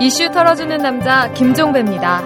이슈 0.00 0.30
털어주는 0.30 0.76
남자 0.78 1.32
김종배입니다. 1.32 2.22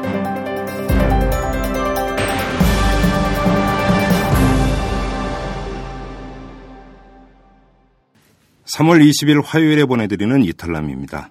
3월 8.72 9.06
20일 9.06 9.42
화요일에 9.44 9.84
보내드리는 9.84 10.42
이탈남입니다. 10.44 11.30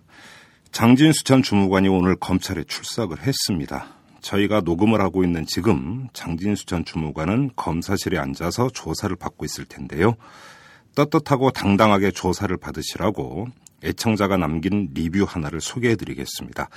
장진수 0.72 1.24
전 1.24 1.42
주무관이 1.42 1.90
오늘 1.90 2.16
검찰에 2.16 2.64
출석을 2.64 3.22
했습니다. 3.22 3.88
저희가 4.22 4.62
녹음을 4.62 5.02
하고 5.02 5.24
있는 5.24 5.46
지금 5.48 6.08
장진수 6.14 6.68
전 6.68 6.86
주무관은 6.86 7.52
검사실에 7.56 8.20
앉아서 8.20 8.70
조사를 8.70 9.16
받고 9.16 9.46
있을 9.46 9.66
텐데요. 9.66 10.16
떳떳하고 10.96 11.52
당당하게 11.52 12.12
조사를 12.12 12.56
받으시라고 12.58 13.48
애청자가 13.84 14.38
남긴 14.38 14.90
리뷰 14.94 15.26
하나를 15.28 15.62
소개해 15.62 15.96
드리겠습니다. 15.96 16.70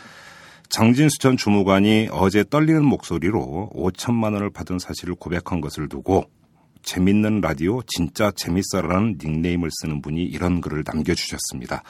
장진수 0.71 1.19
전 1.19 1.37
주무관이 1.37 2.09
어제 2.11 2.45
떨리는 2.49 2.85
목소리로 2.85 3.71
5천만 3.75 4.33
원을 4.33 4.51
받은 4.51 4.79
사실을 4.79 5.15
고백한 5.15 5.61
것을 5.61 5.89
두고 5.89 6.25
재밌는 6.83 7.41
라디오 7.41 7.83
진짜 7.87 8.31
재밌어라는 8.35 9.19
닉네임을 9.23 9.71
쓰는 9.81 10.03
분이 10.03 10.23
이런 10.23 10.61
글을 10.61 10.85
남겨주셨습니다. 10.87 11.83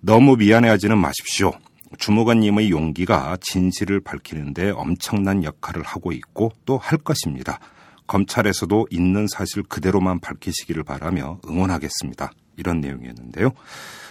너무 0.00 0.36
미안해하지는 0.36 0.98
마십시오. 0.98 1.52
주무관님의 1.98 2.70
용기가 2.70 3.36
진실을 3.40 4.00
밝히는데 4.00 4.70
엄청난 4.70 5.44
역할을 5.44 5.82
하고 5.82 6.12
있고 6.12 6.52
또 6.64 6.76
할 6.76 6.98
것입니다. 6.98 7.60
검찰에서도 8.06 8.88
있는 8.90 9.26
사실 9.26 9.62
그대로만 9.62 10.20
밝히시기를 10.20 10.84
바라며 10.84 11.40
응원하겠습니다. 11.48 12.32
이런 12.56 12.80
내용이었는데요. 12.80 13.50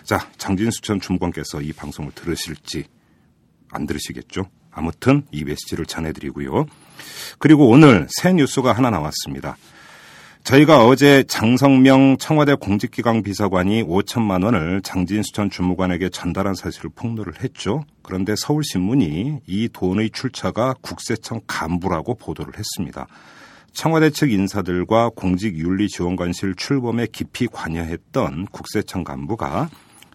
자, 0.03 0.29
장진수 0.37 0.81
전 0.81 0.99
주무관께서 0.99 1.61
이 1.61 1.71
방송을 1.73 2.11
들으실지 2.13 2.85
안 3.71 3.85
들으시겠죠? 3.85 4.49
아무튼 4.71 5.25
이 5.31 5.43
메시지를 5.43 5.85
전해드리고요. 5.85 6.65
그리고 7.39 7.69
오늘 7.69 8.07
새 8.09 8.33
뉴스가 8.33 8.73
하나 8.73 8.89
나왔습니다. 8.89 9.55
저희가 10.43 10.85
어제 10.85 11.23
장성명 11.23 12.17
청와대 12.17 12.55
공직기강 12.55 13.23
비서관이 13.23 13.83
5천만 13.83 14.43
원을 14.43 14.81
장진수 14.81 15.31
전 15.31 15.49
주무관에게 15.49 16.09
전달한 16.09 16.53
사실을 16.53 16.89
폭로를 16.93 17.41
했죠. 17.41 17.85
그런데 18.01 18.35
서울신문이 18.35 19.39
이 19.47 19.69
돈의 19.71 20.09
출처가 20.09 20.75
국세청 20.81 21.39
간부라고 21.47 22.15
보도를 22.15 22.57
했습니다. 22.57 23.07
청와대 23.73 24.11
측 24.11 24.31
인사들과 24.31 25.09
공직윤리지원관실 25.15 26.55
출범에 26.55 27.07
깊이 27.11 27.47
관여했던 27.47 28.45
국세청 28.51 29.03
간부가 29.03 29.69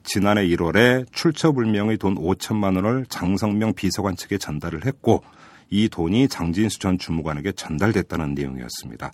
지난해 0.05 0.47
1월에 0.47 1.05
출처불명의 1.12 1.98
돈 1.98 2.14
5천만 2.14 2.77
원을 2.77 3.05
장성명 3.09 3.75
비서관 3.75 4.17
측에 4.17 4.39
전달을 4.39 4.86
했고 4.86 5.23
이 5.70 5.89
돈이 5.89 6.29
장진수 6.29 6.79
전 6.79 6.98
주무관에게 6.98 7.53
전달됐다는 7.53 8.34
내용이었습니다. 8.34 9.12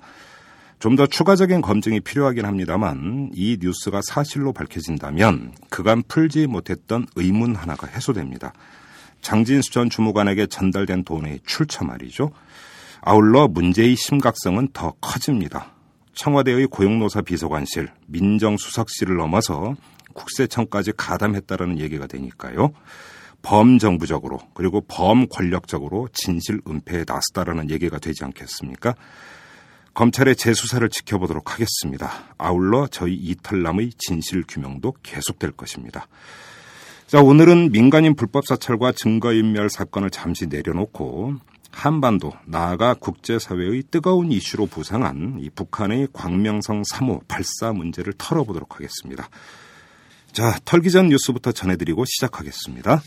좀 0.78 0.96
더 0.96 1.06
추가적인 1.06 1.62
검증이 1.62 2.00
필요하긴 2.00 2.44
합니다만 2.44 3.30
이 3.34 3.56
뉴스가 3.60 4.02
사실로 4.04 4.52
밝혀진다면 4.52 5.54
그간 5.70 6.02
풀지 6.06 6.46
못했던 6.46 7.06
의문 7.16 7.56
하나가 7.56 7.86
해소됩니다. 7.86 8.52
장진수 9.22 9.72
전 9.72 9.88
주무관에게 9.88 10.46
전달된 10.46 11.04
돈의 11.04 11.40
출처 11.46 11.84
말이죠. 11.86 12.30
아울러 13.06 13.48
문제의 13.48 13.96
심각성은 13.96 14.68
더 14.72 14.94
커집니다. 14.98 15.74
청와대의 16.14 16.68
고용노사 16.68 17.20
비서관실, 17.20 17.88
민정수석실을 18.06 19.16
넘어서 19.16 19.76
국세청까지 20.14 20.92
가담했다라는 20.96 21.80
얘기가 21.80 22.06
되니까요. 22.06 22.72
범정부적으로 23.42 24.38
그리고 24.54 24.80
범권력적으로 24.88 26.08
진실 26.14 26.62
은폐에 26.66 27.04
나섰다라는 27.06 27.68
얘기가 27.68 27.98
되지 27.98 28.24
않겠습니까? 28.24 28.94
검찰의 29.92 30.34
재수사를 30.36 30.88
지켜보도록 30.88 31.52
하겠습니다. 31.52 32.10
아울러 32.38 32.86
저희 32.86 33.12
이탈남의 33.16 33.90
진실 33.98 34.44
규명도 34.48 34.94
계속될 35.02 35.52
것입니다. 35.52 36.06
자, 37.06 37.20
오늘은 37.20 37.70
민간인 37.70 38.16
불법 38.16 38.46
사찰과 38.46 38.92
증거인멸 38.92 39.68
사건을 39.68 40.08
잠시 40.08 40.46
내려놓고 40.46 41.34
한반도 41.74 42.32
나아가 42.46 42.94
국제사회의 42.94 43.82
뜨거운 43.90 44.32
이슈로 44.32 44.66
부상한 44.66 45.36
이 45.40 45.50
북한의 45.50 46.08
광명성 46.12 46.82
3호 46.82 47.26
발사 47.28 47.72
문제를 47.72 48.14
털어보도록 48.16 48.76
하겠습니다. 48.76 49.28
자, 50.32 50.56
털기 50.64 50.90
전 50.90 51.08
뉴스부터 51.08 51.52
전해드리고 51.52 52.04
시작하겠습니다. 52.04 53.02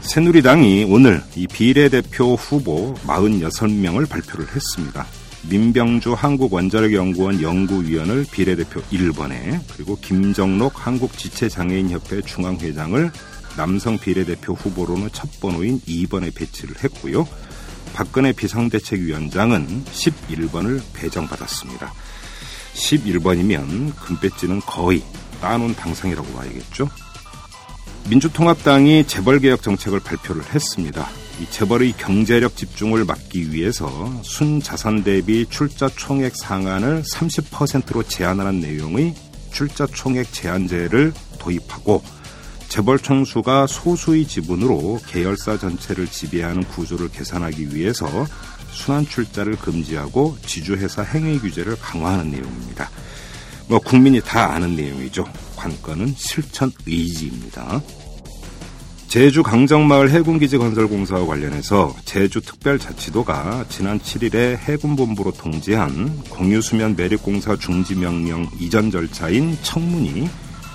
새누리당이 0.00 0.84
오늘 0.84 1.22
이 1.34 1.46
비례대표 1.46 2.34
후보 2.34 2.94
46명을 2.94 4.08
발표를 4.08 4.46
했습니다. 4.54 5.06
민병주 5.48 6.14
한국원자력연구원 6.14 7.42
연구위원을 7.42 8.26
비례대표 8.30 8.80
1번에 8.82 9.60
그리고 9.72 9.96
김정록 9.96 10.86
한국지체장애인협회 10.86 12.22
중앙회장을 12.22 13.10
남성 13.56 13.98
비례대표 13.98 14.54
후보로는 14.54 15.10
첫 15.12 15.40
번호인 15.40 15.80
2번에 15.80 16.34
배치를 16.34 16.84
했고요. 16.84 17.26
박근혜 17.94 18.32
비상대책위원장은 18.32 19.84
11번을 19.84 20.82
배정받았습니다. 20.92 21.92
11번이면 22.74 23.96
금배지는 23.96 24.60
거의 24.60 25.02
따놓은 25.40 25.74
당상이라고 25.74 26.32
봐야겠죠. 26.34 26.90
민주통합당이 28.08 29.06
재벌개혁 29.06 29.62
정책을 29.62 30.00
발표를 30.00 30.44
했습니다. 30.54 31.08
이 31.40 31.50
재벌의 31.50 31.92
경제력 31.96 32.56
집중을 32.56 33.04
막기 33.04 33.52
위해서 33.52 33.88
순자산 34.22 35.02
대비 35.02 35.46
출자 35.48 35.88
총액 35.88 36.36
상한을 36.36 37.02
30%로 37.02 38.02
제한하는 38.04 38.60
내용의 38.60 39.14
출자 39.52 39.86
총액 39.86 40.32
제한제를 40.32 41.12
도입하고 41.38 42.02
재벌 42.68 42.98
총수가 42.98 43.66
소수의 43.66 44.26
지분으로 44.26 45.00
계열사 45.06 45.58
전체를 45.58 46.06
지배하는 46.06 46.64
구조를 46.64 47.08
개선하기 47.10 47.74
위해서 47.74 48.06
순환 48.72 49.06
출자를 49.06 49.56
금지하고 49.56 50.36
지주회사 50.44 51.02
행위 51.02 51.38
규제를 51.38 51.76
강화하는 51.80 52.30
내용입니다. 52.30 52.90
뭐 53.68 53.78
국민이 53.78 54.20
다 54.20 54.52
아는 54.52 54.76
내용이죠. 54.76 55.24
관건은 55.56 56.14
실천 56.16 56.70
의지입니다. 56.86 57.80
제주 59.08 59.42
강정마을 59.42 60.10
해군기지 60.10 60.58
건설 60.58 60.88
공사와 60.88 61.26
관련해서 61.26 61.94
제주특별자치도가 62.04 63.64
지난 63.68 63.98
7일에 63.98 64.58
해군본부로 64.58 65.32
통지한 65.32 66.22
공유수면 66.28 66.96
매립공사 66.96 67.56
중지명령 67.56 68.50
이전 68.60 68.90
절차인 68.90 69.56
청문이 69.62 70.28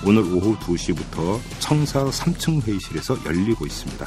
오늘 0.04 0.22
오후 0.22 0.56
2시부터 0.58 1.40
청사 1.60 2.04
3층 2.04 2.62
회의실에서 2.66 3.18
열리고 3.24 3.66
있습니다. 3.66 4.06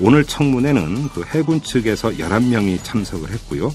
오늘 0.00 0.24
청문회는 0.24 1.08
그 1.08 1.24
해군 1.24 1.62
측에서 1.62 2.10
11명이 2.10 2.82
참석을 2.84 3.30
했고요. 3.30 3.74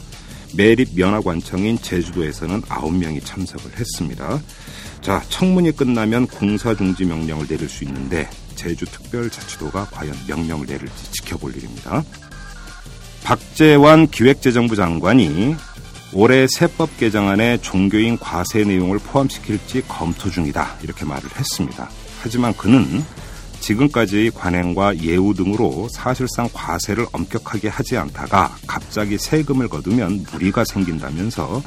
매립 0.56 0.96
면허관청인 0.96 1.78
제주도에서는 1.82 2.62
9명이 2.62 3.26
참석을 3.26 3.78
했습니다. 3.78 4.42
자, 5.02 5.22
청문이 5.30 5.74
끝나면 5.74 6.28
공사 6.28 6.74
중지 6.74 7.04
명령을 7.06 7.48
내릴 7.48 7.68
수 7.68 7.84
있는데 7.84 8.30
제주특별자치도가 8.56 9.88
과연 9.92 10.16
명령을 10.28 10.66
내릴지 10.68 11.12
지켜볼 11.12 11.56
일입니다. 11.58 12.04
박재환 13.24 14.08
기획재정부 14.08 14.76
장관이 14.76 15.56
올해 16.14 16.48
세법 16.48 16.98
개정안에 16.98 17.58
종교인 17.62 18.18
과세 18.18 18.64
내용을 18.64 19.00
포함시킬지 19.00 19.84
검토 19.88 20.30
중이다 20.30 20.78
이렇게 20.82 21.06
말을 21.06 21.30
했습니다. 21.38 21.90
하지만 22.22 22.56
그는 22.56 23.04
지금까지의 23.60 24.32
관행과 24.32 25.02
예우 25.02 25.34
등으로 25.34 25.88
사실상 25.92 26.48
과세를 26.54 27.08
엄격하게 27.12 27.68
하지 27.68 27.98
않다가 27.98 28.56
갑자기 28.68 29.18
세금을 29.18 29.68
거두면 29.68 30.26
무리가 30.32 30.64
생긴다면서 30.66 31.64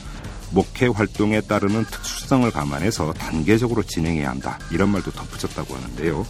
목회 0.51 0.87
활동에 0.87 1.41
따르는 1.41 1.85
특수성을 1.85 2.51
감안해서 2.51 3.13
단계적으로 3.15 3.83
진행해야 3.83 4.31
한다. 4.31 4.59
이런 4.71 4.91
말도 4.91 5.11
덧붙였다고 5.11 5.75
하는데요. 5.75 6.27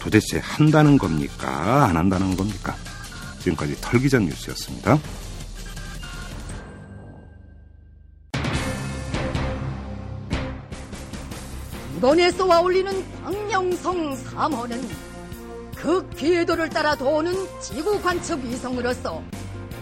도대체 0.00 0.38
한다는 0.42 0.98
겁니까? 0.98 1.86
안 1.86 1.96
한다는 1.96 2.36
겁니까? 2.36 2.76
지금까지 3.40 3.76
털기전 3.80 4.26
뉴스였습니다. 4.26 4.98
이번에 12.04 12.30
쏘아 12.32 12.60
올리는 12.60 12.92
광명성 13.22 14.14
3호는 14.14 14.86
그 15.74 16.06
궤도를 16.10 16.68
따라 16.68 16.94
도는 16.94 17.32
지구 17.62 17.98
관측 18.02 18.44
위성으로서 18.44 19.22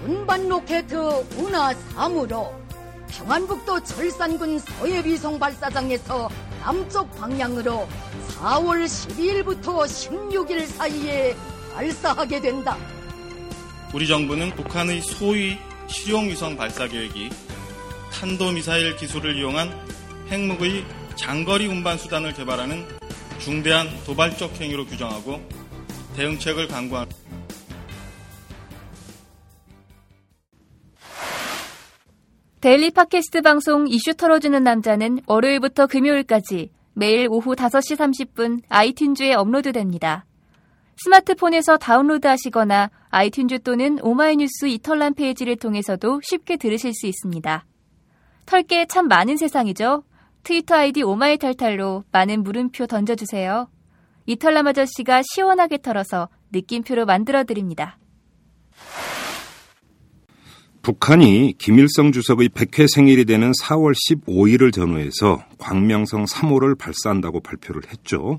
운반 0.07 0.49
로켓 0.49 0.87
운하 0.93 1.75
3으로 1.75 2.53
평안북도 3.09 3.83
철산군 3.83 4.61
서해 4.61 5.05
위성 5.05 5.37
발사장에서 5.37 6.31
남쪽 6.61 7.11
방향으로 7.19 7.89
4월 8.39 8.85
12일부터 8.85 9.83
16일 9.83 10.65
사이에 10.69 11.35
발사하게 11.75 12.41
된다. 12.41 12.77
우리 13.93 14.07
정부는 14.07 14.55
북한의 14.55 15.01
소위 15.01 15.59
실용위성 15.89 16.57
발사 16.57 16.87
계획이 16.87 17.31
탄도미사일 18.13 18.95
기술을 18.95 19.37
이용한 19.39 19.73
핵무기의 20.31 21.02
장거리 21.17 21.67
운반 21.67 21.99
수단을 21.99 22.33
개발하는 22.33 22.85
중대한 23.39 23.89
도발적 24.05 24.61
행위로 24.61 24.87
규정하고 24.87 25.41
대응책을 26.17 26.69
강구한 26.69 27.09
daily 32.61 32.93
팟캐스트 32.93 33.43
방송 33.43 33.89
이슈 33.89 34.15
털어주는 34.15 34.63
남자는 34.63 35.21
월요일부터 35.27 35.89
금요일까지 35.89 36.71
매일 36.95 37.27
오후 37.29 37.57
5시 37.57 37.97
30분 37.97 38.63
아이튠즈에 38.69 39.33
업로드됩니다. 39.37 40.27
스마트폰에서 40.97 41.79
다운로드 41.79 42.29
하시거나 42.29 42.91
아이튠즈 43.11 43.65
또는 43.65 43.99
오마이뉴스 44.01 44.67
이털남 44.67 45.15
페이지를 45.15 45.57
통해서도 45.57 46.21
쉽게 46.23 46.57
들으실 46.57 46.95
수 46.95 47.09
있습니다. 47.09 47.65
털게 48.47 48.87
참 48.87 49.09
많은 49.09 49.37
세상이죠? 49.37 50.05
트위터 50.45 50.75
아이디 50.75 51.03
오마이탈탈로 51.03 52.05
많은 52.11 52.43
물음표 52.43 52.87
던져주세요. 52.87 53.69
이털남 54.27 54.67
아저씨가 54.67 55.23
시원하게 55.35 55.79
털어서 55.83 56.29
느낌표로 56.53 57.07
만들어드립니다. 57.07 57.99
북한이 60.83 61.55
김일성 61.59 62.11
주석의 62.11 62.49
100회 62.49 62.93
생일이 62.93 63.25
되는 63.25 63.53
4월 63.53 63.93
15일을 63.95 64.73
전후해서 64.73 65.45
광명성 65.59 66.25
3호를 66.25 66.77
발사한다고 66.77 67.41
발표를 67.41 67.83
했죠. 67.89 68.39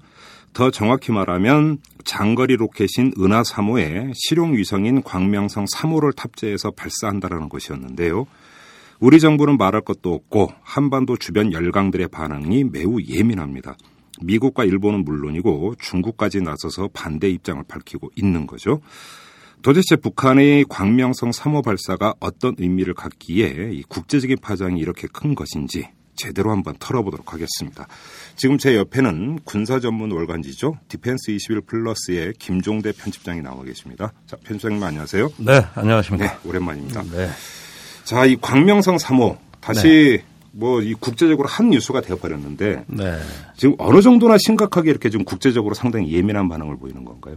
더 0.52 0.70
정확히 0.70 1.14
말하면 1.14 1.78
장거리 2.04 2.58
로켓인 2.58 3.14
은하 3.18 3.44
3호에 3.44 4.12
실용 4.14 4.56
위성인 4.56 5.02
광명성 5.04 5.66
3호를 5.74 6.16
탑재해서 6.16 6.72
발사한다라는 6.72 7.48
것이었는데요. 7.48 8.28
우리 9.04 9.20
정부는 9.20 9.58
말할 9.58 9.82
것도 9.82 10.14
없고 10.14 10.54
한반도 10.62 11.18
주변 11.18 11.52
열강들의 11.52 12.08
반응이 12.08 12.64
매우 12.64 13.02
예민합니다. 13.02 13.76
미국과 14.22 14.64
일본은 14.64 15.04
물론이고 15.04 15.76
중국까지 15.78 16.40
나서서 16.40 16.88
반대 16.94 17.30
입장을 17.30 17.62
밝히고 17.68 18.12
있는 18.16 18.48
거죠. 18.48 18.80
도대체 19.62 19.98
북한의 19.98 20.64
광명성 20.70 21.32
3호 21.32 21.66
발사가 21.66 22.14
어떤 22.22 22.56
의미를 22.58 22.94
갖기에 22.94 23.72
이 23.74 23.84
국제적인 23.90 24.38
파장이 24.42 24.80
이렇게 24.80 25.10
큰 25.12 25.36
것인지 25.36 25.90
제대로 26.16 26.52
한번 26.52 26.76
털어보도록 26.80 27.34
하겠습니다. 27.34 27.88
지금 28.38 28.58
제 28.58 28.78
옆에는 28.78 29.40
군사 29.44 29.82
전문 29.82 30.14
월간지죠. 30.14 30.78
디펜스 30.88 31.32
21 31.32 31.62
플러스의 31.68 32.36
김종대 32.40 32.94
편집장이 32.94 33.42
나와 33.42 33.64
계십니다. 33.64 34.14
자, 34.28 34.38
편집장님 34.46 34.82
안녕하세요. 34.82 35.30
네, 35.40 35.62
안녕하십니까. 35.76 36.26
네, 36.26 36.50
오랜만입니다. 36.50 37.04
네. 37.12 37.28
자, 38.04 38.26
이 38.26 38.36
광명성 38.40 38.98
3호 38.98 39.38
다시 39.60 40.22
네. 40.22 40.34
뭐이 40.52 40.94
국제적으로 40.96 41.48
한 41.48 41.70
뉴스가 41.70 42.02
되어버렸는데 42.02 42.86
네. 42.88 43.20
지금 43.56 43.76
어느 43.80 44.02
정도나 44.02 44.38
심각하게 44.38 44.92
이렇게 44.92 45.10
좀 45.10 45.24
국제적으로 45.24 45.74
상당히 45.74 46.14
예민한 46.14 46.48
반응을 46.48 46.78
보이는 46.78 47.04
건가요? 47.04 47.36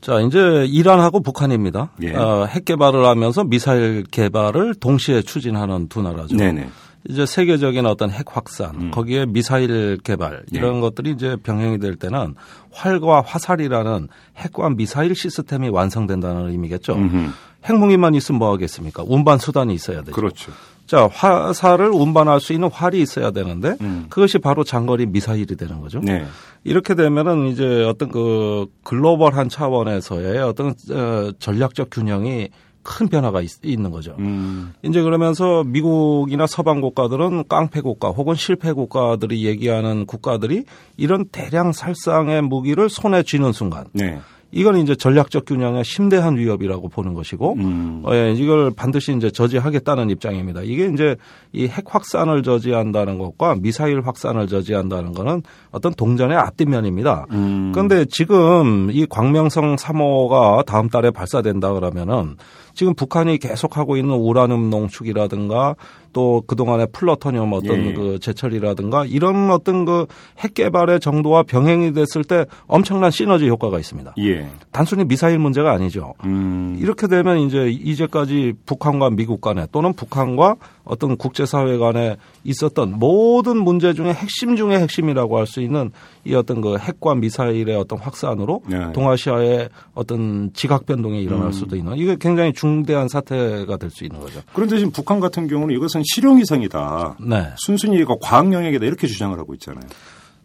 자, 0.00 0.20
이제 0.20 0.66
이란하고 0.68 1.22
북한입니다. 1.22 1.90
예. 2.02 2.14
어, 2.14 2.44
핵 2.44 2.64
개발을 2.64 3.06
하면서 3.06 3.44
미사일 3.44 4.04
개발을 4.10 4.74
동시에 4.74 5.22
추진하는 5.22 5.88
두 5.88 6.02
나라죠. 6.02 6.36
네네. 6.36 6.68
이제 7.08 7.26
세계적인 7.26 7.84
어떤 7.86 8.10
핵 8.10 8.36
확산, 8.36 8.74
음. 8.74 8.90
거기에 8.90 9.26
미사일 9.26 9.98
개발 10.02 10.44
예. 10.54 10.58
이런 10.58 10.76
예. 10.76 10.80
것들이 10.80 11.10
이제 11.10 11.36
병행이 11.42 11.78
될 11.78 11.96
때는 11.96 12.34
활과 12.72 13.20
화살이라는 13.20 14.08
핵과 14.38 14.70
미사일 14.70 15.14
시스템이 15.14 15.68
완성된다는 15.68 16.50
의미겠죠. 16.50 16.94
음흠. 16.94 17.30
핵무기만 17.66 18.14
있으면 18.14 18.38
뭐 18.38 18.52
하겠습니까? 18.52 19.04
운반 19.06 19.38
수단이 19.38 19.74
있어야 19.74 20.00
되죠. 20.00 20.12
그렇죠. 20.12 20.52
자, 20.86 21.08
화살을 21.10 21.90
운반할 21.90 22.40
수 22.40 22.52
있는 22.52 22.70
활이 22.70 23.00
있어야 23.00 23.30
되는데 23.30 23.76
음. 23.80 24.06
그것이 24.10 24.38
바로 24.38 24.64
장거리 24.64 25.06
미사일이 25.06 25.56
되는 25.56 25.80
거죠. 25.80 26.00
네. 26.00 26.26
이렇게 26.62 26.94
되면은 26.94 27.46
이제 27.48 27.84
어떤 27.84 28.10
그 28.10 28.66
글로벌한 28.82 29.48
차원에서의 29.48 30.42
어떤 30.42 30.74
어, 30.90 31.30
전략적 31.38 31.88
균형이 31.90 32.50
큰 32.84 33.08
변화가 33.08 33.40
있, 33.40 33.80
는 33.80 33.90
거죠. 33.90 34.14
음. 34.20 34.72
이제 34.84 35.02
그러면서 35.02 35.64
미국이나 35.64 36.46
서방 36.46 36.80
국가들은 36.80 37.44
깡패 37.48 37.80
국가 37.80 38.10
혹은 38.10 38.36
실패 38.36 38.72
국가들이 38.72 39.44
얘기하는 39.44 40.06
국가들이 40.06 40.64
이런 40.96 41.24
대량 41.32 41.72
살상의 41.72 42.42
무기를 42.42 42.88
손에 42.88 43.22
쥐는 43.24 43.52
순간 43.52 43.86
네. 43.92 44.20
이건 44.56 44.76
이제 44.76 44.94
전략적 44.94 45.46
균형의 45.46 45.82
심대한 45.84 46.36
위협이라고 46.36 46.88
보는 46.88 47.12
것이고, 47.14 47.54
음. 47.54 48.02
어, 48.04 48.14
예, 48.14 48.32
이걸 48.36 48.70
반드시 48.70 49.12
이제 49.12 49.28
저지하겠다는 49.28 50.10
입장입니다. 50.10 50.60
이게 50.62 50.86
이제 50.86 51.16
이 51.52 51.64
핵 51.66 51.92
확산을 51.92 52.44
저지한다는 52.44 53.18
것과 53.18 53.56
미사일 53.60 54.02
확산을 54.02 54.46
저지한다는 54.46 55.10
것은 55.12 55.42
어떤 55.72 55.92
동전의 55.94 56.36
앞뒷면입니다. 56.36 57.26
음. 57.32 57.72
그런데 57.74 58.04
지금 58.08 58.90
이 58.92 59.06
광명성 59.06 59.74
3호가 59.74 60.64
다음 60.66 60.88
달에 60.88 61.10
발사된다 61.10 61.72
그러면은 61.72 62.36
지금 62.74 62.94
북한이 62.94 63.38
계속하고 63.38 63.96
있는 63.96 64.14
우라늄 64.14 64.70
농축이라든가 64.70 65.76
또 66.12 66.42
그동안의 66.46 66.88
플러토늄 66.92 67.52
어떤 67.52 67.86
예. 67.86 67.92
그 67.92 68.18
제철이라든가 68.20 69.04
이런 69.06 69.50
어떤 69.50 69.84
그 69.84 70.06
핵 70.36 70.54
개발의 70.54 71.00
정도와 71.00 71.42
병행이 71.42 71.92
됐을 71.92 72.24
때 72.24 72.44
엄청난 72.66 73.10
시너지 73.10 73.48
효과가 73.48 73.78
있습니다. 73.78 74.14
예. 74.18 74.48
단순히 74.72 75.04
미사일 75.04 75.38
문제가 75.38 75.72
아니죠. 75.72 76.14
음. 76.24 76.76
이렇게 76.80 77.06
되면 77.06 77.38
이제 77.38 77.70
이제까지 77.70 78.54
북한과 78.66 79.10
미국 79.10 79.40
간에 79.40 79.66
또는 79.72 79.92
북한과 79.92 80.56
어떤 80.84 81.16
국제사회 81.16 81.78
간에 81.78 82.16
있었던 82.44 82.98
모든 82.98 83.56
문제 83.56 83.94
중에 83.94 84.12
핵심 84.12 84.56
중의 84.56 84.78
핵심이라고 84.80 85.38
할 85.38 85.44
수 85.44 85.60
있는 85.60 85.90
이 86.24 86.34
어떤 86.34 86.62
그 86.62 86.78
핵과 86.78 87.14
미사일의 87.14 87.76
어떤 87.76 87.98
확산으로 87.98 88.62
네. 88.66 88.92
동아시아의 88.92 89.68
어떤 89.92 90.50
지각 90.54 90.86
변동이 90.86 91.22
일어날 91.22 91.48
음. 91.48 91.52
수도 91.52 91.76
있는 91.76 91.96
이게 91.98 92.16
굉장히 92.18 92.54
중대한 92.64 93.08
사태가 93.08 93.76
될 93.76 93.90
수 93.90 94.04
있는 94.04 94.18
거죠. 94.20 94.40
그런데 94.54 94.78
지금 94.78 94.90
북한 94.90 95.20
같은 95.20 95.46
경우는 95.46 95.76
이것은 95.76 96.02
실용위성이다. 96.14 97.18
네. 97.20 97.48
순순히 97.58 97.98
이거 97.98 98.16
과학 98.20 98.50
영역이다 98.50 98.86
이렇게 98.86 99.06
주장을 99.06 99.38
하고 99.38 99.52
있잖아요. 99.54 99.84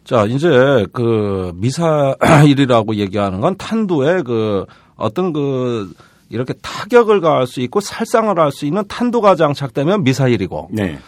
자, 0.04 0.26
이제 0.26 0.86
그 0.92 1.52
미사일이라고 1.54 2.96
얘기하는 2.96 3.40
건 3.40 3.56
탄두의 3.56 4.22
그 4.24 4.66
어떤 4.96 5.32
그 5.32 5.90
이렇게 6.28 6.52
타격을 6.62 7.22
가할 7.22 7.46
수 7.46 7.60
있고 7.62 7.80
살상을 7.80 8.38
할 8.38 8.52
수 8.52 8.66
있는 8.66 8.84
탄두가 8.86 9.34
장착되면 9.36 10.04
미사일이고 10.04 10.68
네. 10.72 10.98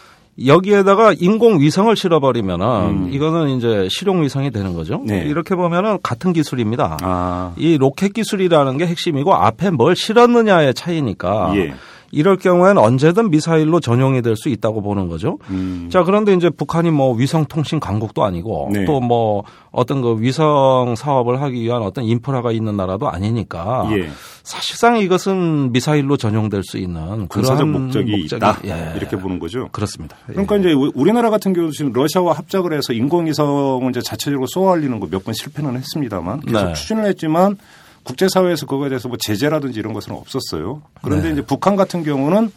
여기에다가 0.45 1.15
인공 1.19 1.61
위성을 1.61 1.95
실어버리면은 1.95 2.67
음. 2.67 3.09
이거는 3.13 3.57
이제 3.57 3.87
실용 3.91 4.23
위성이 4.23 4.51
되는 4.51 4.73
거죠. 4.73 5.03
네. 5.07 5.25
이렇게 5.27 5.55
보면은 5.55 5.99
같은 6.03 6.33
기술입니다. 6.33 6.97
아. 7.03 7.53
이 7.57 7.77
로켓 7.77 8.15
기술이라는 8.15 8.79
게 8.79 8.87
핵심이고 8.87 9.35
앞에 9.35 9.71
뭘 9.71 9.95
실었느냐의 9.95 10.75
차이니까. 10.75 11.53
예. 11.57 11.75
이럴 12.15 12.37
경우에는 12.37 12.77
언제든 12.77 13.31
미사일로 13.31 13.81
전용이 13.81 14.21
될 14.21 14.37
수 14.37 14.49
있다고 14.51 14.83
보는 14.83 15.09
거죠. 15.09 15.39
음. 15.51 15.89
자, 15.91 16.05
그런데 16.05 16.35
이제 16.35 16.51
북한이 16.51 16.91
뭐 16.91 17.15
위성 17.15 17.47
통신 17.47 17.81
강국도 17.81 18.23
아니고 18.25 18.69
네. 18.73 18.85
또뭐 18.85 19.45
어떤 19.71 20.03
그 20.03 20.17
위성 20.21 20.95
사업을 20.97 21.41
하기 21.41 21.61
위한 21.63 21.83
어떤 21.83 22.05
인프라가 22.05 22.53
있는 22.53 22.77
나라도 22.77 23.09
아니니까 23.11 23.89
예. 23.93 24.11
사실상 24.43 24.99
이것은 24.99 25.73
미사일로 25.73 26.17
전용될 26.17 26.63
수 26.65 26.77
있는 26.79 27.29
군사적 27.29 27.69
목적이, 27.69 28.11
목적이, 28.19 28.37
있다 28.37 28.59
예. 28.67 28.93
이렇게 28.97 29.17
보는 29.17 29.39
거죠. 29.39 29.69
그렇습니다. 29.73 30.17
그러니까 30.27 30.57
예. 30.57 30.61
이제 30.61 30.73
우리나라 30.95 31.31
같은 31.31 31.53
경우도 31.53 31.73
지금 31.73 31.93
러시아와 31.93 32.33
합작을 32.35 32.73
해서 32.75 32.93
인공위성을 32.93 33.89
이제 33.91 34.01
자체적으로 34.03 34.47
쏘아올리는 34.47 34.99
거 35.01 35.07
몇 35.07 35.25
번 35.25 35.33
실패는 35.35 35.77
했습니다만 35.77 36.41
계속 36.41 36.67
네. 36.67 36.73
추진을 36.75 37.05
했지만 37.07 37.57
국제사회에서 38.05 38.67
그거에 38.67 38.89
대해서 38.89 39.09
뭐 39.09 39.17
제재라든지 39.19 39.79
이런 39.79 39.93
것은 39.93 40.13
없었어요. 40.15 40.83
그런데 41.03 41.29
네. 41.29 41.33
이제 41.33 41.43
북한 41.43 41.77
같은 41.77 42.03
경우는 42.03 42.51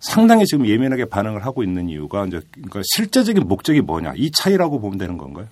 상당히 0.00 0.46
지금 0.46 0.66
예민하게 0.66 1.04
반응을 1.04 1.44
하고 1.44 1.62
있는 1.62 1.88
이유가 1.88 2.24
이제 2.26 2.40
그러니까 2.52 2.80
실제적인 2.94 3.46
목적이 3.46 3.82
뭐냐 3.82 4.14
이 4.16 4.30
차이라고 4.30 4.80
보면 4.80 4.98
되는 4.98 5.18
건가요? 5.18 5.46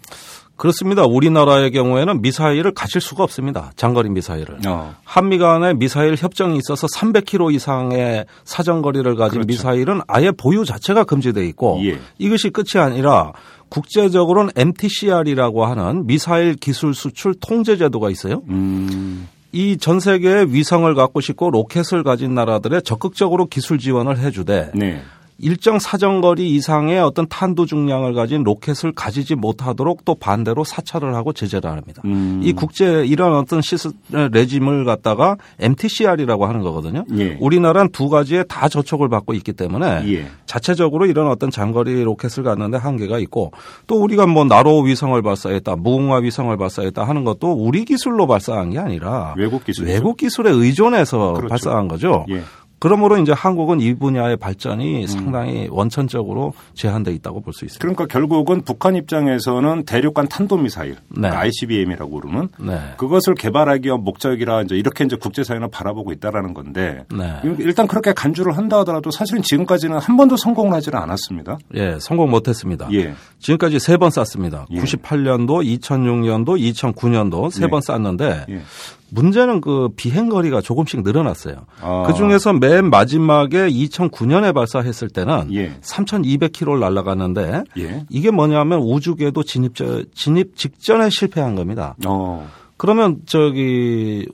그렇습니다. 0.58 1.04
우리나라의 1.04 1.70
경우에는 1.70 2.20
미사일을 2.20 2.74
가질 2.74 3.00
수가 3.00 3.22
없습니다. 3.22 3.70
장거리 3.76 4.10
미사일을. 4.10 4.58
어. 4.66 4.92
한미 5.04 5.38
간의 5.38 5.76
미사일 5.76 6.16
협정이 6.16 6.58
있어서 6.58 6.88
300km 6.88 7.54
이상의 7.54 8.26
사정거리를 8.42 9.14
가진 9.14 9.42
그렇죠. 9.42 9.46
미사일은 9.46 10.00
아예 10.08 10.32
보유 10.32 10.64
자체가 10.64 11.04
금지돼 11.04 11.46
있고 11.46 11.80
예. 11.84 12.00
이것이 12.18 12.50
끝이 12.50 12.82
아니라 12.82 13.32
국제적으로는 13.68 14.52
MTCR이라고 14.56 15.66
하는 15.66 16.06
미사일 16.06 16.54
기술 16.54 16.94
수출 16.94 17.34
통제 17.40 17.76
제도가 17.76 18.10
있어요. 18.10 18.42
음. 18.48 19.28
이전 19.52 19.98
세계의 19.98 20.52
위성을 20.52 20.92
갖고 20.94 21.20
싶고 21.20 21.50
로켓을 21.50 22.02
가진 22.02 22.34
나라들의 22.34 22.82
적극적으로 22.82 23.46
기술 23.46 23.78
지원을 23.78 24.18
해주되 24.18 24.72
네. 24.74 25.02
일정 25.40 25.78
사정거리 25.78 26.50
이상의 26.56 26.98
어떤 26.98 27.28
탄도 27.28 27.64
중량을 27.66 28.12
가진 28.12 28.42
로켓을 28.42 28.92
가지지 28.92 29.36
못하도록 29.36 30.04
또 30.04 30.16
반대로 30.16 30.64
사찰을 30.64 31.14
하고 31.14 31.32
제재를 31.32 31.70
합니다. 31.70 32.02
음. 32.04 32.40
이 32.42 32.52
국제 32.52 33.04
이런 33.06 33.34
어떤 33.34 33.62
시스 33.62 33.90
regime을 34.10 34.84
갖다가 34.84 35.36
MTCR이라고 35.60 36.46
하는 36.46 36.62
거거든요. 36.62 37.04
예. 37.16 37.36
우리나라는 37.40 37.92
두 37.92 38.08
가지에 38.08 38.42
다 38.44 38.68
저촉을 38.68 39.08
받고 39.08 39.32
있기 39.34 39.52
때문에 39.52 40.12
예. 40.12 40.26
자체적으로 40.46 41.06
이런 41.06 41.28
어떤 41.28 41.50
장거리 41.50 42.02
로켓을 42.02 42.42
갖는데 42.42 42.78
한계가 42.78 43.20
있고 43.20 43.52
또 43.86 44.02
우리가 44.02 44.26
뭐 44.26 44.44
나로 44.44 44.80
위성을 44.80 45.20
발사했다, 45.22 45.76
무궁화 45.76 46.18
위성을 46.18 46.56
발사했다 46.56 47.04
하는 47.04 47.22
것도 47.22 47.52
우리 47.52 47.84
기술로 47.84 48.26
발사한 48.26 48.70
게 48.70 48.80
아니라 48.80 49.34
외국 49.36 49.64
기술. 49.64 49.86
외국 49.86 50.16
기술에 50.16 50.50
의존해서 50.50 51.34
그렇죠. 51.34 51.48
발사한 51.48 51.86
거죠. 51.86 52.26
예. 52.30 52.42
그러므로 52.80 53.18
이제 53.18 53.32
한국은 53.32 53.80
이 53.80 53.94
분야의 53.94 54.36
발전이 54.36 55.06
상당히 55.08 55.68
원천적으로 55.70 56.52
제한돼 56.74 57.12
있다고 57.12 57.40
볼 57.40 57.52
수 57.52 57.64
있습니다. 57.64 57.80
그러니까 57.80 58.06
결국은 58.06 58.60
북한 58.62 58.94
입장에서는 58.94 59.84
대륙간 59.84 60.28
탄도미사일, 60.28 60.92
네. 60.92 60.98
그러니까 61.28 61.40
ICBM이라고 61.40 62.20
부르는 62.20 62.48
네. 62.60 62.78
그것을 62.96 63.34
개발하기 63.34 63.86
위한 63.86 64.02
목적이라 64.04 64.62
이제 64.62 64.76
이렇게 64.76 65.04
이제 65.04 65.16
국제사회는 65.16 65.70
바라보고 65.70 66.12
있다라는 66.12 66.54
건데 66.54 67.04
네. 67.16 67.40
일단 67.58 67.86
그렇게 67.86 68.12
간주를 68.12 68.56
한다 68.56 68.78
하더라도 68.80 69.10
사실은 69.10 69.42
지금까지는 69.42 69.98
한 69.98 70.16
번도 70.16 70.36
성공을 70.36 70.72
하지는 70.72 70.98
않았습니다. 70.98 71.58
예, 71.74 71.98
성공 72.00 72.30
못했습니다. 72.30 72.88
예. 72.92 73.14
지금까지 73.40 73.78
세 73.78 73.96
번 73.98 74.10
쐈습니다. 74.10 74.66
예. 74.70 74.78
98년도, 74.80 75.80
2006년도, 75.80 76.72
2009년도 76.72 77.50
세 77.50 77.64
예. 77.64 77.66
번 77.68 77.80
쐈는데 77.80 78.46
예. 78.48 78.62
문제는 79.10 79.60
그 79.60 79.88
비행 79.96 80.28
거리가 80.28 80.60
조금씩 80.60 81.02
늘어났어요. 81.02 81.56
아. 81.80 82.04
그 82.06 82.14
중에서 82.14 82.52
맨 82.52 82.90
마지막에 82.90 83.68
2009년에 83.68 84.54
발사했을 84.54 85.08
때는 85.08 85.52
예. 85.52 85.72
3,200km를 85.80 86.78
날아갔는데 86.78 87.64
예. 87.78 88.04
이게 88.10 88.30
뭐냐면 88.30 88.80
우주궤도 88.80 89.42
진입 89.42 89.74
진입 90.14 90.56
직전에 90.56 91.10
실패한 91.10 91.54
겁니다. 91.54 91.96
어. 92.06 92.48
그러면 92.76 93.18
저기 93.26 94.26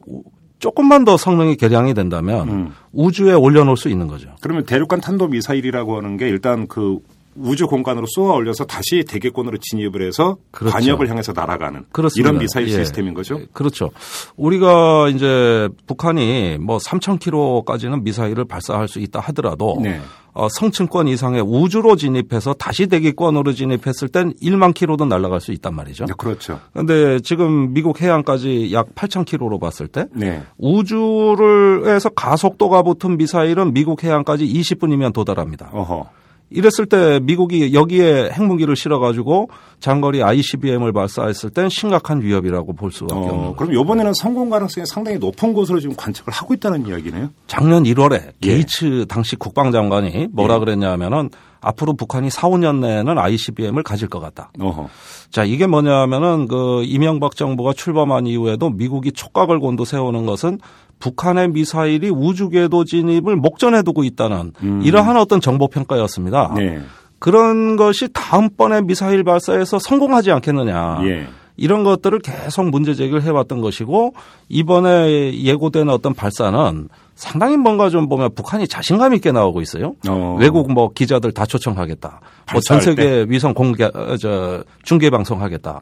조금만 0.58 1.04
더 1.04 1.16
성능이 1.16 1.56
개량이 1.56 1.94
된다면 1.94 2.48
음. 2.48 2.72
우주에 2.92 3.34
올려놓을 3.34 3.76
수 3.76 3.88
있는 3.88 4.06
거죠. 4.06 4.30
그러면 4.40 4.64
대륙간 4.64 5.00
탄도 5.00 5.28
미사일이라고 5.28 5.96
하는 5.96 6.16
게 6.16 6.28
일단 6.28 6.66
그 6.66 6.98
우주 7.36 7.66
공간으로 7.66 8.06
쏘아 8.08 8.34
올려서 8.34 8.64
다시 8.64 9.04
대기권으로 9.06 9.58
진입을 9.58 10.06
해서 10.06 10.36
그렇죠. 10.50 10.76
관역을 10.76 11.08
향해서 11.08 11.32
날아가는 11.32 11.86
그렇습니다. 11.92 12.28
이런 12.28 12.40
미사일 12.40 12.68
예. 12.68 12.72
시스템인 12.72 13.14
거죠. 13.14 13.40
그렇죠. 13.52 13.90
우리가 14.36 15.08
이제 15.08 15.68
북한이 15.86 16.58
뭐 16.60 16.78
3,000km까지는 16.78 18.02
미사일을 18.02 18.44
발사할 18.44 18.88
수 18.88 19.00
있다 19.00 19.20
하더라도 19.20 19.78
네. 19.82 20.00
어, 20.32 20.48
성층권 20.48 21.06
이상의 21.08 21.42
우주로 21.42 21.94
진입해서 21.94 22.54
다시 22.54 22.88
대기권으로 22.88 23.52
진입했을 23.52 24.08
땐 24.08 24.32
1만 24.42 24.74
킬로도 24.74 25.04
날아갈 25.04 25.40
수 25.40 25.52
있단 25.52 25.74
말이죠. 25.74 26.06
네, 26.06 26.12
그렇죠. 26.18 26.60
그런데 26.72 27.20
지금 27.20 27.72
미국 27.72 28.00
해안까지 28.00 28.72
약 28.72 28.94
8,000km로 28.96 29.60
봤을 29.60 29.86
때 29.86 30.06
네. 30.12 30.42
우주를 30.58 31.86
해서 31.86 32.08
가속도가 32.08 32.82
붙은 32.82 33.16
미사일은 33.16 33.72
미국 33.72 34.02
해안까지 34.02 34.44
20분이면 34.46 35.12
도달합니다. 35.12 35.70
어허. 35.72 36.10
이랬을 36.54 36.86
때 36.88 37.20
미국이 37.20 37.74
여기에 37.74 38.30
핵무기를 38.32 38.76
실어가지고 38.76 39.48
장거리 39.80 40.22
ICBM을 40.22 40.92
발사했을 40.92 41.50
땐 41.50 41.68
심각한 41.68 42.22
위협이라고 42.22 42.72
볼 42.74 42.92
수밖에 42.92 43.14
없는 43.14 43.34
어, 43.34 43.54
거죠. 43.54 43.56
그럼 43.56 43.72
이번에는 43.74 44.12
성공 44.14 44.48
가능성이 44.48 44.86
상당히 44.86 45.18
높은 45.18 45.52
곳으로 45.52 45.80
지금 45.80 45.94
관측을 45.96 46.32
하고 46.32 46.54
있다는 46.54 46.86
이야기네요. 46.86 47.30
작년 47.48 47.82
1월에 47.82 48.12
예. 48.14 48.32
게이츠 48.40 49.06
당시 49.08 49.36
국방장관이 49.36 50.28
뭐라 50.32 50.60
그랬냐면은 50.60 51.28
앞으로 51.64 51.94
북한이 51.94 52.30
4, 52.30 52.48
5년 52.48 52.80
내에는 52.80 53.18
ICBM을 53.18 53.82
가질 53.82 54.08
것 54.08 54.20
같다. 54.20 54.50
어허. 54.60 54.88
자, 55.30 55.44
이게 55.44 55.66
뭐냐면은 55.66 56.46
그 56.46 56.82
이명박 56.84 57.36
정부가 57.36 57.72
출범한 57.72 58.26
이후에도 58.26 58.70
미국이 58.70 59.12
촉각을 59.12 59.58
곤두 59.58 59.84
세우는 59.84 60.26
것은 60.26 60.58
북한의 60.98 61.48
미사일이 61.48 62.10
우주 62.10 62.48
궤도 62.48 62.84
진입을 62.84 63.36
목전에 63.36 63.82
두고 63.82 64.04
있다는 64.04 64.52
이러한 64.82 65.16
어떤 65.16 65.40
정보 65.40 65.68
평가였습니다. 65.68 66.50
음. 66.50 66.54
네. 66.56 66.80
그런 67.18 67.76
것이 67.76 68.08
다음번에 68.12 68.82
미사일 68.82 69.24
발사에서 69.24 69.78
성공하지 69.78 70.30
않겠느냐. 70.30 70.98
예. 71.04 71.26
이런 71.56 71.84
것들을 71.84 72.18
계속 72.18 72.68
문제 72.68 72.94
제기를 72.94 73.22
해왔던 73.22 73.60
것이고 73.60 74.12
이번에 74.48 75.32
예고된 75.40 75.88
어떤 75.88 76.12
발사는 76.12 76.88
상당히 77.14 77.56
뭔가 77.56 77.90
좀 77.90 78.08
보면 78.08 78.34
북한이 78.34 78.66
자신감 78.66 79.14
있게 79.14 79.30
나오고 79.30 79.60
있어요. 79.62 79.94
어. 80.08 80.36
외국 80.40 80.72
뭐 80.72 80.90
기자들 80.92 81.30
다 81.32 81.46
초청하겠다. 81.46 82.20
뭐 82.52 82.60
전 82.66 82.80
세계 82.80 83.24
위성 83.28 83.54
공개 83.54 83.84
어, 83.84 84.16
저 84.20 84.64
중계 84.82 85.10
방송하겠다. 85.10 85.80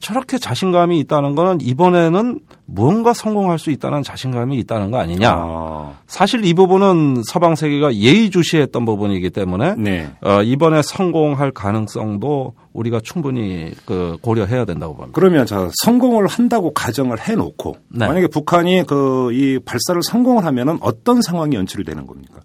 저렇게 0.00 0.36
자신감이 0.38 0.98
있다는 0.98 1.36
거는 1.36 1.60
이번에는 1.60 2.40
무언가 2.70 3.14
성공할 3.14 3.58
수 3.58 3.70
있다는 3.70 4.02
자신감이 4.02 4.58
있다는 4.58 4.90
거 4.90 4.98
아니냐. 4.98 5.30
아. 5.34 5.92
사실 6.06 6.44
이 6.44 6.52
부분은 6.52 7.22
서방 7.24 7.54
세계가 7.54 7.94
예의주시했던 7.94 8.84
부분이기 8.84 9.30
때문에 9.30 9.74
네. 9.78 10.10
어, 10.20 10.42
이번에 10.42 10.82
성공할 10.82 11.50
가능성도 11.52 12.52
우리가 12.74 13.00
충분히 13.02 13.72
그 13.86 14.18
고려해야 14.20 14.66
된다고 14.66 14.94
봅니다. 14.94 15.12
그러면 15.14 15.46
자 15.46 15.70
성공을 15.82 16.26
한다고 16.26 16.74
가정을 16.74 17.18
해놓고 17.20 17.76
네. 17.88 18.06
만약에 18.06 18.26
북한이 18.26 18.84
그 18.86 19.30
이 19.32 19.58
발사를 19.64 20.02
성공을 20.02 20.44
하면은 20.44 20.78
어떤 20.80 21.22
상황이 21.22 21.56
연출이 21.56 21.84
되는 21.84 22.06
겁니까? 22.06 22.40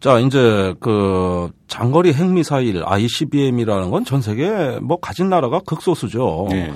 자, 0.00 0.18
이제 0.18 0.74
그 0.80 1.50
장거리 1.68 2.12
핵미사일 2.12 2.82
ICBM이라는 2.84 3.90
건 3.90 4.04
전 4.04 4.22
세계 4.22 4.78
뭐 4.80 4.98
가진 4.98 5.28
나라가 5.28 5.60
극소수죠. 5.60 6.48
네. 6.50 6.72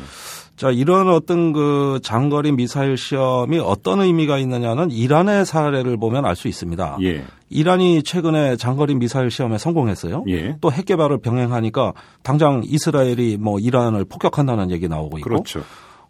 자, 0.57 0.71
이런 0.71 1.09
어떤 1.09 1.53
그 1.53 1.99
장거리 2.03 2.53
미사일 2.53 2.97
시험이 2.97 3.59
어떤 3.59 4.01
의미가 4.01 4.39
있느냐는 4.39 4.91
이란의 4.91 5.45
사례를 5.47 5.97
보면 5.97 6.25
알 6.25 6.37
수 6.37 6.47
있습니다. 6.49 6.99
예. 7.03 7.25
이란이 7.51 8.03
최근에 8.05 8.57
장거리 8.57 8.95
미사일 8.95 9.31
시험에 9.31 9.59
성공했어요. 9.59 10.25
예. 10.29 10.57
또 10.61 10.71
핵 10.71 10.87
개발을 10.87 11.19
병행하니까 11.19 11.93
당장 12.23 12.63
이스라엘이 12.65 13.37
뭐 13.41 13.59
이란을 13.59 14.05
폭격한다는 14.05 14.71
얘기 14.71 14.89
나오고 14.89 15.19
있고 15.19 15.29
그렇죠. 15.29 15.63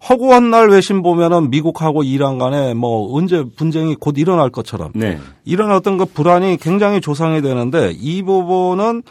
허구한 0.09 0.51
날 0.51 0.69
외신 0.69 1.03
보면은 1.03 1.49
미국하고 1.49 2.03
이란 2.03 2.37
간에 2.37 2.75
뭐 2.75 3.17
언제 3.17 3.43
분쟁이 3.57 3.95
곧 3.95 4.19
일어날 4.19 4.51
것처럼 4.51 4.93
네. 4.95 5.19
이런 5.47 5.71
어떤 5.73 5.97
그 5.97 6.05
불안이 6.05 6.59
굉장히 6.59 7.01
조성이 7.01 7.41
되는데 7.41 7.93
이 7.99 8.23
부분은 8.23 9.03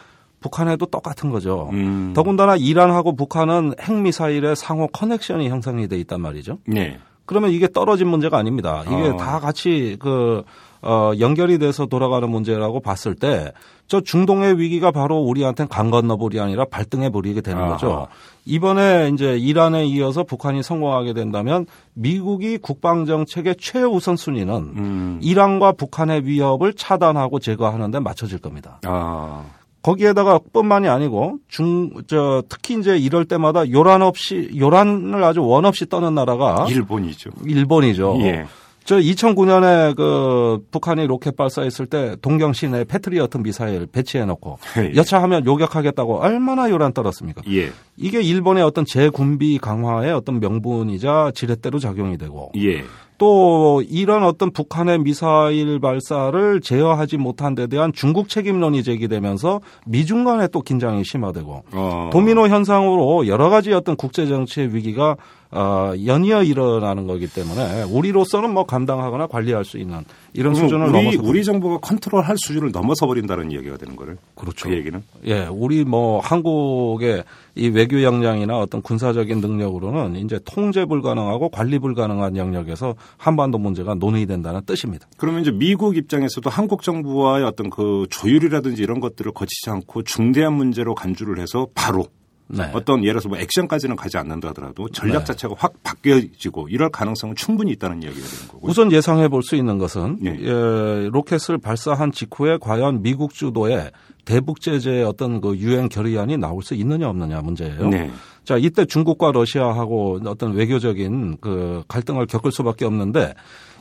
북한에도 0.44 0.86
똑같은 0.86 1.30
거죠. 1.32 1.70
음. 1.72 2.12
더군다나 2.16 2.56
이란하고 2.56 3.16
북한은 3.16 3.74
핵미사일의 3.80 4.56
상호 4.56 4.88
커넥션이 4.88 5.50
형성이 5.50 5.88
돼 5.88 5.98
있단 6.00 6.22
말이죠. 6.22 6.60
네. 6.68 7.00
그러면 7.26 7.52
이게 7.52 7.68
떨어진 7.72 8.08
문제가 8.10 8.38
아닙니다. 8.38 8.84
이게 8.86 9.10
어. 9.10 9.18
다 9.18 9.40
같이 9.40 9.96
그, 10.00 10.44
어, 10.82 11.14
연결이 11.20 11.58
돼서 11.58 11.86
돌아가는 11.86 12.30
문제라고 12.30 12.82
봤을 12.82 13.16
때 13.16 13.54
저 13.88 14.02
중동의 14.02 14.60
위기가 14.60 14.92
바로 14.92 15.20
우리한테는 15.20 15.68
강 15.70 15.92
건너 15.92 16.22
불이 16.22 16.39
아니라 16.40 16.66
발등에 16.66 17.10
불이게 17.10 17.42
되는 17.42 17.62
아하. 17.62 17.72
거죠. 17.74 18.08
이번에 18.46 19.12
이제 19.14 19.38
이란에 19.38 19.86
이어서 19.86 20.24
북한이 20.24 20.64
성공하게 20.64 21.14
된다면 21.14 21.66
미국이 21.94 22.58
국방정책의 22.58 23.58
최우선 23.60 24.16
순위는 24.16 24.56
음. 24.56 25.20
이란과 25.22 25.74
북한의 25.74 26.26
위협을 26.26 26.74
차단하고 26.74 27.40
제거하는 27.40 27.92
데 27.92 28.00
맞춰질 28.00 28.40
겁니다. 28.40 28.80
아. 28.86 29.44
거기에다가 29.84 30.40
뿐만이 30.52 30.88
아니고 30.88 31.38
중, 31.48 31.92
저, 32.08 32.42
특히 32.50 32.80
이제 32.80 32.98
이럴 32.98 33.25
때마다 33.25 33.70
요란 33.70 34.02
없이, 34.02 34.50
요란을 34.58 35.24
아주 35.24 35.44
원 35.44 35.66
없이 35.66 35.88
떠는 35.88 36.16
나라가 36.16 36.66
일본이죠. 36.70 37.30
일본이죠. 37.46 38.18
예. 38.22 38.46
저 38.86 38.98
2009년에 38.98 39.96
그 39.96 40.66
북한이 40.72 41.08
로켓 41.08 41.38
발사했을 41.38 41.86
때 41.86 42.16
동경 42.22 42.52
시내에 42.54 42.84
패트리어트 42.84 43.38
미사일 43.38 43.86
배치해 43.86 44.25
놓고 44.25 44.60
예. 44.78 44.96
여차하면 44.96 45.46
요격하겠다고 45.46 46.20
얼마나 46.20 46.70
요란 46.70 46.92
떨었습니까? 46.94 47.44
예. 47.50 47.72
이게 47.96 48.22
일본의 48.22 48.63
어떤 48.63 48.86
재군비 48.86 49.60
강화의 49.60 50.12
어떤 50.12 50.40
명분이자 50.40 51.32
지렛대로 51.34 51.80
작용이 51.80 52.18
되고 52.18 52.52
예. 52.58 52.84
또 53.24 53.82
이런 53.88 54.25
어떤 54.25 54.51
북한의 54.51 55.00
미사일 55.00 55.80
발사를 55.80 56.60
제어하지 56.60 57.15
못한 57.15 57.56
데 57.56 57.68
대한 57.68 57.94
중국 57.94 58.27
책임론이 58.27 58.84
제기되면서 58.84 59.62
미중 59.86 60.25
간에 60.25 60.50
또 60.50 60.62
긴장이 60.62 61.06
심화되고 61.06 61.63
어. 61.72 62.10
도미노 62.12 62.50
현상으로 62.50 63.25
여러 63.27 63.50
가지 63.50 63.72
어떤 63.72 63.96
국제 63.96 64.27
정치의 64.27 64.75
위기가 64.75 65.15
어, 65.55 65.93
연이어 66.03 66.43
일어나는 66.43 67.05
거기 67.05 67.27
때문에 67.27 67.83
우리로서는 67.83 68.51
뭐 68.51 68.65
감당하거나 68.65 69.27
관리할 69.27 69.63
수 69.63 69.77
있는 69.77 70.03
이런 70.33 70.55
수준을 70.55 70.88
우리, 70.88 70.91
넘어서 70.91 71.29
우리 71.29 71.43
정부가 71.43 71.77
컨트롤할 71.77 72.36
수준을 72.38 72.72
넘어서 72.72 73.05
버린다는 73.05 73.51
얘기가 73.51 73.77
되는 73.77 73.95
거를. 73.95 74.17
그렇죠. 74.33 74.67
그 74.67 74.75
얘기는. 74.75 75.00
예, 75.25 75.45
우리 75.51 75.83
뭐 75.83 76.19
한국의 76.22 77.24
이 77.53 77.67
외교 77.67 78.01
역량이나 78.01 78.57
어떤 78.57 78.81
군사적인 78.81 79.41
능력으로는 79.41 80.15
이제 80.15 80.39
통제 80.43 80.86
불가능하고 80.86 81.50
관리 81.50 81.77
불가능한 81.77 82.36
영역에서 82.36 82.95
한반도 83.17 83.60
문제가 83.60 83.93
논의된다는 83.93 84.62
뜻입니다. 84.65 85.05
그러면 85.17 85.41
이제 85.41 85.51
미국 85.51 85.98
입장에서도 85.98 86.50
한국 86.50 86.81
정부와의 86.81 87.45
어떤 87.45 87.69
그 87.69 88.07
조율이라든지 88.10 88.81
이런 88.81 89.00
것들을 89.00 89.31
거치지 89.33 89.69
않고 89.69 90.01
중대한 90.01 90.53
문제로 90.53 90.95
간주를 90.95 91.39
해서 91.39 91.67
바로 91.75 92.07
네. 92.48 92.70
어떤 92.74 93.00
예를 93.04 93.14
들어서 93.14 93.30
뭐 93.30 93.38
액션까지는 93.38 93.96
가지 93.96 94.18
않는다 94.18 94.50
하더라도 94.50 94.90
전략 94.90 95.20
네. 95.20 95.26
자체가 95.26 95.56
확 95.58 95.74
바뀌어지고 95.84 96.68
이럴 96.70 96.90
가능성은 96.90 97.36
충분히 97.36 97.72
있다는 97.72 98.04
이야기가 98.04 98.28
되는 98.28 98.48
거고요. 98.50 98.70
우선 98.70 98.92
예상해 98.92 99.28
볼 99.28 99.44
수 99.44 99.56
있는 99.56 99.78
것은 99.78 100.20
예. 100.24 100.38
예, 100.40 101.10
로켓을 101.12 101.58
발사한 101.58 102.12
직후에 102.12 102.58
과연 102.62 103.02
미국 103.02 103.34
주도의 103.34 103.92
대북 104.26 104.62
제재의 104.62 105.04
어떤 105.04 105.42
그 105.42 105.58
유엔 105.58 105.90
결의안이 105.90 106.38
나올 106.38 106.64
수 106.64 106.76
있느냐 106.76 107.10
없느냐 107.10 107.42
문제예요. 107.42 107.90
네. 107.90 108.10
자, 108.46 108.58
이때 108.58 108.86
중국과 108.86 109.32
러시아하고 109.32 110.22
어떤 110.26 110.54
외교적인 110.54 111.38
그 111.42 111.84
갈등을 111.88 112.26
겪을 112.28 112.52
수밖에 112.52 112.86
없는데 112.86 113.34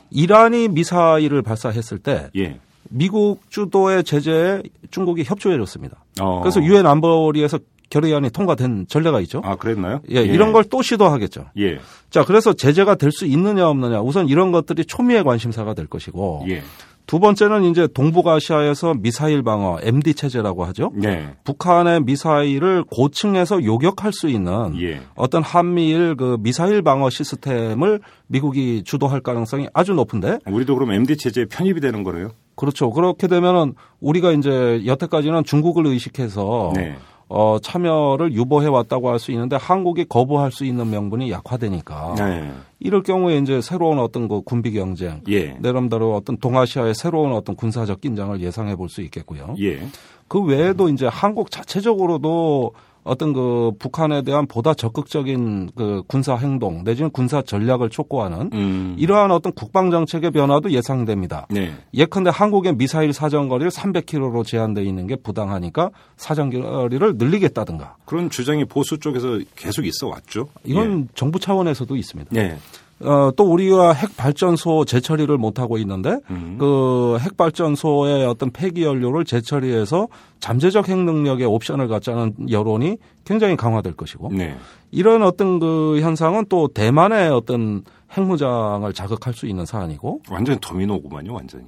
이란이 0.09 0.67
미사일을 0.69 1.41
발사했을 1.41 1.99
때 1.99 2.29
예. 2.35 2.59
미국 2.89 3.49
주도의 3.49 4.03
제재에 4.03 4.61
중국이 4.91 5.23
협조해 5.23 5.57
줬습니다. 5.57 6.03
어. 6.19 6.41
그래서 6.41 6.61
유엔 6.63 6.85
안보리에서 6.85 7.59
결의안이 7.93 8.31
통과된 8.31 8.87
전례가 8.89 9.21
있죠. 9.21 9.41
아, 9.43 9.55
그랬나요? 9.55 10.01
예, 10.09 10.21
이런 10.23 10.51
걸 10.51 10.63
또 10.69 10.81
시도하겠죠. 10.81 11.45
예. 11.57 11.77
자, 12.09 12.25
그래서 12.25 12.53
제재가 12.53 12.95
될 12.95 13.11
수 13.11 13.25
있느냐 13.27 13.69
없느냐 13.69 14.01
우선 14.01 14.27
이런 14.27 14.51
것들이 14.51 14.85
초미의 14.85 15.23
관심사가 15.23 15.75
될 15.75 15.85
것이고 15.85 16.45
예. 16.49 16.63
두 17.05 17.19
번째는 17.19 17.65
이제 17.65 17.87
동북아시아에서 17.93 18.95
미사일 18.97 19.43
방어 19.43 19.77
MD 19.83 20.13
체제라고 20.15 20.63
하죠. 20.65 20.91
네. 20.95 21.35
북한의 21.43 22.01
미사일을 22.05 22.85
고층에서 22.89 23.63
요격할 23.63 24.13
수 24.13 24.29
있는 24.29 24.81
예. 24.81 25.01
어떤 25.15 25.43
한미일 25.43 26.15
그 26.15 26.37
미사일 26.39 26.81
방어 26.81 27.09
시스템을 27.11 27.99
미국이 28.27 28.83
주도할 28.85 29.19
가능성이 29.19 29.67
아주 29.73 29.93
높은데 29.93 30.39
우리도 30.47 30.73
그럼 30.75 30.93
MD 30.93 31.17
체제에 31.17 31.45
편입이 31.45 31.81
되는 31.81 32.03
거네요. 32.03 32.29
그렇죠. 32.55 32.89
그렇게 32.89 33.27
되면은 33.27 33.73
우리가 33.99 34.31
이제 34.31 34.81
여태까지는 34.85 35.43
중국을 35.43 35.85
의식해서 35.87 36.71
네. 36.75 36.95
어, 37.29 37.57
참여를 37.59 38.33
유보해 38.33 38.67
왔다고 38.67 39.09
할 39.09 39.19
수 39.19 39.31
있는데 39.31 39.55
한국이 39.55 40.05
거부할 40.05 40.51
수 40.51 40.65
있는 40.65 40.89
명분이 40.89 41.31
약화되니까 41.31 42.15
네. 42.17 42.51
이럴 42.79 43.01
경우에 43.03 43.37
이제 43.37 43.61
새로운 43.61 43.99
어떤 43.99 44.27
그 44.27 44.41
군비 44.41 44.71
경쟁 44.73 45.21
예. 45.29 45.57
내름대로 45.59 46.15
어떤 46.15 46.37
동아시아의 46.37 46.93
새로운 46.95 47.31
어떤 47.31 47.55
군사적 47.55 48.01
긴장을 48.01 48.39
예상해 48.41 48.75
볼 48.75 48.89
수 48.89 49.01
있겠고요. 49.01 49.55
예. 49.61 49.87
그 50.27 50.41
외에도 50.41 50.89
이제 50.89 51.07
한국 51.07 51.49
자체적으로도 51.51 52.73
어떤 53.03 53.33
그 53.33 53.71
북한에 53.79 54.21
대한 54.21 54.47
보다 54.47 54.73
적극적인 54.73 55.71
그 55.75 56.03
군사 56.07 56.35
행동 56.35 56.83
내지는 56.83 57.09
군사 57.11 57.41
전략을 57.41 57.89
촉구하는 57.89 58.49
음. 58.53 58.95
이러한 58.97 59.31
어떤 59.31 59.51
국방 59.53 59.91
정책의 59.91 60.31
변화도 60.31 60.71
예상됩니다. 60.71 61.47
네. 61.49 61.73
예컨대 61.93 62.31
한국의 62.33 62.75
미사일 62.75 63.13
사정거리를 63.13 63.71
300km로 63.71 64.45
제한되어 64.45 64.83
있는 64.83 65.07
게 65.07 65.15
부당하니까 65.15 65.91
사정거리를 66.17 67.17
늘리겠다든가 67.17 67.97
그런 68.05 68.29
주장이 68.29 68.65
보수 68.65 68.99
쪽에서 68.99 69.39
계속 69.55 69.85
있어 69.85 70.07
왔죠. 70.07 70.47
이건 70.63 71.09
정부 71.15 71.39
차원에서도 71.39 71.95
있습니다. 71.95 72.35
예. 72.35 72.57
예. 73.03 73.07
어, 73.07 73.31
또 73.35 73.43
우리가 73.45 73.93
핵 73.93 74.15
발전소 74.17 74.85
재처리를 74.85 75.37
못 75.37 75.59
하고 75.59 75.77
있는데 75.77 76.19
음. 76.29 76.57
그 76.59 77.17
핵 77.23 77.37
발전소의 77.37 78.25
어떤 78.25 78.51
폐기 78.51 78.83
연료를 78.83 79.25
재처리해서 79.25 80.07
잠재적 80.39 80.89
핵 80.89 80.97
능력의 80.97 81.45
옵션을 81.45 81.87
갖자는 81.87 82.49
여론이 82.49 82.97
굉장히 83.25 83.55
강화될 83.55 83.93
것이고 83.93 84.29
네. 84.33 84.57
이런 84.91 85.23
어떤 85.23 85.59
그 85.59 85.99
현상은 86.01 86.45
또 86.49 86.67
대만의 86.67 87.29
어떤 87.29 87.83
핵무장을 88.17 88.91
자극할 88.93 89.33
수 89.33 89.47
있는 89.47 89.65
사안이고 89.65 90.21
완전 90.29 90.57
도미노구만요, 90.59 91.33
완전히. 91.33 91.65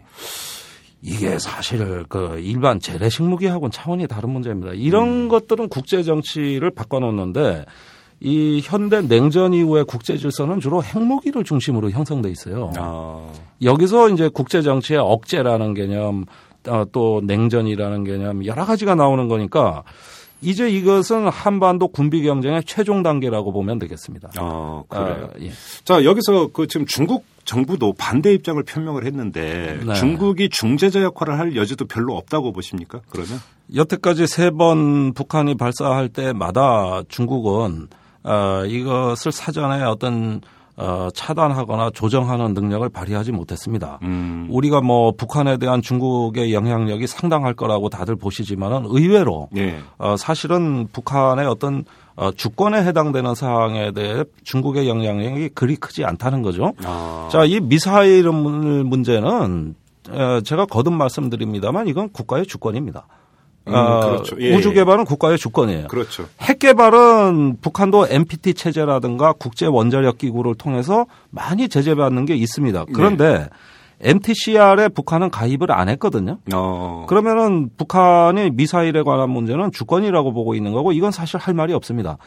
이게 1.02 1.38
사실 1.38 2.04
그 2.10 2.40
일반 2.40 2.80
재래식 2.80 3.24
무기하고는 3.24 3.72
차원이 3.72 4.08
다른 4.08 4.32
문제입니다. 4.32 4.74
이런 4.74 5.28
것들은 5.28 5.70
국제 5.70 6.02
정치를 6.04 6.72
바꿔놓는데 6.72 7.66
이 8.20 8.62
현대 8.64 9.02
냉전 9.02 9.54
이후의 9.54 9.86
국제 9.86 10.18
질서는 10.18 10.60
주로 10.60 10.82
핵무기를 10.84 11.44
중심으로 11.44 11.90
형성돼 11.92 12.30
있어요. 12.30 12.72
아. 12.78 13.28
여기서 13.62 14.10
이제 14.10 14.30
국제 14.34 14.62
정치의 14.62 15.00
억제라는 15.00 15.74
개념, 15.74 16.26
어, 16.68 16.86
또 16.92 17.22
냉전이라는 17.26 18.04
개념 18.04 18.46
여러 18.46 18.66
가지가 18.66 18.96
나오는 18.96 19.28
거니까 19.28 19.84
이제 20.42 20.70
이것은 20.70 21.28
한반도 21.28 21.88
군비 21.88 22.22
경쟁의 22.24 22.64
최종 22.66 23.04
단계라고 23.04 23.52
보면 23.52 23.80
되겠습니다. 23.80 24.30
아, 24.38 24.84
그래요. 24.88 25.30
아, 25.34 25.40
예. 25.42 25.52
자, 25.84 26.04
여기서 26.04 26.48
그 26.54 26.68
지금 26.68 26.86
중국 26.86 27.26
정부도 27.46 27.94
반대 27.94 28.34
입장을 28.34 28.62
표명을 28.64 29.06
했는데 29.06 29.80
네. 29.86 29.94
중국이 29.94 30.50
중재자 30.50 31.02
역할을 31.04 31.38
할 31.38 31.56
여지도 31.56 31.86
별로 31.86 32.16
없다고 32.18 32.52
보십니까? 32.54 33.02
그러면? 33.10 33.40
여태까지 33.76 34.26
세 34.28 34.50
번 34.52 35.14
북한이 35.14 35.56
발사할 35.56 36.10
때마다 36.10 37.02
중국은 37.08 37.88
어, 38.26 38.66
이것을 38.66 39.32
사전에 39.32 39.84
어떤 39.84 40.42
어, 40.78 41.08
차단하거나 41.14 41.92
조정하는 41.92 42.54
능력을 42.54 42.88
발휘하지 42.90 43.32
못했습니다. 43.32 44.00
음. 44.04 44.48
우리가 44.50 44.82
뭐 44.82 45.14
북한에 45.14 45.58
대한 45.58 45.82
중국의 45.82 46.54
영향력이 46.54 47.08
상당할 47.08 47.54
거라고 47.54 47.88
다들 47.90 48.18
보시지만은 48.18 48.84
의외로 48.88 49.48
예. 49.56 49.80
어, 49.98 50.18
사실은 50.18 50.88
북한의 50.92 51.46
어떤 51.46 51.86
어, 52.18 52.32
주권에 52.32 52.84
해당되는 52.84 53.36
사항에 53.36 53.92
대해 53.94 54.24
중국의 54.44 54.90
영향력이 54.90 55.50
그리 55.50 55.78
크지 55.78 56.04
않다는 56.04 56.42
거죠. 56.42 56.74
아. 56.84 57.30
자, 57.32 57.46
이 57.46 57.62
미사일 57.62 58.24
문제는 58.30 59.76
어, 60.10 60.42
제가 60.42 60.66
거듭 60.66 60.94
말씀드립니다만 60.94 61.88
이건 61.88 62.10
국가의 62.10 62.46
주권입니다. 62.46 63.08
음, 63.68 63.74
어, 63.74 64.00
그렇죠. 64.00 64.36
예, 64.40 64.56
우주 64.56 64.70
예. 64.70 64.74
개발은 64.74 65.06
국가의 65.06 65.38
주권이에요. 65.38 65.88
그렇죠. 65.88 66.26
핵 66.42 66.60
개발은 66.60 67.58
북한도 67.62 68.08
NPT 68.10 68.54
체제라든가 68.54 69.34
국제 69.34 69.66
원자력 69.66 70.18
기구를 70.18 70.56
통해서 70.56 71.06
많이 71.32 71.68
제재받는 71.68 72.26
게 72.26 72.36
있습니다. 72.36 72.86
그런데 72.94 73.50
MTCR에 74.02 74.90
북한은 74.90 75.30
가입을 75.32 75.72
안 75.72 75.90
했거든요. 75.90 76.38
어. 76.54 77.06
그러면은 77.08 77.70
북한이 77.78 78.52
미사일에 78.52 79.04
관한 79.04 79.30
문제는 79.30 79.72
주권이라고 79.72 80.34
보고 80.34 80.54
있는 80.54 80.74
거고 80.74 80.92
이건 80.92 81.12
사실 81.12 81.40
할 81.40 81.54
말이 81.54 81.74
없습니다. 81.74 82.18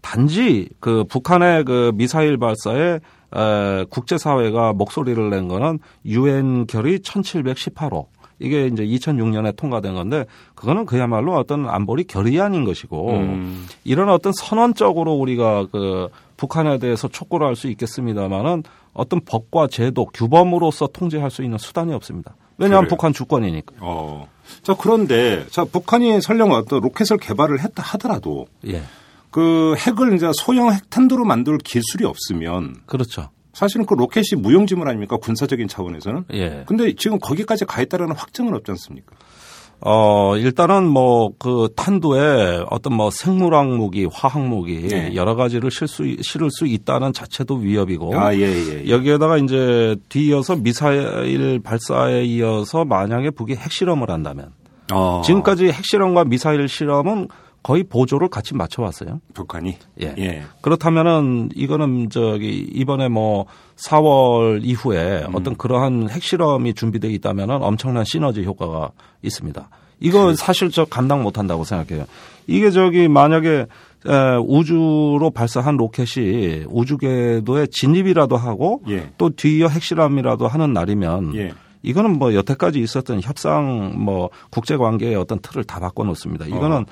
단지 0.00 0.68
그 0.80 1.04
북한의 1.04 1.64
그 1.64 1.92
미사일 1.94 2.36
발사에 2.36 3.00
에, 3.36 3.84
국제사회가 3.88 4.74
목소리를 4.74 5.30
낸 5.30 5.48
거는 5.48 5.78
유엔 6.04 6.66
결의 6.66 6.98
1718호. 6.98 8.06
이게 8.38 8.66
이제 8.66 8.84
2006년에 8.84 9.56
통과된 9.56 9.94
건데 9.94 10.26
그거는 10.54 10.86
그야말로 10.86 11.34
어떤 11.34 11.68
안보리 11.68 12.04
결의안인 12.04 12.64
것이고 12.64 13.10
음. 13.12 13.66
이런 13.84 14.08
어떤 14.08 14.32
선언적으로 14.32 15.12
우리가 15.14 15.66
그 15.70 16.08
북한에 16.36 16.78
대해서 16.78 17.08
촉구를 17.08 17.46
할 17.46 17.54
수 17.54 17.68
있겠습니다만은 17.68 18.64
어떤 18.92 19.20
법과 19.24 19.68
제도, 19.68 20.06
규범으로서 20.06 20.88
통제할 20.88 21.30
수 21.30 21.42
있는 21.42 21.58
수단이 21.58 21.92
없습니다. 21.94 22.36
왜냐하면 22.58 22.84
그래요. 22.84 22.88
북한 22.90 23.12
주권이니까. 23.12 23.74
어. 23.80 24.28
자, 24.62 24.74
그런데 24.78 25.46
자, 25.50 25.64
북한이 25.64 26.20
설령 26.20 26.52
어떤 26.52 26.80
로켓을 26.80 27.18
개발을 27.18 27.60
했다 27.60 27.82
하더라도 27.82 28.46
예. 28.66 28.82
그 29.30 29.74
핵을 29.78 30.14
이제 30.14 30.30
소형 30.34 30.72
핵탄두로 30.72 31.24
만들 31.24 31.58
기술이 31.58 32.04
없으면 32.04 32.76
그렇죠. 32.86 33.30
사실은 33.54 33.86
그 33.86 33.94
로켓이 33.94 34.40
무용지물 34.40 34.88
아닙니까? 34.88 35.16
군사적인 35.16 35.68
차원에서는. 35.68 36.24
예. 36.34 36.64
근데 36.66 36.92
지금 36.94 37.18
거기까지 37.18 37.64
가 37.64 37.80
있다라는 37.82 38.14
확증은 38.14 38.54
없지 38.54 38.70
않습니까? 38.72 39.14
어, 39.80 40.36
일단은 40.36 40.88
뭐 40.88 41.30
그 41.38 41.68
탄두에 41.76 42.64
어떤 42.70 42.94
뭐 42.94 43.10
생물학 43.10 43.68
무기, 43.68 44.06
화학 44.10 44.40
무기 44.46 44.88
네. 44.88 45.14
여러 45.14 45.34
가지를 45.34 45.70
실수 45.70 46.04
실을 46.22 46.48
수 46.50 46.66
있다는 46.66 47.12
자체도 47.12 47.56
위협이고 47.56 48.18
아, 48.18 48.34
예, 48.34 48.40
예. 48.40 48.84
예. 48.86 48.88
여기에다가 48.88 49.36
이제 49.38 49.96
뒤이어서 50.08 50.56
미사일 50.56 51.60
발사에 51.62 52.24
이어서 52.24 52.84
만약에 52.84 53.30
북이 53.30 53.56
핵실험을 53.56 54.10
한다면 54.10 54.52
어. 54.92 55.22
지금까지 55.24 55.66
핵실험과 55.66 56.24
미사일 56.24 56.66
실험은 56.68 57.28
거의 57.64 57.82
보조를 57.82 58.28
같이 58.28 58.54
맞춰왔어요. 58.54 59.20
북한이. 59.32 59.78
예. 60.02 60.14
예. 60.18 60.42
그렇다면은 60.60 61.48
이거는 61.54 62.10
저기 62.10 62.58
이번에 62.58 63.08
뭐 63.08 63.46
4월 63.76 64.60
이후에 64.62 65.24
음. 65.26 65.34
어떤 65.34 65.56
그러한 65.56 66.10
핵실험이 66.10 66.74
준비되어 66.74 67.10
있다면은 67.10 67.62
엄청난 67.62 68.04
시너지 68.04 68.44
효과가 68.44 68.90
있습니다. 69.22 69.70
이거 70.00 70.34
사실 70.34 70.70
저 70.70 70.84
감당 70.84 71.22
못 71.22 71.38
한다고 71.38 71.64
생각해요. 71.64 72.04
이게 72.46 72.70
저기 72.70 73.08
만약에 73.08 73.66
에, 74.06 74.36
우주로 74.46 75.30
발사한 75.30 75.78
로켓이 75.78 76.66
우주 76.68 76.98
궤도에 76.98 77.68
진입이라도 77.70 78.36
하고 78.36 78.82
예. 78.90 79.10
또 79.16 79.30
뒤이어 79.30 79.68
핵실험이라도 79.68 80.48
하는 80.48 80.74
날이면 80.74 81.34
예. 81.36 81.54
이거는 81.84 82.18
뭐 82.18 82.34
여태까지 82.34 82.80
있었던 82.80 83.20
협상 83.22 83.92
뭐 83.96 84.30
국제 84.50 84.76
관계의 84.76 85.16
어떤 85.16 85.38
틀을 85.40 85.64
다 85.64 85.78
바꿔 85.78 86.02
놓습니다. 86.04 86.46
이거는 86.46 86.78
어, 86.78 86.84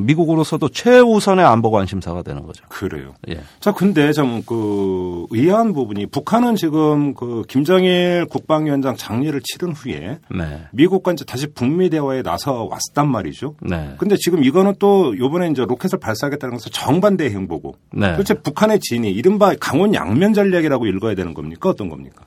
미국으로서도 0.00 0.68
최우선의 0.68 1.44
안보 1.44 1.70
관심사가 1.70 2.22
되는 2.22 2.44
거죠. 2.46 2.64
그래요. 2.68 3.14
예. 3.28 3.40
자, 3.60 3.72
근데 3.72 4.12
좀그 4.12 5.26
의아한 5.30 5.72
부분이 5.72 6.06
북한은 6.06 6.56
지금 6.56 7.14
그 7.14 7.42
김정일 7.48 8.26
국방위원장 8.30 8.96
장례를 8.96 9.40
치른 9.42 9.72
후에 9.72 10.18
네. 10.34 10.60
미국과 10.72 11.12
이제 11.12 11.24
다시 11.24 11.46
북미 11.48 11.90
대화에 11.90 12.22
나서 12.22 12.64
왔단 12.64 13.10
말이죠. 13.10 13.56
네. 13.60 13.94
근데 13.98 14.16
지금 14.16 14.44
이거는 14.44 14.74
또 14.78 15.16
요번에 15.18 15.48
이제 15.48 15.64
로켓을 15.64 15.98
발사하겠다는 15.98 16.56
것은 16.56 16.72
정반대 16.72 17.30
행보고 17.30 17.76
네. 17.92 18.12
도대체 18.12 18.34
북한의 18.34 18.80
진이 18.80 19.10
이른바 19.10 19.54
강원 19.58 19.94
양면 19.94 20.34
전략이라고 20.34 20.86
읽어야 20.86 21.14
되는 21.14 21.34
겁니까? 21.34 21.70
어떤 21.70 21.88
겁니까? 21.88 22.24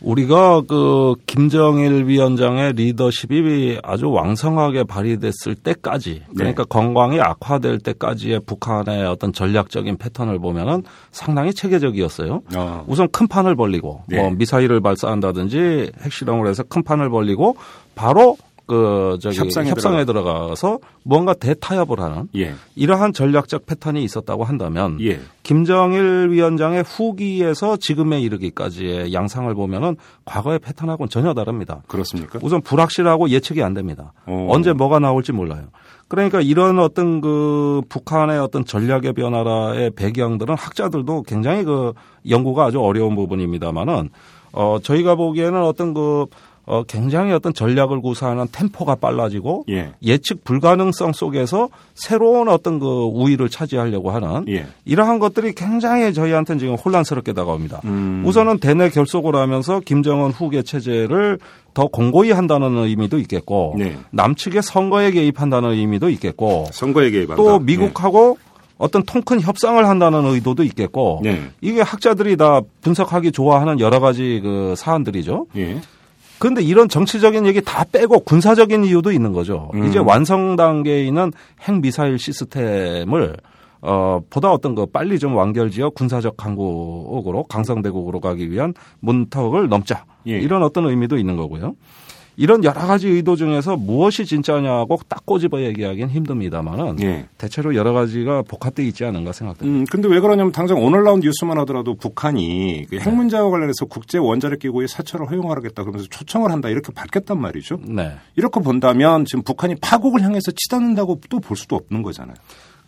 우리가 0.00 0.60
그 0.68 1.14
김정일 1.26 2.06
위원장의 2.06 2.74
리더십이 2.74 3.80
아주 3.82 4.10
왕성하게 4.10 4.84
발휘됐을 4.84 5.54
때까지 5.54 6.22
그러니까 6.36 6.64
건강이 6.76 7.18
악화될 7.22 7.78
때까지의 7.78 8.40
북한의 8.40 9.06
어떤 9.06 9.32
전략적인 9.32 9.96
패턴을 9.96 10.38
보면은 10.38 10.82
상당히 11.10 11.54
체계적이었어요. 11.54 12.42
어. 12.54 12.84
우선 12.86 13.08
큰 13.10 13.26
판을 13.28 13.56
벌리고 13.56 14.02
네. 14.08 14.20
뭐 14.20 14.30
미사일을 14.32 14.82
발사한다든지 14.82 15.92
핵실험을 16.02 16.46
해서 16.48 16.64
큰 16.64 16.82
판을 16.82 17.08
벌리고 17.08 17.56
바로 17.94 18.36
그 18.66 19.16
저기 19.22 19.38
협상에 19.38 19.70
협상에, 19.70 20.04
들어가서 20.04 20.80
뭔가 21.02 21.32
대타협을 21.32 22.00
하는 22.00 22.28
예. 22.36 22.52
이러한 22.74 23.14
전략적 23.14 23.64
패턴이 23.64 24.02
있었다고 24.02 24.44
한다면 24.44 24.98
예. 25.00 25.20
김정일 25.44 26.30
위원장의 26.30 26.82
후기에서 26.82 27.76
지금에 27.76 28.20
이르기까지의 28.20 29.14
양상을 29.14 29.54
보면은 29.54 29.96
과거의 30.24 30.58
패턴하고는 30.58 31.08
전혀 31.08 31.32
다릅니다. 31.32 31.82
그렇습니까? 31.86 32.40
우선 32.42 32.60
불확실하고 32.60 33.30
예측이 33.30 33.62
안 33.62 33.72
됩니다. 33.72 34.12
어. 34.26 34.48
언제 34.50 34.72
뭐가 34.72 34.98
나올지 34.98 35.32
몰라요. 35.32 35.68
그러니까 36.08 36.40
이런 36.40 36.78
어떤 36.78 37.20
그 37.20 37.82
북한의 37.88 38.38
어떤 38.38 38.64
전략의 38.64 39.12
변화라의 39.14 39.90
배경들은 39.90 40.54
학자들도 40.54 41.22
굉장히 41.22 41.64
그 41.64 41.94
연구가 42.28 42.66
아주 42.66 42.80
어려운 42.80 43.16
부분입니다만은 43.16 44.10
어 44.52 44.78
저희가 44.82 45.16
보기에는 45.16 45.62
어떤 45.62 45.94
그 45.94 46.26
어, 46.66 46.82
굉장히 46.82 47.32
어떤 47.32 47.54
전략을 47.54 48.00
구사하는 48.00 48.48
템포가 48.50 48.96
빨라지고 48.96 49.64
예. 49.70 49.92
예측 50.02 50.42
불가능성 50.42 51.12
속에서 51.12 51.68
새로운 51.94 52.48
어떤 52.48 52.80
그 52.80 52.86
우위를 52.86 53.48
차지하려고 53.48 54.10
하는 54.10 54.44
예. 54.48 54.66
이러한 54.84 55.20
것들이 55.20 55.54
굉장히 55.54 56.12
저희한테는 56.12 56.58
지금 56.58 56.74
혼란스럽게 56.74 57.34
다가옵니다. 57.34 57.82
음. 57.84 58.24
우선은 58.26 58.58
대내 58.58 58.90
결속을 58.90 59.36
하면서 59.36 59.78
김정은 59.78 60.32
후계 60.32 60.62
체제를 60.62 61.38
더 61.72 61.86
공고히 61.86 62.32
한다는 62.32 62.76
의미도 62.76 63.18
있겠고 63.20 63.76
네. 63.78 63.96
남측의 64.10 64.62
선거에 64.62 65.12
개입한다는 65.12 65.70
의미도 65.70 66.10
있겠고 66.10 66.66
선거에 66.72 67.10
개입한다. 67.10 67.40
또 67.40 67.60
미국하고 67.60 68.38
어떤 68.78 69.04
통큰 69.04 69.40
협상을 69.40 69.86
한다는 69.86 70.24
의도도 70.24 70.64
있겠고 70.64 71.20
네. 71.22 71.50
이게 71.60 71.80
학자들이 71.80 72.36
다 72.36 72.60
분석하기 72.80 73.30
좋아하는 73.32 73.78
여러 73.78 74.00
가지 74.00 74.40
그 74.42 74.74
사안들이죠. 74.76 75.46
그런데 76.38 76.62
이런 76.62 76.88
정치적인 76.88 77.46
얘기 77.46 77.60
다 77.62 77.84
빼고 77.84 78.20
군사적인 78.20 78.84
이유도 78.84 79.12
있는 79.12 79.32
거죠. 79.32 79.70
음. 79.74 79.84
이제 79.86 79.98
완성 79.98 80.56
단계에 80.56 81.04
있는 81.04 81.32
핵 81.62 81.80
미사일 81.80 82.18
시스템을 82.18 83.36
어 83.82 84.20
보다 84.30 84.52
어떤 84.52 84.74
거 84.74 84.86
빨리 84.86 85.18
좀 85.18 85.36
완결 85.36 85.70
지어 85.70 85.90
군사적 85.90 86.36
강국으로 86.36 87.44
강성대국으로 87.44 88.20
가기 88.20 88.50
위한 88.50 88.74
문턱을 89.00 89.68
넘자 89.68 90.04
예. 90.26 90.38
이런 90.38 90.62
어떤 90.62 90.86
의미도 90.86 91.18
있는 91.18 91.36
거고요. 91.36 91.74
이런 92.36 92.62
여러 92.64 92.80
가지 92.86 93.08
의도 93.08 93.34
중에서 93.34 93.76
무엇이 93.76 94.26
진짜냐고 94.26 94.98
딱 95.08 95.24
꼬집어 95.24 95.60
얘기하기는 95.62 96.10
힘듭니다만은 96.10 97.00
예. 97.00 97.26
대체로 97.38 97.74
여러 97.74 97.92
가지가 97.92 98.42
복합되어 98.42 98.84
있지 98.86 99.04
않은가 99.04 99.32
생각됩니다. 99.32 99.78
음, 99.80 99.84
근데 99.90 100.06
왜 100.08 100.20
그러냐면 100.20 100.52
당장 100.52 100.82
오늘 100.82 101.02
나온 101.04 101.20
뉴스만 101.20 101.58
하더라도 101.60 101.94
북한이 101.94 102.86
그 102.90 102.96
핵 102.96 103.14
문제와 103.14 103.48
관련해서 103.50 103.86
국제 103.86 104.18
원자력 104.18 104.58
기구의 104.58 104.88
사찰을 104.88 105.30
허용하겠다 105.30 105.82
그러면서 105.82 106.08
초청을 106.10 106.50
한다 106.50 106.68
이렇게 106.68 106.92
밝혔단 106.92 107.40
말이죠. 107.40 107.78
네. 107.84 108.12
이렇게 108.36 108.60
본다면 108.60 109.24
지금 109.24 109.42
북한이 109.42 109.76
파국을 109.80 110.22
향해서 110.22 110.52
치닫는다고 110.54 111.20
또 111.30 111.38
볼 111.40 111.56
수도 111.56 111.76
없는 111.76 112.02
거잖아요. 112.02 112.34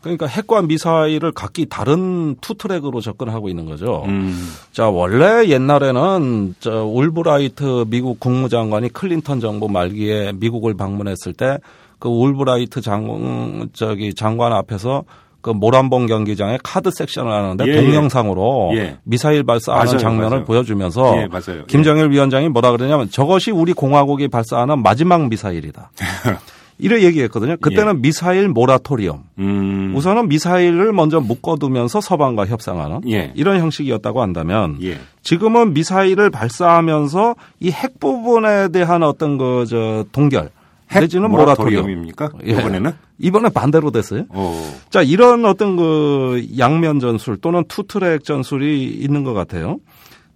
그러니까 0.00 0.26
핵과 0.26 0.62
미사일을 0.62 1.32
각기 1.32 1.66
다른 1.66 2.36
two 2.40 2.54
track으로 2.54 3.00
접근하고 3.00 3.48
있는 3.48 3.66
거죠. 3.66 4.04
음. 4.06 4.48
자, 4.72 4.88
원래 4.88 5.48
옛날에는 5.48 6.54
저 6.60 6.84
올브라이트 6.84 7.86
미국 7.88 8.20
국무장관이 8.20 8.90
클린턴 8.90 9.40
정부 9.40 9.68
말기에 9.68 10.32
미국을 10.36 10.74
방문했을 10.76 11.32
때 11.32 11.76
그 11.76 12.08
올브라이트 12.08 12.80
장 12.80 13.68
저기 13.72 14.14
장관 14.14 14.52
앞에서 14.52 15.04
그 15.40 15.50
모란봉 15.50 16.06
경기장에 16.06 16.58
카드 16.62 16.90
섹션을 16.90 17.30
하는데 17.32 17.64
예, 17.66 17.80
동영상으로 17.80 18.72
예. 18.74 18.98
미사일 19.04 19.44
발사하는 19.44 19.86
맞아요, 19.86 19.98
장면을 19.98 20.30
맞아요. 20.30 20.44
보여주면서 20.44 21.16
예, 21.16 21.26
맞아요. 21.26 21.64
김정일 21.66 22.10
위원장이 22.10 22.48
뭐라 22.48 22.72
그러냐면 22.72 23.08
저것이 23.08 23.52
우리 23.52 23.72
공화국이 23.72 24.28
발사하는 24.28 24.82
마지막 24.82 25.28
미사일이다. 25.28 25.92
이래 26.78 27.02
얘기했거든요. 27.02 27.56
그때는 27.60 28.02
미사일 28.02 28.48
모라토리엄. 28.48 29.24
음. 29.38 29.92
우선은 29.96 30.28
미사일을 30.28 30.92
먼저 30.92 31.20
묶어두면서 31.20 32.00
서방과 32.00 32.46
협상하는 32.46 33.00
예. 33.10 33.32
이런 33.34 33.58
형식이었다고 33.58 34.22
한다면 34.22 34.78
예. 34.82 34.98
지금은 35.22 35.74
미사일을 35.74 36.30
발사하면서 36.30 37.34
이 37.60 37.70
핵 37.70 37.98
부분에 38.00 38.68
대한 38.68 39.02
어떤 39.02 39.38
그 39.38 39.64
저 39.68 40.04
동결 40.12 40.50
핵 40.90 41.00
내지는 41.00 41.30
모라토리엄 41.30 41.82
모라토리엄입니까? 41.82 42.30
예. 42.46 42.52
이번에는? 42.52 42.92
이번에 43.18 43.48
반대로 43.50 43.90
됐어요. 43.90 44.24
어. 44.30 44.74
자 44.90 45.02
이런 45.02 45.44
어떤 45.44 45.76
그 45.76 46.46
양면 46.58 47.00
전술 47.00 47.36
또는 47.38 47.64
투트랙 47.68 48.24
전술이 48.24 48.84
있는 48.84 49.24
것 49.24 49.34
같아요. 49.34 49.78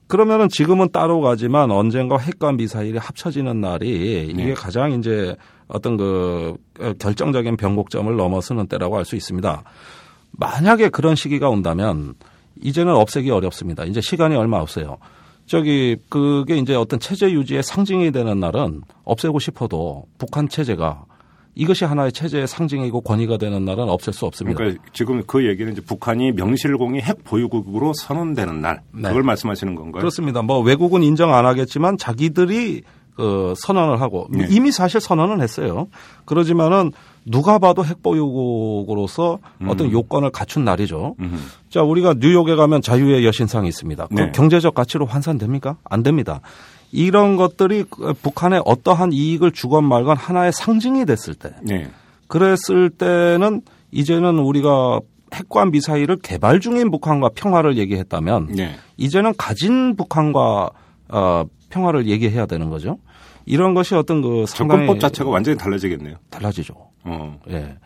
그러면은 0.08 0.48
지금은 0.50 0.88
따로 0.92 1.20
가지만 1.22 1.70
언젠가 1.70 2.18
핵과 2.18 2.52
미사일이 2.52 2.98
합쳐지는 2.98 3.60
날이 3.62 4.26
이게 4.30 4.44
네. 4.44 4.52
가장 4.54 4.92
이제 4.92 5.36
어떤 5.72 5.96
그 5.96 6.56
결정적인 6.98 7.56
변곡점을 7.56 8.14
넘어서는 8.14 8.66
때라고 8.66 8.96
할 8.96 9.04
수 9.04 9.16
있습니다. 9.16 9.62
만약에 10.32 10.88
그런 10.88 11.14
시기가 11.14 11.48
온다면 11.48 12.14
이제는 12.60 12.94
없애기 12.94 13.30
어렵습니다. 13.30 13.84
이제 13.84 14.00
시간이 14.00 14.36
얼마 14.36 14.58
없어요. 14.58 14.98
저기 15.46 15.96
그게 16.08 16.56
이제 16.56 16.74
어떤 16.74 17.00
체제 17.00 17.30
유지의 17.30 17.62
상징이 17.62 18.12
되는 18.12 18.38
날은 18.38 18.82
없애고 19.04 19.38
싶어도 19.40 20.04
북한 20.18 20.48
체제가 20.48 21.04
이것이 21.54 21.84
하나의 21.84 22.12
체제의 22.12 22.46
상징이고 22.46 23.02
권위가 23.02 23.36
되는 23.36 23.64
날은 23.64 23.90
없앨 23.90 24.14
수 24.14 24.24
없습니다. 24.24 24.56
그러니까 24.56 24.82
지금 24.94 25.22
그 25.26 25.46
얘기는 25.46 25.70
이제 25.70 25.82
북한이 25.82 26.32
명실공히 26.32 27.00
핵 27.00 27.24
보유국으로 27.24 27.92
선언되는 27.92 28.62
날 28.62 28.80
네. 28.94 29.08
그걸 29.08 29.22
말씀하시는 29.22 29.74
건가요? 29.74 30.00
그렇습니다. 30.00 30.40
뭐 30.40 30.60
외국은 30.60 31.02
인정 31.02 31.34
안 31.34 31.44
하겠지만 31.44 31.98
자기들이 31.98 32.82
그 33.14 33.54
선언을 33.58 34.00
하고 34.00 34.26
네. 34.30 34.46
이미 34.50 34.72
사실 34.72 35.00
선언은 35.00 35.40
했어요. 35.42 35.88
그러지만은 36.24 36.92
누가 37.24 37.58
봐도 37.58 37.84
핵보유국으로서 37.84 39.38
어떤 39.68 39.92
요건을 39.92 40.30
갖춘 40.30 40.64
날이죠. 40.64 41.14
음. 41.20 41.38
자, 41.70 41.82
우리가 41.82 42.14
뉴욕에 42.18 42.56
가면 42.56 42.82
자유의 42.82 43.24
여신상이 43.24 43.68
있습니다. 43.68 44.06
그 44.08 44.14
네. 44.14 44.32
경제적 44.32 44.74
가치로 44.74 45.06
환산됩니까? 45.06 45.76
안 45.84 46.02
됩니다. 46.02 46.40
이런 46.90 47.36
것들이 47.36 47.84
그 47.88 48.12
북한의 48.12 48.62
어떠한 48.64 49.12
이익을 49.12 49.52
주건 49.52 49.84
말건 49.84 50.16
하나의 50.16 50.52
상징이 50.52 51.06
됐을 51.06 51.34
때, 51.34 51.52
네. 51.62 51.88
그랬을 52.26 52.90
때는 52.90 53.62
이제는 53.92 54.38
우리가 54.38 55.00
핵과 55.32 55.66
미사일을 55.66 56.18
개발 56.22 56.60
중인 56.60 56.90
북한과 56.90 57.30
평화를 57.34 57.78
얘기했다면 57.78 58.48
네. 58.48 58.74
이제는 58.96 59.32
가진 59.38 59.96
북한과 59.96 60.70
어, 61.08 61.44
평화를 61.72 62.06
얘기해야 62.06 62.46
되는 62.46 62.68
거죠. 62.70 62.98
이런 63.46 63.74
것이 63.74 63.94
어떤 63.94 64.22
그 64.22 64.44
접근법 64.46 65.00
자체가 65.00 65.28
완전히 65.30 65.56
달라지겠네요. 65.58 66.16
달라지죠. 66.30 66.74
어. 67.04 67.40
예. 67.50 67.76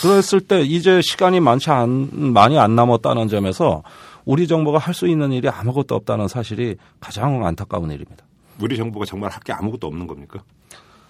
그랬을 0.00 0.40
때 0.40 0.62
이제 0.62 1.02
시간이 1.02 1.40
많지 1.40 1.70
않, 1.70 2.08
많이 2.32 2.58
안 2.58 2.74
남았다는 2.76 3.28
점에서 3.28 3.82
우리 4.24 4.46
정부가 4.46 4.78
할 4.78 4.94
수 4.94 5.06
있는 5.06 5.32
일이 5.32 5.48
아무것도 5.48 5.94
없다는 5.94 6.28
사실이 6.28 6.76
가장 6.98 7.44
안타까운 7.44 7.90
일입니다. 7.90 8.24
우리 8.62 8.76
정부가 8.76 9.04
정말 9.04 9.30
할 9.30 9.40
게 9.44 9.52
아무것도 9.52 9.86
없는 9.86 10.06
겁니까? 10.06 10.40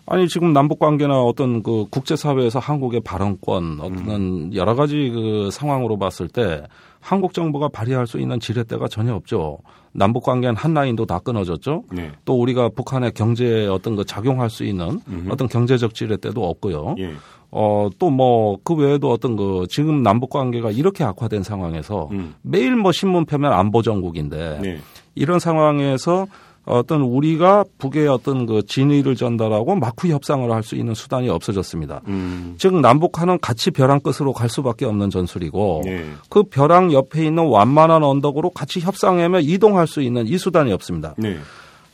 아니 0.08 0.28
지금 0.28 0.52
남북 0.52 0.78
관계나 0.80 1.20
어떤 1.20 1.62
그 1.62 1.86
국제 1.90 2.16
사회에서 2.16 2.58
한국의 2.60 3.00
발언권 3.00 3.80
어떤 3.80 4.54
여러 4.54 4.74
가지 4.74 5.10
그 5.12 5.50
상황으로 5.52 5.98
봤을 5.98 6.28
때 6.28 6.62
한국 7.00 7.32
정부가 7.34 7.68
발휘할 7.68 8.06
수 8.06 8.18
있는 8.20 8.38
지렛대가 8.40 8.88
전혀 8.88 9.14
없죠. 9.14 9.58
남북 9.96 10.24
관계는 10.24 10.54
한 10.56 10.74
라인도 10.74 11.06
다 11.06 11.18
끊어졌죠. 11.18 11.84
네. 11.90 12.12
또 12.24 12.40
우리가 12.40 12.68
북한의 12.68 13.12
경제에 13.12 13.66
어떤 13.66 13.96
그 13.96 14.04
작용할 14.04 14.50
수 14.50 14.64
있는 14.64 15.00
어떤 15.30 15.48
경제적 15.48 15.94
지렛대도 15.94 16.44
없고요. 16.44 16.96
예. 16.98 17.14
어, 17.50 17.88
또 17.98 18.10
뭐, 18.10 18.58
그 18.64 18.74
외에도 18.74 19.10
어떤 19.10 19.36
그, 19.36 19.66
지금 19.70 20.02
남북 20.02 20.30
관계가 20.30 20.72
이렇게 20.72 21.04
악화된 21.04 21.42
상황에서 21.42 22.08
음. 22.12 22.34
매일 22.42 22.76
뭐 22.76 22.92
신문 22.92 23.24
펴면 23.24 23.52
안보 23.52 23.82
정국인데 23.82 24.58
네. 24.60 24.78
이런 25.14 25.38
상황에서 25.38 26.26
어떤 26.66 27.00
우리가 27.00 27.64
북의 27.78 28.08
어떤 28.08 28.44
그 28.44 28.66
진의를 28.66 29.14
전달하고 29.16 29.76
마쿠 29.76 30.08
협상을 30.08 30.50
할 30.52 30.66
수 30.66 30.74
있는 30.74 30.94
수단이 30.94 31.28
없어졌습니다. 31.28 32.02
음. 32.08 32.56
즉 32.58 32.80
남북한은 32.80 33.38
같이 33.40 33.70
벼랑 33.70 34.00
끝으로 34.00 34.32
갈 34.32 34.48
수밖에 34.48 34.84
없는 34.84 35.10
전술이고 35.10 35.82
네. 35.84 36.04
그 36.28 36.42
벼랑 36.42 36.92
옆에 36.92 37.24
있는 37.24 37.46
완만한 37.46 38.02
언덕으로 38.02 38.50
같이 38.50 38.80
협상하며 38.80 39.40
이동할 39.40 39.86
수 39.86 40.02
있는 40.02 40.26
이 40.26 40.36
수단이 40.36 40.72
없습니다. 40.72 41.14
네. 41.16 41.38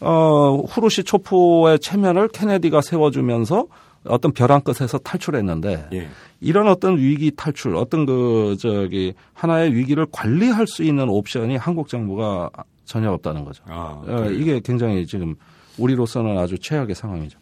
어, 0.01 0.65
후르시 0.69 1.05
초프의 1.05 1.79
체면을 1.81 2.29
케네디가 2.29 2.81
세워주면서 2.81 3.67
어떤 4.05 4.33
벼랑 4.33 4.63
끝에서 4.63 4.99
탈출했는데 4.99 5.89
예. 5.93 6.09
이런 6.41 6.67
어떤 6.67 6.99
위기 6.99 7.31
탈출, 7.31 7.77
어떤 7.77 8.05
그 8.05 8.57
저기 8.59 9.15
하나의 9.33 9.75
위기를 9.75 10.07
관리할 10.11 10.67
수 10.67 10.83
있는 10.83 11.09
옵션이 11.09 11.57
한국 11.57 11.89
정부가 11.89 12.51
전혀 12.85 13.11
없다는 13.13 13.45
거죠. 13.45 13.63
아, 13.67 14.01
어, 14.01 14.05
그래요? 14.05 14.31
이게 14.33 14.61
굉장히 14.61 15.07
지금 15.07 15.35
우리로서는 15.79 16.37
아주 16.39 16.59
최악의 16.59 16.95
상황이죠. 16.95 17.39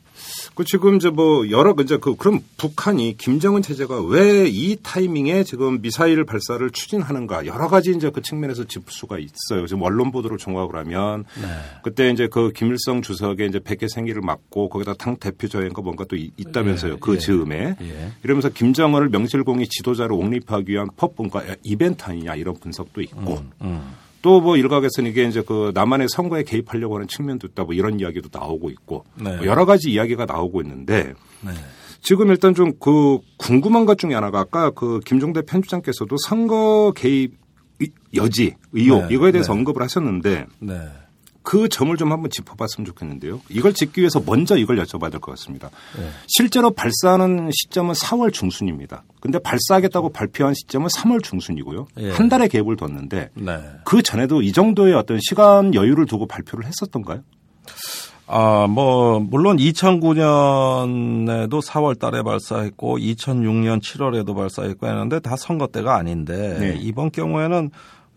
그 0.55 0.65
지금 0.65 0.97
이제 0.97 1.09
뭐 1.09 1.49
여러 1.49 1.75
이제 1.81 1.97
그 1.97 2.15
그럼 2.15 2.41
북한이 2.59 3.17
김정은 3.17 3.63
체제가 3.63 4.03
왜 4.03 4.47
이 4.51 4.77
타이밍에 4.83 5.45
지금 5.45 5.81
미사일 5.81 6.25
발사를 6.27 6.69
추진하는가 6.71 7.47
여러 7.47 7.69
가지 7.69 7.93
이제 7.93 8.11
그 8.11 8.21
측면에서 8.21 8.65
짚을 8.65 8.85
수가 8.89 9.19
있어요. 9.19 9.67
지금 9.67 9.81
언론 9.83 10.13
보도를 10.13 10.37
종합을 10.37 10.77
하면 10.81 11.25
네. 11.41 11.47
그때 11.83 12.11
이제 12.11 12.27
그 12.27 12.53
김일성 12.53 13.01
주석의 13.01 13.49
이제 13.49 13.59
100개 13.61 13.89
생일을 13.89 14.21
맞고 14.21 14.69
거기다 14.69 14.95
당 14.95 15.17
대표 15.17 15.49
저행과 15.49 15.81
뭔가 15.81 16.05
또 16.05 16.17
이- 16.17 16.31
있다면서요. 16.37 16.95
예, 16.95 16.97
그 17.01 17.15
예. 17.15 17.19
즈음에 17.19 17.77
예. 17.81 18.13
이러면서 18.23 18.51
김정은을 18.51 19.09
명실공히 19.09 19.69
지도자로 19.69 20.17
옹립하기 20.19 20.71
위한 20.71 20.89
퍼본과 20.97 21.45
이벤트 21.63 22.05
아니냐 22.05 22.35
이런 22.35 22.57
분석도 22.57 23.01
있고 23.01 23.43
음. 23.63 23.81
또 24.23 24.41
뭐 24.41 24.57
일각에서는 24.57 25.11
이게 25.11 25.25
이제 25.25 25.43
그 25.43 25.73
남한의 25.75 26.09
선거에 26.11 26.43
개입하려고 26.43 26.97
하는 26.97 27.09
측면도 27.09 27.47
있다 27.49 27.65
뭐 27.65 27.75
이런 27.75 28.01
이야기도 28.01 28.29
나오고 28.33 28.71
있고 28.71 29.05
네. 29.15 29.37
뭐 29.37 29.47
여러 29.47 29.65
가지 29.65 29.91
이야기가 29.91 30.27
나오고 30.27 30.61
있는데 30.63 31.15
네. 31.43 31.51
지금 32.03 32.29
일단 32.31 32.55
좀 32.55 32.73
그 32.81 33.19
궁금한 33.37 33.85
것 33.87 33.99
중에 33.99 34.15
하나가 34.15 34.41
아까 34.41 34.71
그 34.71 35.01
김종대 35.05 35.43
편집장께서도 35.43 36.17
선거 36.27 36.93
개입 36.97 37.35
이- 37.81 37.91
여지 38.15 38.57
의혹 38.73 39.09
네, 39.09 39.15
이거에 39.15 39.33
대해서 39.33 39.53
네. 39.53 39.59
언급을 39.59 39.83
하셨는데 39.83 40.47
네. 40.61 40.75
그 41.43 41.69
점을 41.69 41.95
좀 41.97 42.13
한번 42.13 42.31
짚어봤으면 42.31 42.87
좋겠는데요. 42.87 43.41
이걸 43.49 43.73
짚기 43.73 44.01
위해서 44.01 44.21
먼저 44.25 44.57
이걸 44.57 44.77
여쭤봐야 44.77 45.11
될 45.11 45.21
것 45.21 45.33
같습니다. 45.33 45.71
네. 45.97 46.09
실제로 46.27 46.71
발사하는 46.71 47.51
시점은 47.53 47.95
4월 47.95 48.33
중순입니다. 48.33 49.05
근데 49.21 49.39
발사하겠다고 49.39 50.11
발표한 50.11 50.55
시점은 50.55 50.89
3월 50.89 51.23
중순이고요. 51.23 51.87
예. 51.99 52.11
한 52.11 52.29
달의 52.29 52.49
갭을 52.49 52.79
뒀는데 52.79 53.31
네. 53.35 53.59
그 53.85 54.03
전에도 54.03 54.43
이 54.43 54.53
정도의 54.53 54.95
어떤 54.95 55.19
시간 55.21 55.75
여유를 55.75 56.07
두고 56.07 56.27
발표를 56.27 56.67
했었던가요? 56.67 57.23
아, 58.33 58.69
뭐, 58.69 59.19
물론 59.19 59.57
2009년에도 59.57 61.61
4월 61.63 61.99
달에 61.99 62.23
발사했고 62.23 62.99
2006년 62.99 63.81
7월에도 63.83 64.37
발사했고 64.37 64.87
했는데 64.87 65.19
다 65.21 65.35
선거 65.37 65.67
때가 65.67 65.97
아닌데 65.97 66.57
네. 66.61 66.79
이번 66.81 67.11
경우에는 67.11 67.71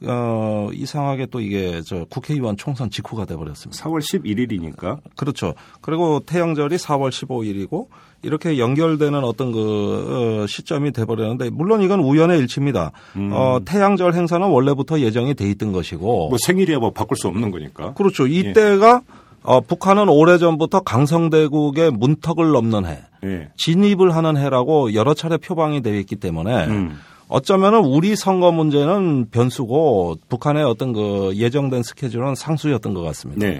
어, 0.05 0.69
이상하게 0.73 1.27
또 1.27 1.39
이게 1.39 1.81
저 1.85 2.05
국회의원 2.09 2.57
총선 2.57 2.89
직후가 2.89 3.25
돼 3.25 3.35
버렸습니다. 3.35 3.83
4월 3.83 3.99
11일이니까. 4.01 4.99
그렇죠. 5.15 5.53
그리고 5.81 6.19
태양절이 6.19 6.75
4월 6.75 7.09
15일이고 7.09 7.87
이렇게 8.21 8.57
연결되는 8.57 9.23
어떤 9.23 9.51
그 9.51 10.43
어, 10.43 10.47
시점이 10.47 10.91
돼 10.91 11.05
버렸는데 11.05 11.49
물론 11.49 11.81
이건 11.81 11.99
우연의 11.99 12.39
일치입니다. 12.39 12.91
어, 13.31 13.59
태양절 13.65 14.13
행사는 14.13 14.47
원래부터 14.47 14.99
예정이 14.99 15.35
돼 15.35 15.49
있던 15.51 15.71
것이고 15.71 16.29
뭐 16.29 16.37
생일이야 16.45 16.79
뭐 16.79 16.91
바꿀 16.91 17.17
수 17.17 17.27
없는 17.27 17.51
거니까. 17.51 17.93
그렇죠. 17.93 18.27
이때가 18.27 19.01
어, 19.43 19.59
북한은 19.59 20.07
오래전부터 20.07 20.81
강성대국의 20.81 21.91
문턱을 21.91 22.51
넘는 22.51 22.85
해, 22.85 22.99
예. 23.25 23.49
진입을 23.57 24.15
하는 24.15 24.37
해라고 24.37 24.93
여러 24.93 25.13
차례 25.13 25.37
표방이 25.37 25.81
되어 25.81 25.95
있기 25.95 26.15
때문에 26.15 26.65
음. 26.67 26.97
어쩌면은 27.33 27.79
우리 27.79 28.15
선거 28.15 28.51
문제는 28.51 29.31
변수고 29.31 30.17
북한의 30.29 30.63
어떤 30.63 30.93
그 30.93 31.31
예정된 31.33 31.81
스케줄은 31.81 32.35
상수였던 32.35 32.93
것 32.93 33.01
같습니다. 33.01 33.43
네. 33.43 33.59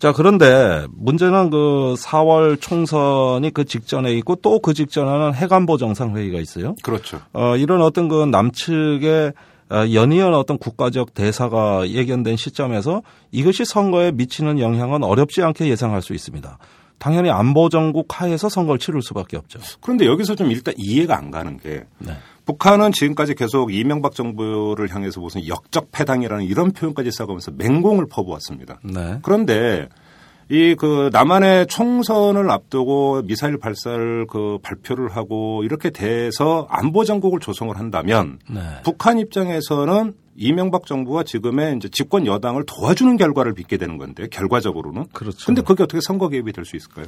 자, 0.00 0.10
그런데 0.10 0.84
문제는 0.90 1.50
그 1.50 1.94
4월 1.96 2.60
총선이 2.60 3.52
그 3.54 3.64
직전에 3.64 4.12
있고 4.14 4.34
또 4.34 4.58
그 4.58 4.74
직전에는 4.74 5.34
해관보 5.34 5.76
정상회의가 5.76 6.40
있어요. 6.40 6.74
그렇죠. 6.82 7.20
어, 7.32 7.56
이런 7.56 7.80
어떤 7.80 8.08
그 8.08 8.24
남측의 8.24 9.32
어, 9.70 9.84
연이은 9.92 10.34
어떤 10.34 10.58
국가적 10.58 11.14
대사가 11.14 11.88
예견된 11.88 12.36
시점에서 12.36 13.02
이것이 13.30 13.64
선거에 13.64 14.10
미치는 14.10 14.58
영향은 14.58 15.04
어렵지 15.04 15.44
않게 15.44 15.68
예상할 15.68 16.02
수 16.02 16.12
있습니다. 16.12 16.58
당연히 16.98 17.30
안보 17.30 17.68
정국 17.68 18.20
하에서 18.20 18.48
선거를 18.48 18.80
치를 18.80 19.00
수밖에 19.02 19.36
없죠. 19.36 19.60
그런데 19.80 20.06
여기서 20.06 20.34
좀 20.34 20.50
일단 20.50 20.74
이해가 20.76 21.16
안 21.16 21.30
가는 21.30 21.56
게 21.58 21.84
네. 21.98 22.16
북한은 22.46 22.92
지금까지 22.92 23.34
계속 23.34 23.74
이명박 23.74 24.14
정부를 24.14 24.94
향해서 24.94 25.20
무슨 25.20 25.46
역적 25.46 25.90
패당이라는 25.92 26.44
이런 26.44 26.70
표현까지 26.72 27.10
써가면서 27.10 27.50
맹공을 27.56 28.06
퍼부었습니다. 28.06 28.80
네. 28.84 29.18
그런데 29.22 29.88
이 30.48 30.76
그 30.78 31.10
남한의 31.12 31.66
총선을 31.66 32.48
앞두고 32.50 33.22
미사일 33.24 33.58
발사를 33.58 34.26
그 34.28 34.58
발표를 34.62 35.08
하고 35.16 35.64
이렇게 35.64 35.90
돼서 35.90 36.68
안보 36.70 37.04
정국을 37.04 37.40
조성을 37.40 37.76
한다면 37.76 38.38
네. 38.48 38.60
북한 38.84 39.18
입장에서는 39.18 40.14
이명박 40.36 40.86
정부와 40.86 41.24
지금의 41.24 41.76
이제 41.76 41.88
집권 41.90 42.26
여당을 42.26 42.64
도와주는 42.66 43.16
결과를 43.16 43.54
빚게 43.54 43.76
되는 43.78 43.96
건데 43.98 44.28
결과적으로는 44.30 45.06
그렇죠. 45.12 45.46
근데 45.46 45.62
그게 45.62 45.82
어떻게 45.82 46.00
선거 46.00 46.28
개입이 46.28 46.52
될 46.52 46.64
수 46.64 46.76
있을까요? 46.76 47.06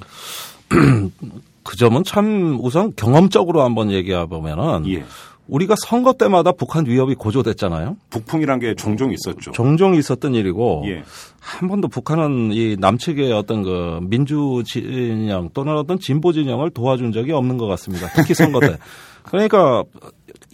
그 1.62 1.76
점은 1.76 2.02
참 2.04 2.58
우선 2.60 2.94
경험적으로 2.96 3.62
한번 3.62 3.90
얘기해 3.92 4.26
보면은 4.26 4.88
예. 4.90 5.04
우리가 5.48 5.74
선거 5.78 6.12
때마다 6.12 6.52
북한 6.52 6.86
위협이 6.86 7.14
고조됐잖아요. 7.14 7.96
북풍이란 8.10 8.60
게 8.60 8.74
종종 8.74 9.12
있었죠. 9.12 9.50
종종 9.52 9.94
있었던 9.94 10.34
일이고 10.34 10.84
예. 10.86 11.02
한 11.40 11.68
번도 11.68 11.88
북한은 11.88 12.52
이 12.52 12.76
남측의 12.78 13.32
어떤 13.32 13.62
그 13.62 14.00
민주 14.02 14.62
진영 14.66 15.48
또는 15.54 15.76
어떤 15.76 15.98
진보 15.98 16.32
진영을 16.32 16.70
도와준 16.70 17.12
적이 17.12 17.32
없는 17.32 17.56
것 17.56 17.66
같습니다. 17.66 18.08
특히 18.14 18.34
선거 18.34 18.60
때. 18.60 18.76
그러니까 19.30 19.84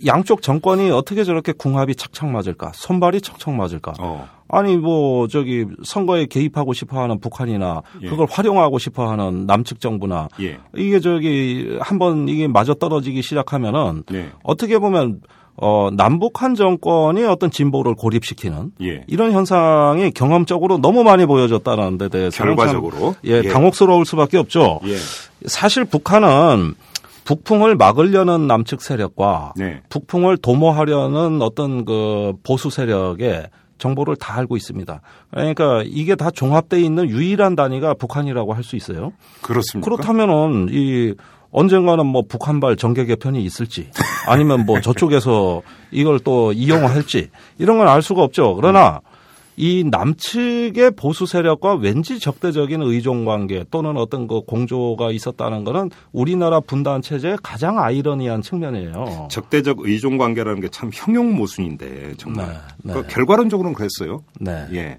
양쪽 0.07 0.43
정권이 0.43 0.91
어떻게 0.91 1.25
저렇게 1.25 1.53
궁합이 1.53 1.95
착착 1.95 2.29
맞을까? 2.29 2.73
손발이 2.75 3.21
척척 3.21 3.55
맞을까? 3.55 3.95
어. 4.01 4.29
아니 4.49 4.77
뭐 4.77 5.27
저기 5.29 5.67
선거에 5.85 6.27
개입하고 6.27 6.73
싶어하는 6.75 7.19
북한이나 7.19 7.83
예. 8.03 8.09
그걸 8.09 8.27
활용하고 8.31 8.79
싶어하는 8.79 9.47
남측 9.47 9.81
정부나 9.81 10.29
예. 10.41 10.59
이게 10.77 11.01
저기 11.01 11.77
한번 11.81 12.29
이게 12.29 12.47
맞아 12.47 12.75
떨어지기 12.75 13.23
시작하면은 13.23 14.05
네. 14.11 14.31
어떻게 14.43 14.79
보면 14.79 15.21
어 15.57 15.89
남북한 15.93 16.55
정권이 16.57 17.25
어떤 17.25 17.51
진보를 17.51 17.95
고립시키는 17.95 18.73
예. 18.83 19.05
이런 19.07 19.33
현상이 19.33 20.11
경험적으로 20.11 20.79
너무 20.79 21.05
많이 21.05 21.27
보여졌다는 21.27 21.97
데 21.97 22.09
대해서 22.09 22.45
결과적으로. 22.45 23.15
예, 23.25 23.43
예. 23.45 23.49
당혹스러울 23.49 24.05
수밖에 24.05 24.37
없죠. 24.37 24.81
예. 24.85 24.97
사실 25.47 25.85
북한은 25.85 26.75
북풍을 27.25 27.77
막으려는 27.77 28.47
남측 28.47 28.83
세력과 28.83 29.55
네. 29.57 29.81
북풍을 29.89 30.37
도모하려는 30.39 31.41
어떤 31.43 31.85
그 31.85 32.33
보수 32.43 32.71
세력의 32.71 33.49
정보를 33.79 34.17
다 34.17 34.37
알고 34.39 34.57
있습니다. 34.57 35.01
그러니까 35.31 35.83
이게 35.85 36.15
다 36.15 36.31
종합돼 36.31 36.81
있는 36.81 37.09
유일한 37.09 37.57
단위가 37.57 37.95
북한이라고 37.95 38.53
할 38.55 38.63
수 38.63 38.77
있어요. 38.77 39.13
그렇습니까? 39.43 39.85
그렇다면은 39.91 40.69
이 40.71 41.15
언젠가는 41.51 42.05
뭐 42.07 42.23
북한발 42.29 42.77
정계 42.77 43.05
개편이 43.05 43.43
있을지 43.45 43.91
아니면 44.27 44.65
뭐 44.67 44.81
저쪽에서 44.81 45.63
이걸 45.93 46.19
또 46.21 46.53
이용할지 46.53 47.31
이런 47.59 47.79
건 47.79 47.87
알 47.89 48.03
수가 48.03 48.23
없죠. 48.23 48.55
그러나 48.57 49.01
이 49.57 49.85
남측의 49.85 50.93
보수 50.97 51.25
세력과 51.27 51.77
왠지 51.77 52.19
적대적인 52.19 52.83
의존 52.83 53.25
관계 53.25 53.65
또는 53.71 53.97
어떤 53.97 54.27
그 54.27 54.43
공조가 54.43 55.13
있었다는 55.13 55.65
거는 55.65 55.91
우리나라 56.13 56.61
분단 56.61 57.01
체제의 57.01 57.39
가장 57.43 57.79
아이러니한 57.79 58.43
측면이에요. 58.43 59.29
적대적 59.31 59.79
의존 59.81 60.19
관계라는 60.19 60.61
게 60.61 60.69
참 60.75 60.91
형용 60.93 61.37
모순인데 61.37 62.15
정말 62.17 62.49
네, 62.49 62.53
네. 62.83 62.95
그 62.95 63.07
결과론적으로는 63.07 63.75
그랬어요. 63.77 64.25
네. 64.41 64.67
예. 64.73 64.99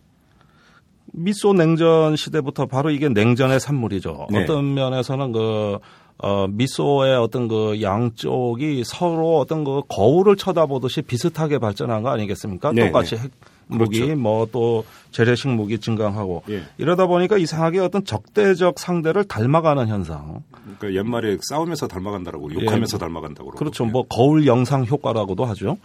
미소 1.12 1.52
냉전 1.52 2.16
시대부터 2.16 2.66
바로 2.66 2.92
이게 2.92 3.10
냉전의 3.10 3.60
산물이죠. 3.60 4.28
네. 4.32 4.44
어떤 4.44 4.74
면에서는 4.74 5.34
그 5.34 5.78
어, 6.18 6.48
미소의 6.48 7.18
어떤 7.18 7.50
그 7.50 7.82
양쪽이 7.82 8.84
서로 8.86 9.38
어떤 9.40 9.66
그 9.66 9.82
거울을 9.90 10.38
쳐다보듯이 10.38 11.02
비슷하게 11.02 11.60
발전한 11.60 12.04
거 12.04 12.10
아니겠습니까? 12.10 12.72
네, 12.72 12.86
똑같이 12.86 13.16
네. 13.16 13.24
핵 13.24 13.32
무기 13.68 14.00
그렇죠. 14.00 14.16
뭐또 14.16 14.86
재래식 15.12 15.48
무기 15.48 15.80
증강하고 15.80 16.44
예. 16.50 16.64
이러다 16.78 17.08
보니까 17.08 17.38
이상하게 17.38 17.80
어떤 17.80 18.04
적대적 18.04 18.80
상대를 18.80 19.24
닮아가는 19.24 19.88
현상. 19.88 20.44
그러니까 20.78 20.94
옛말에 20.94 21.38
싸우면서 21.42 21.88
닮아간다라고 21.88 22.54
욕하면서 22.54 22.98
닮아간다고 22.98 23.52
그러고. 23.52 23.58
예. 23.58 23.60
그렇죠. 23.60 23.86
뭐 23.86 24.04
거울 24.04 24.46
영상 24.46 24.86
효과라고도 24.86 25.46
하죠. 25.46 25.78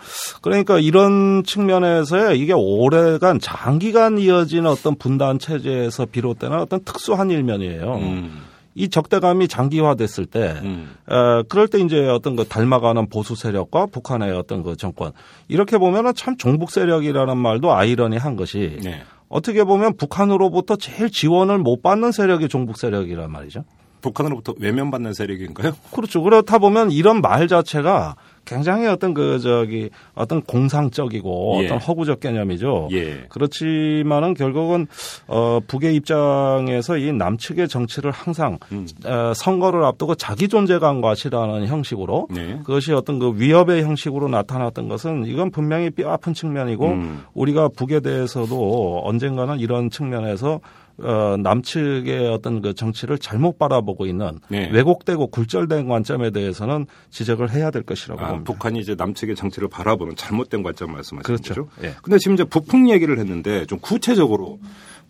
그러니까 0.42 0.78
이런 0.78 1.44
측면에서 1.44 2.34
이게 2.34 2.52
오래간 2.52 3.40
장기간 3.40 4.18
이어지는 4.18 4.68
어떤 4.68 4.96
분단 4.96 5.38
체제에서 5.38 6.06
비롯되는 6.06 6.58
어떤 6.58 6.82
특수한 6.84 7.30
일면이에요. 7.30 7.94
음. 7.96 8.49
이 8.74 8.88
적대감이 8.88 9.48
장기화됐을 9.48 10.26
때, 10.26 10.60
음. 10.62 10.90
어, 11.06 11.42
그럴 11.48 11.66
때 11.68 11.80
이제 11.80 12.06
어떤 12.08 12.36
그 12.36 12.44
닮아가는 12.46 13.08
보수 13.08 13.34
세력과 13.34 13.86
북한의 13.86 14.32
어떤 14.32 14.62
그 14.62 14.76
정권 14.76 15.12
이렇게 15.48 15.76
보면은 15.76 16.14
참 16.14 16.36
종북 16.36 16.70
세력이라는 16.70 17.36
말도 17.36 17.72
아이러니한 17.72 18.36
것이 18.36 18.78
네. 18.82 19.02
어떻게 19.28 19.64
보면 19.64 19.96
북한으로부터 19.96 20.76
제일 20.76 21.10
지원을 21.10 21.58
못 21.58 21.82
받는 21.82 22.12
세력이 22.12 22.48
종북 22.48 22.76
세력이란 22.76 23.30
말이죠. 23.30 23.64
북한으로부터 24.00 24.54
외면받는 24.58 25.14
세력인가요? 25.14 25.72
그렇죠. 25.92 26.22
그렇다 26.22 26.58
보면 26.58 26.90
이런 26.90 27.20
말 27.20 27.48
자체가 27.48 28.16
굉장히 28.44 28.86
어떤 28.86 29.14
그 29.14 29.38
저기 29.38 29.90
어떤 30.14 30.42
공상적이고 30.42 31.60
예. 31.60 31.66
어떤 31.66 31.78
허구적 31.78 32.20
개념이죠. 32.20 32.88
예. 32.92 33.24
그렇지만은 33.28 34.34
결국은 34.34 34.86
어 35.26 35.60
북의 35.66 35.94
입장에서 35.96 36.96
이 36.96 37.12
남측의 37.12 37.68
정치를 37.68 38.10
항상 38.10 38.58
음. 38.72 38.86
어, 39.04 39.32
선거를 39.34 39.84
앞두고 39.84 40.14
자기 40.16 40.48
존재감 40.48 41.00
과시라는 41.00 41.66
형식으로 41.66 42.28
네. 42.30 42.58
그것이 42.64 42.92
어떤 42.92 43.18
그 43.18 43.32
위협의 43.36 43.82
형식으로 43.82 44.28
나타났던 44.28 44.88
것은 44.88 45.26
이건 45.26 45.50
분명히 45.50 45.90
뼈아픈 45.90 46.34
측면이고 46.34 46.86
음. 46.86 47.24
우리가 47.34 47.68
북에 47.68 48.00
대해서도 48.00 49.02
언젠가는 49.04 49.58
이런 49.60 49.90
측면에서 49.90 50.60
어, 51.02 51.36
남측의 51.38 52.28
어떤 52.28 52.60
그 52.60 52.74
정치를 52.74 53.18
잘못 53.18 53.58
바라보고 53.58 54.06
있는 54.06 54.38
네. 54.48 54.68
왜곡되고 54.72 55.28
굴절된 55.28 55.88
관점에 55.88 56.30
대해서는 56.30 56.86
지적을 57.10 57.50
해야 57.50 57.70
될 57.70 57.82
것이라고 57.82 58.20
아, 58.20 58.28
봅니다. 58.28 58.52
북한이 58.52 58.80
이제 58.80 58.94
남측의 58.96 59.36
정치를 59.36 59.68
바라보는 59.68 60.16
잘못된 60.16 60.62
관점 60.62 60.92
말씀하시는 60.92 61.22
그렇죠. 61.22 61.66
거죠? 61.66 61.68
예. 61.82 61.94
근데 62.02 62.18
지금 62.18 62.34
이제 62.34 62.44
북풍 62.44 62.90
얘기를 62.90 63.18
했는데 63.18 63.66
좀 63.66 63.78
구체적으로 63.80 64.58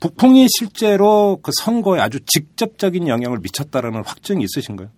북풍이 0.00 0.46
실제로 0.48 1.38
그 1.42 1.50
선거에 1.60 2.00
아주 2.00 2.20
직접적인 2.24 3.06
영향을 3.06 3.38
미쳤다라는 3.42 4.02
확증이 4.04 4.44
있으신가요? 4.44 4.88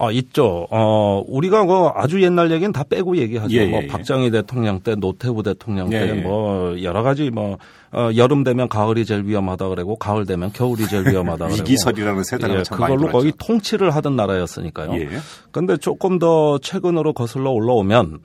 아, 0.00 0.12
있죠. 0.12 0.66
어, 0.70 1.22
우리가 1.26 1.64
뭐 1.64 1.92
아주 1.94 2.22
옛날 2.22 2.50
얘기는 2.52 2.70
다 2.72 2.84
빼고 2.84 3.16
얘기하죠. 3.16 3.52
예, 3.56 3.62
예, 3.62 3.66
뭐 3.66 3.82
예. 3.82 3.86
박정희 3.88 4.30
대통령 4.30 4.78
때, 4.80 4.94
노태우 4.94 5.42
대통령 5.42 5.90
때, 5.90 5.96
예, 5.96 6.10
예. 6.10 6.12
뭐 6.22 6.80
여러 6.82 7.02
가지 7.02 7.30
뭐 7.30 7.58
어, 7.90 8.10
여름 8.16 8.44
되면 8.44 8.68
가을이 8.68 9.04
제일 9.04 9.24
위험하다 9.24 9.68
그러고 9.68 9.96
가을 9.96 10.24
되면 10.24 10.52
겨울이 10.52 10.86
제일 10.86 11.08
위험하다 11.08 11.46
그러고 11.46 11.60
위기설이라는 11.62 12.22
세 12.22 12.38
단어가 12.38 12.60
예, 12.60 12.62
그걸로 12.70 13.08
거의. 13.08 13.32
통치를 13.38 13.90
하던 13.96 14.14
나라였으니까요. 14.14 14.94
예. 14.94 15.08
근데 15.50 15.76
조금 15.76 16.18
더 16.18 16.58
최근으로 16.58 17.12
거슬러 17.12 17.50
올라오면 17.50 18.20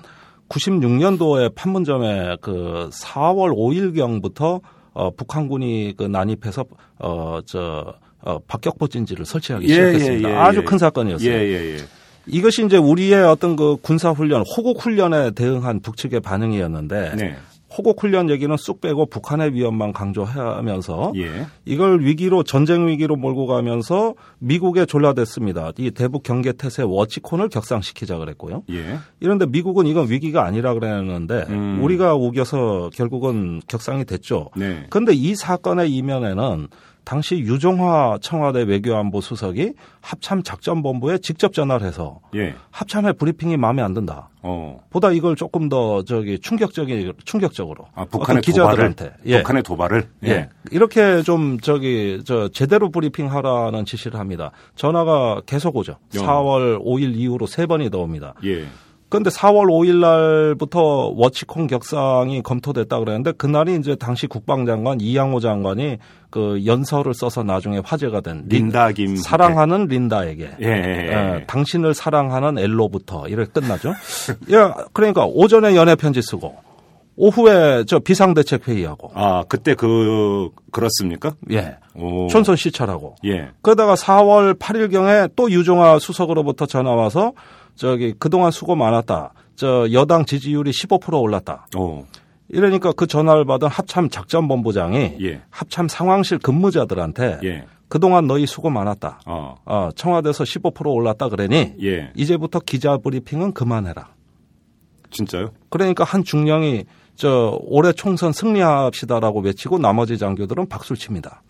96년도에 0.49 1.55
판문점에 1.55 2.37
그 2.41 2.89
4월 2.93 3.51
5일경부터 3.55 4.61
어, 4.93 5.09
북한군이 5.11 5.95
그 5.97 6.03
난입해서 6.03 6.65
어 6.99 7.39
저 7.47 7.95
어, 8.25 8.39
박격포 8.47 8.87
진지를 8.87 9.25
설치하기 9.25 9.67
예, 9.67 9.73
시작했습니다. 9.73 10.29
예, 10.29 10.33
예, 10.33 10.37
아주 10.37 10.59
예. 10.59 10.63
큰 10.63 10.77
사건이었어요. 10.77 11.29
예, 11.29 11.35
예, 11.35 11.75
예. 11.75 11.77
이것이 12.25 12.65
이제 12.65 12.77
우리의 12.77 13.23
어떤 13.23 13.55
그 13.55 13.75
군사 13.81 14.11
훈련, 14.11 14.43
호국 14.55 14.83
훈련에 14.83 15.31
대응한 15.31 15.81
북측의 15.81 16.21
반응이었는데 16.21 17.15
네. 17.17 17.35
호국 17.75 18.01
훈련 18.01 18.29
얘기는 18.29 18.55
쑥 18.55 18.81
빼고 18.81 19.07
북한의 19.07 19.53
위협만 19.53 19.93
강조하면서 19.93 21.13
예. 21.15 21.47
이걸 21.65 22.01
위기로 22.01 22.43
전쟁 22.43 22.87
위기로 22.87 23.15
몰고 23.15 23.47
가면서 23.47 24.13
미국에 24.37 24.85
졸라댔습니다. 24.85 25.71
이 25.79 25.89
대북 25.89 26.21
경계 26.21 26.53
태세 26.53 26.83
워치콘을 26.83 27.49
격상시키자 27.49 28.19
그랬고요. 28.19 28.63
예. 28.69 28.99
이런데 29.19 29.47
미국은 29.47 29.87
이건 29.87 30.09
위기가 30.09 30.45
아니라 30.45 30.75
그랬는데 30.75 31.45
음. 31.49 31.79
우리가 31.81 32.13
우겨서 32.13 32.91
결국은 32.93 33.59
격상이 33.67 34.05
됐죠. 34.05 34.51
네. 34.55 34.85
그런데 34.89 35.13
이 35.13 35.33
사건의 35.35 35.91
이면에는 35.91 36.67
당시 37.03 37.37
유종화 37.39 38.17
청와대 38.21 38.63
외교안보 38.63 39.21
수석이 39.21 39.73
합참 40.01 40.43
작전본부에 40.43 41.17
직접 41.19 41.53
전화를 41.53 41.85
해서 41.85 42.19
예. 42.35 42.55
합참의 42.71 43.13
브리핑이 43.13 43.57
마음에 43.57 43.81
안 43.81 43.93
든다. 43.93 44.29
어. 44.41 44.81
보다 44.89 45.11
이걸 45.11 45.35
조금 45.35 45.69
더 45.69 46.03
저기 46.03 46.39
충격적인 46.39 47.13
충격적으로 47.25 47.87
아, 47.95 48.05
북한의 48.05 48.41
기자들한테 48.41 49.05
도발을. 49.05 49.17
예. 49.25 49.37
북한의 49.39 49.63
도발을. 49.63 50.09
예. 50.25 50.49
이렇게 50.71 51.21
좀 51.21 51.59
저기 51.59 52.21
저 52.25 52.47
제대로 52.49 52.89
브리핑 52.89 53.31
하라는 53.31 53.85
지시를 53.85 54.19
합니다. 54.19 54.51
전화가 54.75 55.41
계속 55.45 55.75
오죠. 55.75 55.93
어. 55.93 55.97
4월 56.19 56.83
5일 56.83 57.15
이후로 57.15 57.47
세 57.47 57.65
번이 57.65 57.89
더 57.89 57.99
옵니다. 57.99 58.33
예. 58.43 58.65
그런데 59.13 59.29
4월 59.29 59.67
5일 59.67 59.99
날부터 59.99 61.13
워치콩 61.15 61.67
격상이 61.67 62.41
검토됐다 62.41 62.97
그랬는데 62.97 63.33
그날이 63.33 63.75
이제 63.75 63.95
당시 63.95 64.25
국방장관 64.25 65.01
이양호 65.01 65.39
장관이 65.39 65.99
그 66.31 66.65
연설을 66.65 67.13
써서 67.13 67.43
나중에 67.43 67.79
화제가 67.85 68.21
된 68.21 68.45
린- 68.47 68.63
린다 68.65 68.91
김 68.91 69.15
사랑하는 69.15 69.85
린다에게 69.85 70.49
예, 70.61 70.65
예, 70.65 70.71
예. 70.71 71.35
예, 71.41 71.43
당신을 71.45 71.93
사랑하는 71.93 72.57
엘로부터 72.57 73.27
이렇게 73.27 73.51
끝나죠. 73.51 73.93
예, 74.49 74.55
그러니까 74.93 75.25
오전에 75.27 75.75
연애 75.75 75.93
편지 75.93 76.19
쓰고 76.23 76.55
오후에 77.15 77.83
저 77.85 77.99
비상대책 77.99 78.67
회의하고 78.67 79.11
아, 79.13 79.43
그때 79.47 79.75
그 79.75 80.49
그렇습니까? 80.71 81.35
예. 81.51 81.77
오. 81.93 82.25
촌선 82.29 82.55
시찰하고 82.55 83.13
예. 83.25 83.49
그러다가 83.61 83.93
4월 83.93 84.57
8일 84.57 84.91
경에 84.91 85.27
또 85.35 85.51
유종화 85.51 85.99
수석으로부터 85.99 86.65
전화 86.65 86.89
와서 86.95 87.33
저기 87.75 88.13
그동안 88.17 88.51
수고 88.51 88.75
많았다. 88.75 89.33
저 89.55 89.87
여당 89.91 90.25
지지율이 90.25 90.71
15% 90.71 91.21
올랐다. 91.21 91.67
오. 91.77 92.05
이러니까 92.49 92.91
그 92.91 93.07
전화를 93.07 93.45
받은 93.45 93.67
합참 93.67 94.09
작전본부장이 94.09 95.17
예. 95.21 95.41
합참 95.49 95.87
상황실 95.87 96.39
근무자들한테 96.39 97.39
예. 97.43 97.65
그동안 97.87 98.27
너희 98.27 98.45
수고 98.45 98.69
많았다. 98.69 99.21
어. 99.25 99.55
어, 99.65 99.89
청와대에서 99.95 100.43
15% 100.43 100.87
올랐다 100.93 101.29
그러니 101.29 101.73
예. 101.83 102.11
이제부터 102.15 102.59
기자 102.59 102.97
브리핑은 102.97 103.53
그만해라. 103.53 104.09
진짜요? 105.11 105.51
그러니까 105.69 106.03
한 106.03 106.23
중령이 106.23 106.85
저 107.15 107.57
올해 107.61 107.91
총선 107.93 108.31
승리합시다라고 108.33 109.41
외치고 109.41 109.77
나머지 109.77 110.17
장교들은 110.17 110.67
박수를 110.67 110.97
칩니다. 110.97 111.43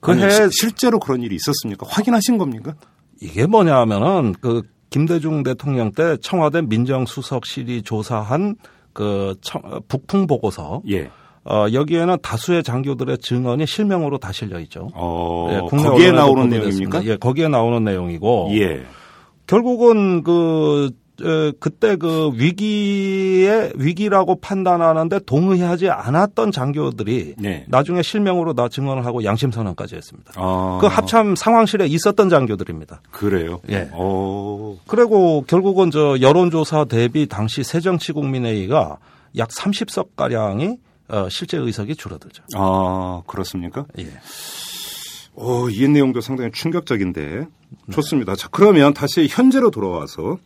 그 0.00 0.12
아니, 0.12 0.22
해 0.22 0.30
시- 0.30 0.48
실제로 0.52 0.98
그런 0.98 1.22
일이 1.22 1.34
있었습니까? 1.36 1.86
확인하신 1.88 2.38
겁니까? 2.38 2.74
이게 3.20 3.46
뭐냐 3.46 3.76
하면은 3.80 4.34
그 4.40 4.62
김대중 4.90 5.42
대통령 5.42 5.92
때 5.92 6.16
청와대 6.20 6.62
민정수석실이 6.62 7.82
조사한 7.82 8.56
그 8.92 9.34
청- 9.40 9.62
북풍 9.88 10.26
보고서 10.26 10.82
예. 10.88 11.10
어, 11.44 11.66
여기에는 11.72 12.16
다수의 12.22 12.62
장교들의 12.64 13.18
증언이 13.18 13.66
실명으로 13.66 14.18
다 14.18 14.32
실려 14.32 14.58
있죠. 14.60 14.88
어, 14.94 15.48
예, 15.52 15.58
거기에 15.76 16.10
나오는. 16.12 16.48
내용입니까? 16.48 17.04
예, 17.04 17.16
거기에 17.16 17.48
나오는 17.48 17.84
내용이고 17.84 18.48
예. 18.52 18.84
결국은 19.46 20.22
그 20.24 20.90
에, 20.90 20.96
그때 21.60 21.96
그 21.96 22.30
위기에 22.34 23.72
위기라고 23.74 24.40
판단하는데 24.40 25.20
동의하지 25.20 25.88
않았던 25.88 26.52
장교들이 26.52 27.34
네. 27.38 27.64
나중에 27.68 28.02
실명으로 28.02 28.54
다 28.54 28.68
증언을 28.68 29.06
하고 29.06 29.24
양심 29.24 29.50
선언까지 29.50 29.96
했습니다. 29.96 30.32
아, 30.36 30.78
그 30.80 30.86
합참 30.86 31.34
상황실에 31.36 31.86
있었던 31.86 32.28
장교들입니다. 32.28 33.00
그래요? 33.10 33.60
예. 33.70 33.88
어, 33.92 34.76
그리고 34.86 35.44
결국은 35.46 35.90
저 35.90 36.20
여론조사 36.20 36.84
대비 36.86 37.26
당시 37.26 37.64
새정치국민회의가 37.64 38.98
약 39.38 39.48
30석 39.48 40.16
가량이 40.16 40.76
어, 41.08 41.28
실제 41.30 41.56
의석이 41.56 41.96
줄어들죠. 41.96 42.42
아, 42.54 43.22
그렇습니까? 43.26 43.86
예. 43.98 44.08
어, 45.36 45.68
이 45.70 45.88
내용도 45.88 46.20
상당히 46.20 46.50
충격적인데. 46.52 47.46
좋습니다. 47.92 48.34
자, 48.34 48.48
그러면 48.50 48.94
다시 48.94 49.28
현재로 49.30 49.70
돌아와서 49.70 50.38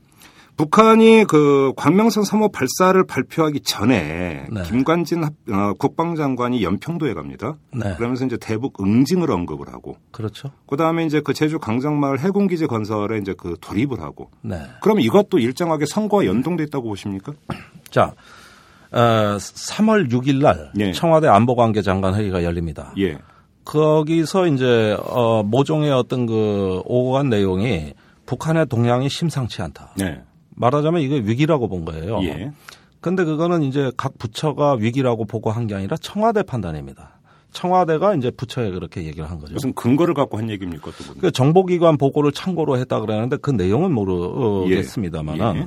북한이 0.60 1.24
그 1.26 1.72
광명성 1.74 2.22
3호 2.24 2.52
발사를 2.52 3.02
발표하기 3.06 3.60
전에 3.60 4.44
네. 4.52 4.62
김관진 4.66 5.24
합- 5.24 5.32
어, 5.50 5.72
국방장관이 5.78 6.62
연평도에 6.62 7.14
갑니다. 7.14 7.56
네. 7.72 7.94
그러면서 7.96 8.26
이제 8.26 8.36
대북 8.38 8.78
응징을 8.78 9.30
언급을 9.30 9.72
하고 9.72 9.96
그렇죠. 10.10 10.50
그 10.66 10.76
다음에 10.76 11.06
이제 11.06 11.22
그 11.22 11.32
제주 11.32 11.58
강정마을 11.58 12.20
해군 12.20 12.46
기지 12.46 12.66
건설에 12.66 13.16
이제 13.16 13.32
그 13.38 13.56
돌입을 13.58 14.00
하고 14.02 14.30
네. 14.42 14.60
그럼 14.82 15.00
이것도 15.00 15.38
일정하게 15.38 15.86
선거와 15.86 16.26
연동돼 16.26 16.64
있다고 16.64 16.88
보십니까? 16.90 17.32
자, 17.90 18.12
어, 18.92 18.98
3월 19.38 20.10
6일 20.12 20.42
날 20.42 20.72
예. 20.78 20.92
청와대 20.92 21.26
안보관계 21.28 21.80
장관 21.80 22.14
회의가 22.16 22.44
열립니다. 22.44 22.92
예. 22.98 23.16
거기서 23.64 24.46
이제 24.48 24.94
어 25.06 25.42
모종의 25.42 25.90
어떤 25.90 26.26
그 26.26 26.82
오고 26.84 27.12
간 27.12 27.30
내용이 27.30 27.94
북한의 28.26 28.66
동향이 28.66 29.08
심상치 29.08 29.62
않다. 29.62 29.94
네. 29.96 30.20
말하자면 30.60 31.00
이게 31.00 31.16
위기라고 31.18 31.68
본 31.68 31.84
거예요. 31.84 32.20
예. 32.24 32.52
근데 33.00 33.24
그거는 33.24 33.62
이제 33.62 33.90
각 33.96 34.18
부처가 34.18 34.74
위기라고 34.74 35.24
보고 35.24 35.50
한 35.50 35.66
게 35.66 35.74
아니라 35.74 35.96
청와대 35.96 36.42
판단입니다. 36.42 37.18
청와대가 37.52 38.14
이제 38.14 38.30
부처에 38.30 38.70
그렇게 38.70 39.04
얘기를 39.04 39.28
한 39.28 39.38
거죠. 39.40 39.54
무슨 39.54 39.72
근거를 39.72 40.14
갖고 40.14 40.36
한 40.38 40.50
얘기입니까? 40.50 40.90
그 41.18 41.30
정보기관 41.32 41.96
보고를 41.96 42.30
참고로 42.32 42.76
했다 42.78 43.00
그러는데 43.00 43.38
그 43.38 43.50
내용은 43.50 43.90
모르겠습니다만은. 43.92 45.56
예. 45.56 45.66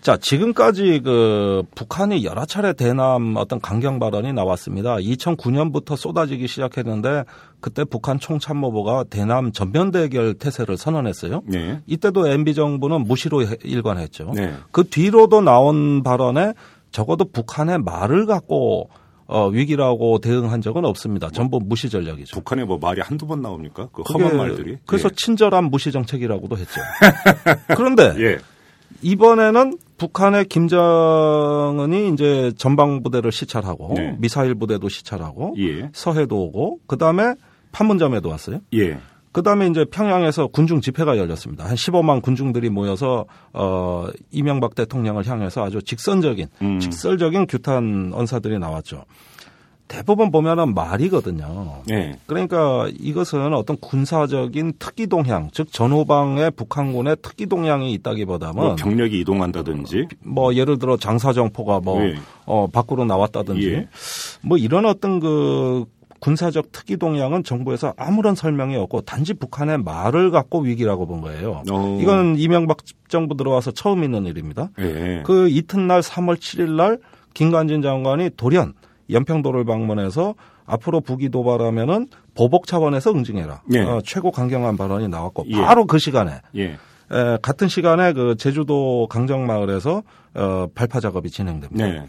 자, 0.00 0.16
지금까지 0.16 1.00
그 1.02 1.62
북한이 1.74 2.24
여러 2.24 2.44
차례 2.44 2.72
대남 2.72 3.34
어떤 3.36 3.60
강경 3.60 3.98
발언이 3.98 4.32
나왔습니다. 4.32 4.96
2009년부터 4.96 5.96
쏟아지기 5.96 6.46
시작했는데 6.46 7.24
그때 7.60 7.84
북한 7.84 8.20
총참모부가 8.20 9.04
대남 9.10 9.50
전면 9.50 9.90
대결 9.90 10.34
태세를 10.34 10.76
선언했어요. 10.76 11.42
네. 11.46 11.80
이때도 11.86 12.28
MB 12.28 12.54
정부는 12.54 13.02
무시로 13.02 13.42
일관했죠. 13.64 14.32
네. 14.34 14.54
그 14.70 14.84
뒤로도 14.84 15.40
나온 15.40 16.02
발언에 16.04 16.52
적어도 16.92 17.24
북한의 17.24 17.78
말을 17.78 18.26
갖고 18.26 18.88
어, 19.28 19.48
위기라고 19.48 20.20
대응한 20.20 20.60
적은 20.60 20.84
없습니다. 20.84 21.30
전부 21.30 21.58
무시 21.60 21.90
전략이죠. 21.90 22.36
북한에 22.36 22.64
뭐 22.64 22.78
말이 22.78 23.00
한두 23.00 23.26
번 23.26 23.42
나옵니까? 23.42 23.88
그 23.92 24.02
험한 24.02 24.36
말들이. 24.36 24.78
그래서 24.86 25.08
예. 25.10 25.14
친절한 25.16 25.64
무시 25.64 25.90
정책이라고도 25.90 26.56
했죠. 26.56 26.80
그런데 27.76 28.14
예. 28.18 28.38
이번에는 29.02 29.78
북한의 29.98 30.46
김정은이 30.46 32.10
이제 32.12 32.52
전방 32.56 33.02
부대를 33.02 33.32
시찰하고 33.32 33.94
네. 33.96 34.16
미사일 34.18 34.54
부대도 34.54 34.88
시찰하고 34.88 35.54
예. 35.58 35.90
서해도 35.92 36.38
오고 36.44 36.80
그다음에 36.86 37.34
판문점에도 37.72 38.28
왔어요. 38.28 38.60
예. 38.74 38.98
그다음에 39.32 39.66
이제 39.66 39.84
평양에서 39.84 40.46
군중 40.46 40.80
집회가 40.80 41.18
열렸습니다. 41.18 41.66
한 41.66 41.74
15만 41.74 42.22
군중들이 42.22 42.70
모여서 42.70 43.26
어 43.52 44.06
이명박 44.30 44.74
대통령을 44.74 45.26
향해서 45.26 45.62
아주 45.62 45.82
직선적인 45.82 46.46
음. 46.62 46.80
직설적인 46.80 47.46
규탄 47.46 48.12
언사들이 48.14 48.58
나왔죠. 48.58 49.04
대부분 49.88 50.30
보면은 50.30 50.74
말이거든요. 50.74 51.82
예. 51.90 52.16
그러니까 52.26 52.88
이것은 52.98 53.54
어떤 53.54 53.76
군사적인 53.76 54.74
특기 54.78 55.06
동향, 55.06 55.50
즉 55.52 55.72
전후방에 55.72 56.50
북한군의 56.50 57.16
특기 57.22 57.46
동향이 57.46 57.92
있다기보다는 57.94 58.54
뭐 58.54 58.74
병력이 58.74 59.20
이동한다든지. 59.20 60.08
뭐 60.24 60.54
예를 60.54 60.78
들어 60.78 60.96
장사정포가 60.96 61.80
뭐 61.80 62.02
예. 62.02 62.16
어, 62.44 62.66
밖으로 62.66 63.04
나왔다든지 63.04 63.72
예. 63.72 63.88
뭐 64.42 64.58
이런 64.58 64.86
어떤 64.86 65.20
그 65.20 65.84
군사적 66.18 66.72
특기 66.72 66.96
동향은 66.96 67.44
정부에서 67.44 67.94
아무런 67.96 68.34
설명이 68.34 68.76
없고 68.76 69.02
단지 69.02 69.34
북한의 69.34 69.78
말을 69.78 70.30
갖고 70.30 70.60
위기라고 70.60 71.06
본 71.06 71.20
거예요. 71.20 71.62
어. 71.70 71.98
이건 72.00 72.36
이명박 72.38 72.78
정부 73.08 73.36
들어와서 73.36 73.70
처음 73.70 74.02
있는 74.02 74.26
일입니다. 74.26 74.70
예. 74.80 75.22
그 75.24 75.48
이튿날 75.48 76.00
3월 76.00 76.36
7일 76.38 76.70
날 76.72 76.98
김관진 77.34 77.82
장관이 77.82 78.30
돌연 78.36 78.72
연평도를 79.10 79.64
방문해서 79.64 80.34
앞으로 80.64 81.00
북이 81.00 81.30
도발하면은 81.30 82.08
보복 82.34 82.66
차원에서 82.66 83.12
응징해라. 83.12 83.62
예. 83.72 83.80
어, 83.80 84.00
최고 84.04 84.30
강경한 84.30 84.76
발언이 84.76 85.08
나왔고 85.08 85.44
예. 85.48 85.56
바로 85.56 85.86
그 85.86 85.98
시간에 85.98 86.40
예. 86.56 86.64
에, 86.64 87.38
같은 87.40 87.68
시간에 87.68 88.12
그 88.12 88.36
제주도 88.36 89.06
강정마을에서 89.08 90.02
어, 90.34 90.66
발파 90.74 91.00
작업이 91.00 91.30
진행됩니다. 91.30 91.86
네. 91.86 92.06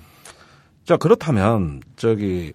자 0.85 0.97
그렇다면 0.97 1.81
저기 1.95 2.53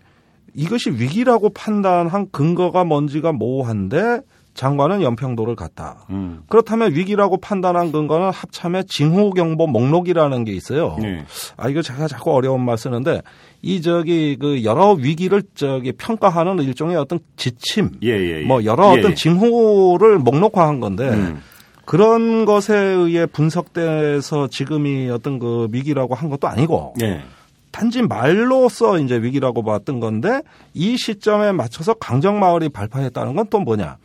이것이 0.54 0.90
위기라고 0.90 1.50
판단한 1.50 2.30
근거가 2.30 2.84
뭔지가 2.84 3.32
모호한데 3.32 4.20
장관은 4.54 5.02
연평도를 5.02 5.56
갔다. 5.56 6.04
음. 6.10 6.42
그렇다면 6.48 6.94
위기라고 6.94 7.38
판단한 7.38 7.90
근거는 7.90 8.30
합참의 8.30 8.84
징후경보 8.86 9.66
목록이라는 9.66 10.44
게 10.44 10.52
있어요. 10.52 10.96
네. 11.00 11.24
아 11.56 11.68
이거 11.68 11.80
제가 11.80 12.06
자꾸 12.06 12.32
어려운 12.32 12.64
말 12.64 12.76
쓰는데 12.76 13.22
이 13.62 13.80
저기 13.80 14.36
그 14.38 14.62
여러 14.64 14.92
위기를 14.92 15.42
저기 15.54 15.92
평가하는 15.92 16.58
일종의 16.62 16.96
어떤 16.96 17.20
지침, 17.36 17.90
예, 18.02 18.08
예, 18.08 18.40
예. 18.40 18.44
뭐 18.44 18.64
여러 18.64 18.94
예, 18.94 18.98
어떤 18.98 19.12
예. 19.12 19.14
징후를 19.14 20.18
목록화한 20.18 20.80
건데 20.80 21.08
음. 21.08 21.40
그런 21.84 22.44
것에 22.44 22.76
의해 22.76 23.26
분석돼서 23.26 24.48
지금이 24.48 25.08
어떤 25.10 25.38
그 25.38 25.68
위기라고 25.70 26.14
한 26.14 26.28
것도 26.28 26.46
아니고 26.46 26.94
예. 27.02 27.22
단지 27.70 28.02
말로써 28.02 28.98
이제 28.98 29.16
위기라고 29.16 29.64
봤던 29.64 29.98
건데 29.98 30.42
이 30.74 30.98
시점에 30.98 31.52
맞춰서 31.52 31.94
강정마을이 31.94 32.68
발파했다는 32.68 33.34
건 33.34 33.46
또 33.48 33.60
뭐냐? 33.60 33.96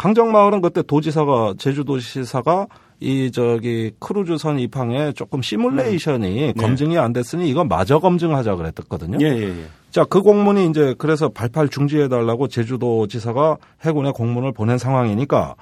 강정마을은 0.00 0.62
그때 0.62 0.80
도지사가 0.80 1.54
제주도지사가 1.58 2.68
이 3.00 3.30
저기 3.30 3.92
크루즈선 3.98 4.58
입항에 4.58 5.12
조금 5.12 5.42
시뮬레이션이 5.42 6.34
네. 6.40 6.52
검증이 6.54 6.96
안 6.96 7.12
됐으니 7.12 7.50
이건 7.50 7.68
마저 7.68 7.98
검증하자 7.98 8.56
그랬거든요. 8.56 9.18
예, 9.20 9.26
예, 9.26 9.42
예. 9.42 9.64
자, 9.90 10.04
그 10.04 10.22
공문이 10.22 10.70
이제 10.70 10.94
그래서 10.96 11.28
발파를 11.28 11.68
중지해 11.68 12.08
달라고 12.08 12.48
제주도 12.48 13.08
지사가 13.08 13.58
해군에 13.84 14.10
공문을 14.12 14.52
보낸 14.52 14.78
상황이니까 14.78 15.56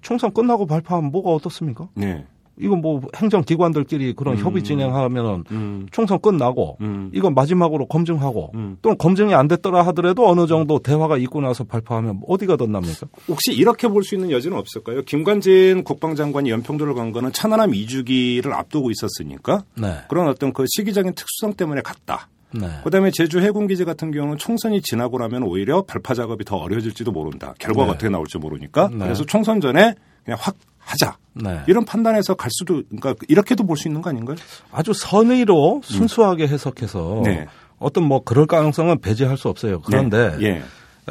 총선 0.00 0.32
끝나고 0.32 0.64
발파하면 0.64 1.10
뭐가 1.12 1.30
어떻습니까? 1.30 1.88
네. 1.94 2.24
이건 2.58 2.80
뭐 2.80 3.00
행정기관들끼리 3.16 4.14
그런 4.14 4.36
음. 4.36 4.44
협의 4.44 4.62
진행하면은 4.62 5.44
음. 5.50 5.86
총선 5.90 6.20
끝나고 6.20 6.76
음. 6.80 7.10
이건 7.14 7.34
마지막으로 7.34 7.86
검증하고 7.86 8.52
음. 8.54 8.76
또는 8.82 8.98
검증이 8.98 9.34
안 9.34 9.48
됐더라 9.48 9.82
하더라도 9.86 10.28
어느 10.28 10.46
정도 10.46 10.78
대화가 10.78 11.16
있고 11.18 11.40
나서 11.40 11.64
발표하면 11.64 12.20
어디가 12.26 12.56
더 12.56 12.66
납니까? 12.66 13.06
혹시 13.28 13.52
이렇게 13.52 13.88
볼 13.88 14.02
수 14.02 14.16
있는 14.16 14.30
여지는 14.32 14.58
없을까요? 14.58 15.02
김관진 15.02 15.84
국방장관이 15.84 16.50
연평도를 16.50 16.94
간 16.94 17.12
거는 17.12 17.32
천안함 17.32 17.70
2주기를 17.70 18.50
앞두고 18.52 18.90
있었으니까 18.90 19.64
네. 19.80 19.94
그런 20.08 20.28
어떤 20.28 20.52
그 20.52 20.64
시기적인 20.68 21.14
특수성 21.14 21.54
때문에 21.54 21.82
갔다. 21.82 22.28
네. 22.54 22.68
그다음에 22.84 23.10
제주 23.12 23.40
해군기지 23.40 23.84
같은 23.84 24.10
경우는 24.10 24.38
총선이 24.38 24.82
지나고 24.82 25.18
나면 25.18 25.44
오히려 25.44 25.82
발파 25.82 26.14
작업이 26.14 26.44
더 26.44 26.56
어려질지도 26.56 27.12
모른다. 27.12 27.54
결과가 27.58 27.86
네. 27.86 27.92
어떻게 27.92 28.08
나올지 28.10 28.38
모르니까. 28.38 28.88
네. 28.92 28.98
그래서 28.98 29.24
총선 29.24 29.60
전에 29.60 29.94
그냥 30.24 30.38
확 30.40 30.56
하자. 30.84 31.16
네. 31.34 31.60
이런 31.66 31.84
판단에서 31.84 32.34
갈 32.34 32.50
수도 32.52 32.82
그러니까 32.88 33.14
이렇게도 33.28 33.64
볼 33.64 33.76
수 33.76 33.88
있는 33.88 34.02
거 34.02 34.10
아닌가요? 34.10 34.36
아주 34.70 34.92
선의로 34.92 35.80
순수하게 35.84 36.46
해석해서 36.48 37.18
음. 37.18 37.22
네. 37.22 37.46
어떤 37.78 38.04
뭐 38.04 38.22
그럴 38.22 38.46
가능성은 38.46 39.00
배제할 39.00 39.36
수 39.36 39.48
없어요. 39.48 39.80
그런데 39.80 40.36
네. 40.38 40.46
예. 40.46 40.62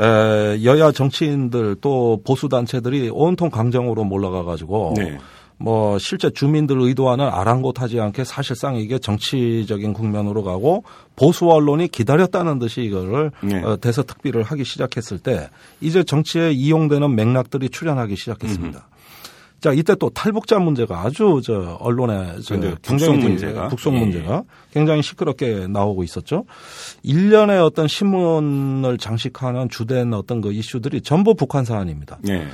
에, 0.02 0.64
여야 0.64 0.92
정치인들 0.92 1.78
또 1.82 2.22
보수 2.26 2.48
단체들이 2.48 3.10
온통 3.12 3.50
강정으로 3.50 4.04
몰라가 4.06 4.44
가지고 4.44 4.94
네. 4.96 5.18
뭐 5.58 6.00
실제 6.00 6.30
주민들 6.32 6.80
의도와는 6.80 7.26
아랑곳하지 7.28 8.00
않게 8.00 8.24
사실상 8.24 8.78
이게 8.78 8.98
정치적인 8.98 9.94
국면으로 9.94 10.44
가고 10.44 10.84
보수 11.16 11.50
언론이 11.52 11.90
기다렸다는 11.90 12.58
듯이 12.58 12.82
이거를 12.82 13.32
네. 13.44 13.62
어, 13.64 13.78
대서 13.78 14.02
특비를 14.02 14.42
하기 14.44 14.64
시작했을 14.64 15.20
때 15.20 15.50
이제 15.82 16.04
정치에 16.04 16.52
이용되는 16.52 17.14
맥락들이 17.16 17.70
출현하기 17.70 18.16
시작했습니다. 18.16 18.88
자 19.62 19.72
이때 19.74 19.94
또 19.96 20.10
탈북자 20.10 20.58
문제가 20.58 21.02
아주 21.02 21.40
저 21.44 21.78
언론에 21.80 22.40
저 22.44 22.60
북송 22.82 23.20
문제가. 23.20 23.68
북송 23.68 23.96
예. 23.96 24.00
문제가 24.00 24.44
굉장히 24.74 25.04
시끄럽게 25.04 25.68
나오고 25.68 26.04
있었죠. 26.04 26.46
일련의 27.04 27.60
어떤 27.60 27.88
신문을 27.88 28.98
장식하는 28.98 29.70
주된 29.70 30.16
어떤 30.16 30.42
그 30.42 30.52
이슈들이 30.52 31.02
전부 31.02 31.36
북한 31.36 31.64
사안입니다. 31.64 32.18
예. 32.30 32.48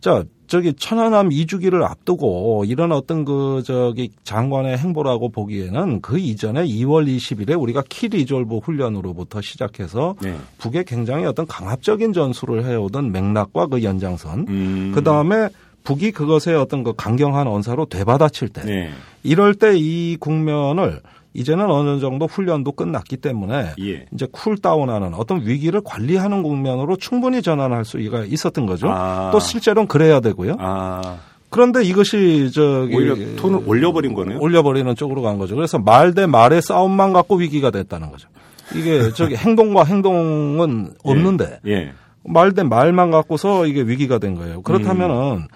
자, 0.00 0.24
저기 0.48 0.74
천안함 0.74 1.30
2주기를 1.30 1.82
앞두고 1.82 2.64
이런 2.66 2.90
어떤 2.92 3.24
그 3.24 3.62
저기 3.64 4.10
장관의 4.24 4.76
행보라고 4.76 5.30
보기에는 5.30 6.00
그 6.00 6.18
이전에 6.18 6.64
2월 6.66 7.06
20일에 7.06 7.58
우리가 7.60 7.84
Key 7.88 8.08
Resolve 8.08 8.58
훈련으로부터 8.58 9.40
시작해서 9.40 10.16
네. 10.20 10.36
북에 10.58 10.82
굉장히 10.84 11.24
어떤 11.24 11.46
강압적인 11.46 12.12
전술을 12.12 12.66
해오던 12.66 13.12
맥락과 13.12 13.68
그 13.68 13.82
연장선, 13.84 14.46
음. 14.48 14.92
그 14.92 15.02
다음에 15.04 15.48
북이 15.84 16.12
그것에 16.12 16.54
어떤 16.54 16.82
그 16.84 16.92
강경한 16.96 17.46
언사로 17.46 17.86
되받아칠 17.86 18.48
때, 18.48 18.62
네. 18.64 18.90
이럴 19.22 19.54
때 19.54 19.74
이 19.76 20.16
국면을 20.20 21.00
이제는 21.34 21.70
어느 21.70 21.98
정도 21.98 22.26
훈련도 22.26 22.72
끝났기 22.72 23.16
때문에 23.16 23.72
예. 23.80 24.06
이제 24.12 24.26
쿨다운하는 24.30 25.14
어떤 25.14 25.46
위기를 25.46 25.80
관리하는 25.82 26.42
국면으로 26.42 26.96
충분히 26.96 27.40
전환할 27.40 27.84
수가 27.86 28.24
있었던 28.26 28.66
거죠. 28.66 28.88
아. 28.90 29.30
또 29.32 29.40
실제로는 29.40 29.88
그래야 29.88 30.20
되고요. 30.20 30.56
아. 30.58 31.18
그런데 31.48 31.82
이것이 31.84 32.50
저기 32.52 32.94
오히려 32.96 33.14
톤을 33.36 33.62
올려버린 33.66 34.12
거네요. 34.14 34.38
올려버리는 34.40 34.94
쪽으로 34.94 35.22
간 35.22 35.38
거죠. 35.38 35.54
그래서 35.54 35.78
말 35.78 36.12
대 36.14 36.26
말의 36.26 36.60
싸움만 36.62 37.12
갖고 37.14 37.36
위기가 37.36 37.70
됐다는 37.70 38.10
거죠. 38.10 38.28
이게 38.74 39.10
저기 39.12 39.34
행동과 39.36 39.84
행동은 39.84 40.94
없는데 41.02 41.60
예. 41.66 41.92
말대 42.24 42.62
말만 42.62 43.10
갖고서 43.10 43.66
이게 43.66 43.82
위기가 43.82 44.18
된 44.18 44.34
거예요. 44.34 44.62
그렇다면은 44.62 45.46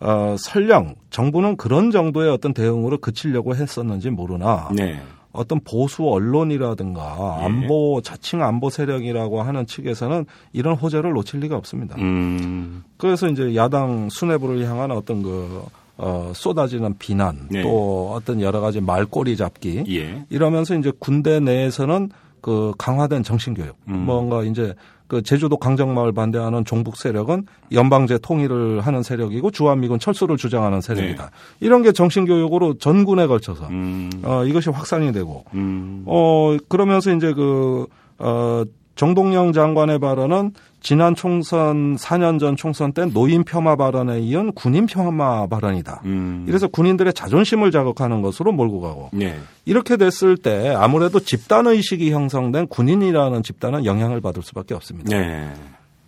어, 0.00 0.36
설령 0.38 0.96
정부는 1.10 1.56
그런 1.56 1.90
정도의 1.90 2.30
어떤 2.30 2.52
대응으로 2.52 2.98
그치려고 2.98 3.54
했었는지 3.54 4.10
모르나 4.10 4.68
네. 4.74 5.00
어떤 5.32 5.60
보수 5.60 6.08
언론이라든가 6.08 7.38
예. 7.40 7.44
안보 7.44 8.00
자칭 8.02 8.42
안보 8.42 8.68
세력이라고 8.68 9.42
하는 9.42 9.66
측에서는 9.66 10.26
이런 10.52 10.74
호재를 10.74 11.12
놓칠 11.12 11.40
리가 11.40 11.56
없습니다. 11.56 11.96
음. 11.98 12.82
그래서 12.98 13.28
이제 13.28 13.54
야당 13.54 14.08
수뇌부를 14.10 14.66
향한 14.68 14.90
어떤 14.90 15.22
그 15.22 15.62
어, 15.96 16.32
쏟아지는 16.34 16.96
비난 16.98 17.46
네. 17.50 17.62
또 17.62 18.12
어떤 18.12 18.40
여러 18.40 18.60
가지 18.60 18.80
말꼬리 18.80 19.36
잡기 19.36 19.84
예. 19.88 20.24
이러면서 20.30 20.74
이제 20.74 20.92
군대 20.98 21.38
내에서는 21.40 22.10
그 22.40 22.72
강화된 22.76 23.22
정신교육 23.22 23.76
음. 23.88 24.00
뭔가 24.00 24.42
이제 24.42 24.74
그 25.12 25.22
제주도 25.22 25.58
강정마을 25.58 26.12
반대하는 26.12 26.64
종북 26.64 26.96
세력은 26.96 27.44
연방제 27.70 28.20
통일을 28.22 28.80
하는 28.80 29.02
세력이고 29.02 29.50
주한미군 29.50 29.98
철수를 29.98 30.38
주장하는 30.38 30.80
세력이다. 30.80 31.30
이런 31.60 31.82
게 31.82 31.92
정신교육으로 31.92 32.78
전군에 32.78 33.26
걸쳐서 33.26 33.68
네. 33.68 33.74
음. 33.74 34.10
어, 34.22 34.42
이것이 34.46 34.70
확산이 34.70 35.12
되고 35.12 35.44
음. 35.52 36.02
어, 36.06 36.56
그러면서 36.66 37.14
이제 37.14 37.34
그, 37.34 37.86
어, 38.16 38.64
정동영 38.94 39.52
장관의 39.52 39.98
발언은 39.98 40.52
지난 40.80 41.14
총선 41.14 41.96
4년 41.96 42.40
전 42.40 42.56
총선 42.56 42.92
때 42.92 43.06
노인 43.06 43.44
폄하 43.44 43.76
발언에 43.76 44.20
이은 44.20 44.52
군인 44.52 44.86
폄하 44.86 45.46
발언이다. 45.46 46.02
음. 46.04 46.44
이래서 46.48 46.66
군인들의 46.66 47.12
자존심을 47.14 47.70
자극하는 47.70 48.20
것으로 48.20 48.52
몰고 48.52 48.80
가고 48.80 49.10
네. 49.12 49.38
이렇게 49.64 49.96
됐을 49.96 50.36
때 50.36 50.74
아무래도 50.76 51.20
집단 51.20 51.66
의식이 51.68 52.10
형성된 52.10 52.66
군인이라는 52.66 53.42
집단은 53.42 53.84
영향을 53.84 54.20
받을 54.20 54.42
수밖에 54.42 54.74
없습니다. 54.74 55.16
네. 55.16 55.52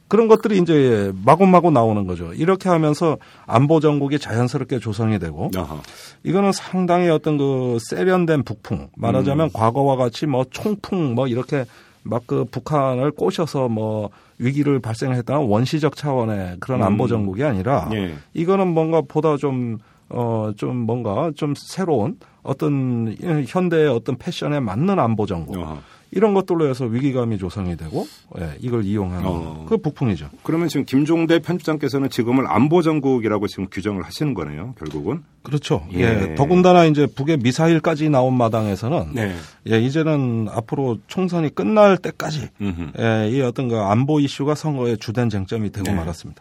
그런 0.08 0.28
것들이 0.28 0.58
이제 0.58 1.12
마구마구 1.24 1.70
나오는 1.70 2.06
거죠. 2.06 2.32
이렇게 2.34 2.68
하면서 2.68 3.16
안보 3.46 3.80
정국이 3.80 4.18
자연스럽게 4.18 4.78
조성이 4.78 5.18
되고 5.18 5.50
어허. 5.56 5.80
이거는 6.24 6.52
상당히 6.52 7.08
어떤 7.08 7.38
그 7.38 7.78
세련된 7.80 8.44
북풍 8.44 8.90
말하자면 8.96 9.50
과거와 9.52 9.96
같이 9.96 10.26
뭐 10.26 10.44
총풍 10.50 11.14
뭐 11.14 11.26
이렇게 11.26 11.64
막 12.04 12.26
그 12.26 12.44
북한을 12.44 13.10
꼬셔서 13.10 13.68
뭐 13.68 14.10
위기를 14.38 14.78
발생했다는 14.80 15.46
원시적 15.46 15.96
차원의 15.96 16.58
그런 16.60 16.80
음. 16.80 16.86
안보 16.86 17.06
정국이 17.06 17.42
아니라 17.42 17.88
예. 17.92 18.14
이거는 18.32 18.68
뭔가 18.68 19.00
보다 19.00 19.36
좀 19.36 19.78
어, 20.10 20.52
좀 20.56 20.76
뭔가 20.76 21.32
좀 21.34 21.54
새로운 21.56 22.18
어떤 22.42 23.16
현대의 23.48 23.88
어떤 23.88 24.16
패션에 24.16 24.60
맞는 24.60 24.98
안보 24.98 25.26
정국 25.26 25.56
어허. 25.56 25.78
이런 26.14 26.32
것들로 26.32 26.68
해서 26.68 26.84
위기감이 26.84 27.38
조성이 27.38 27.76
되고 27.76 28.06
예, 28.38 28.54
이걸 28.60 28.84
이용하는 28.84 29.26
어. 29.26 29.66
그 29.68 29.76
북풍이죠. 29.76 30.30
그러면 30.44 30.68
지금 30.68 30.84
김종대 30.84 31.40
편집장께서는 31.40 32.08
지금을 32.08 32.46
안보 32.46 32.82
정국이라고 32.82 33.48
지금 33.48 33.66
규정을 33.70 34.02
하시는 34.04 34.32
거네요. 34.32 34.74
결국은. 34.78 35.24
그렇죠. 35.42 35.86
예. 35.92 36.00
예. 36.00 36.34
더군다나 36.36 36.84
이제 36.84 37.06
북의 37.06 37.38
미사일까지 37.38 38.08
나온 38.10 38.36
마당에서는 38.36 39.08
네. 39.12 39.34
예, 39.68 39.80
이제는 39.80 40.48
앞으로 40.50 40.98
총선이 41.08 41.54
끝날 41.54 41.98
때까지 41.98 42.48
음흠. 42.60 42.92
예, 43.00 43.30
이 43.30 43.40
어떤 43.40 43.68
그 43.68 43.76
안보 43.76 44.20
이슈가 44.20 44.54
선거의 44.54 44.96
주된 44.98 45.28
쟁점이 45.28 45.72
되고 45.72 45.84
네. 45.84 45.94
말았습니다. 45.94 46.40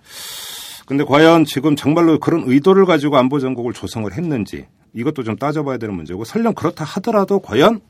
근데 0.85 1.03
과연 1.03 1.45
지금 1.45 1.75
정말로 1.75 2.19
그런 2.19 2.43
의도를 2.45 2.85
가지고 2.85 3.17
안보 3.17 3.39
정국을 3.39 3.73
조성을 3.73 4.11
했는지 4.13 4.65
이것도 4.93 5.23
좀 5.23 5.35
따져봐야 5.35 5.77
되는 5.77 5.95
문제고 5.95 6.23
설령 6.23 6.53
그렇다 6.53 6.85
하더라도 6.85 7.39
과연 7.39 7.81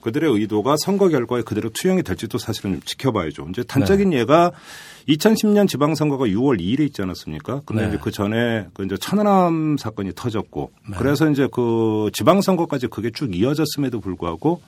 그들의 0.00 0.32
의도가 0.32 0.76
선거 0.78 1.08
결과에 1.08 1.42
그대로 1.42 1.70
투영이 1.70 2.02
될지도 2.02 2.38
사실은 2.38 2.74
좀 2.74 2.80
지켜봐야죠. 2.84 3.46
이제 3.50 3.62
단적인 3.62 4.12
예가 4.12 4.52
2010년 5.08 5.68
지방선거가 5.68 6.26
6월 6.26 6.60
2일에 6.60 6.80
있지 6.80 7.02
않았습니까? 7.02 7.62
근데 7.64 7.82
네. 7.82 7.88
이제 7.88 7.98
그 8.00 8.10
전에 8.10 8.66
그 8.74 8.84
이제 8.84 8.96
천안함 8.96 9.76
사건이 9.78 10.12
터졌고 10.14 10.70
그래서 10.96 11.28
이제 11.30 11.48
그 11.50 12.10
지방선거까지 12.12 12.88
그게 12.88 13.10
쭉 13.10 13.34
이어졌음에도 13.34 14.00
불구하고 14.00 14.60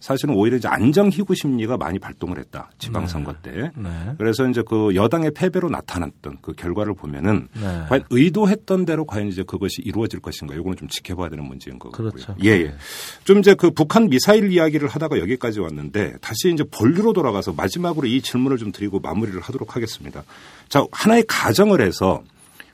사실은 0.00 0.34
오히려 0.34 0.56
이제 0.56 0.68
안정희구 0.68 1.34
심리가 1.34 1.76
많이 1.76 1.98
발동을 1.98 2.38
했다. 2.38 2.70
지방선거 2.78 3.34
때. 3.42 3.70
네. 3.76 4.14
그래서 4.18 4.46
이제 4.48 4.62
그 4.66 4.94
여당의 4.94 5.32
패배로 5.32 5.68
나타났던 5.70 6.38
그 6.42 6.52
결과를 6.52 6.94
보면은 6.94 7.48
네. 7.54 7.84
과연 7.88 8.04
의도했던 8.10 8.84
대로 8.84 9.04
과연 9.06 9.28
이제 9.28 9.42
그것이 9.42 9.82
이루어질 9.82 10.20
것인가 10.20 10.54
이거는 10.54 10.76
좀 10.76 10.88
지켜봐야 10.88 11.28
되는 11.30 11.44
문제인 11.44 11.78
거고요. 11.78 12.10
그렇죠. 12.10 12.34
예, 12.44 12.50
예. 12.50 12.74
좀 13.24 13.38
이제 13.38 13.54
그 13.54 13.70
북한 13.70 14.08
미사일 14.08 14.52
이야기를 14.52 14.88
하다가 14.88 15.18
여기까지 15.18 15.60
왔는데 15.60 16.14
다시 16.20 16.52
이제 16.52 16.64
본류로 16.64 17.12
돌아가서 17.12 17.52
마지막으로 17.52 18.06
이 18.06 18.20
질문을 18.20 18.58
좀 18.58 18.72
드리고 18.72 19.00
마무리를 19.00 19.40
하도록 19.40 19.74
하겠습니다. 19.74 20.22
자, 20.68 20.84
하나의 20.92 21.24
가정을 21.26 21.80
해서 21.80 22.22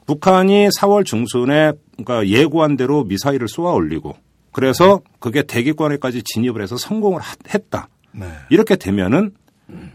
북한이 0.06 0.68
4월 0.76 1.04
중순에 1.04 1.72
그러니까 1.96 2.26
예고한 2.26 2.76
대로 2.76 3.04
미사일을 3.04 3.46
쏘아 3.46 3.72
올리고 3.72 4.16
그래서 4.52 5.00
그게 5.18 5.42
대기권에까지 5.42 6.22
진입을 6.24 6.62
해서 6.62 6.76
성공을 6.76 7.20
하- 7.20 7.34
했다. 7.54 7.88
네. 8.12 8.26
이렇게 8.50 8.76
되면은 8.76 9.32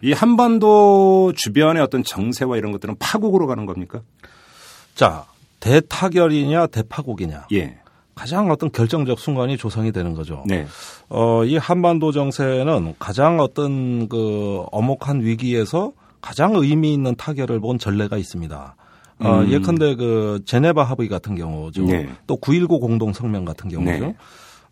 이 0.02 0.14
한반도 0.14 1.34
주변의 1.36 1.84
어떤 1.84 2.04
정세와 2.04 2.56
이런 2.58 2.72
것들은 2.72 2.96
파국으로 2.98 3.46
가는 3.48 3.66
겁니까? 3.66 4.02
자, 4.96 5.26
대타결이냐 5.60 6.68
대파국이냐. 6.68 7.48
예. 7.54 7.78
가장 8.16 8.50
어떤 8.50 8.72
결정적 8.72 9.20
순간이 9.20 9.58
조성이 9.58 9.92
되는 9.92 10.14
거죠. 10.14 10.44
네. 10.48 10.66
어, 11.10 11.44
이 11.44 11.58
한반도 11.58 12.14
정세는 12.14 12.96
가장 12.98 13.42
어떤 13.42 14.08
그 14.08 14.64
엄혹한 14.72 15.22
위기에서 15.22 15.92
가장 16.22 16.56
의미 16.56 16.94
있는 16.94 17.14
타결을 17.16 17.60
본 17.60 17.78
전례가 17.78 18.16
있습니다. 18.18 18.76
어, 19.20 19.40
음. 19.40 19.50
예컨대 19.52 19.96
그 19.96 20.40
제네바 20.46 20.84
합의 20.84 21.10
같은 21.10 21.36
경우죠. 21.36 21.84
네. 21.84 22.08
또9.19 22.28 22.80
공동 22.80 23.12
성명 23.12 23.44
같은 23.44 23.70
경우죠. 23.70 23.92
네. 24.06 24.16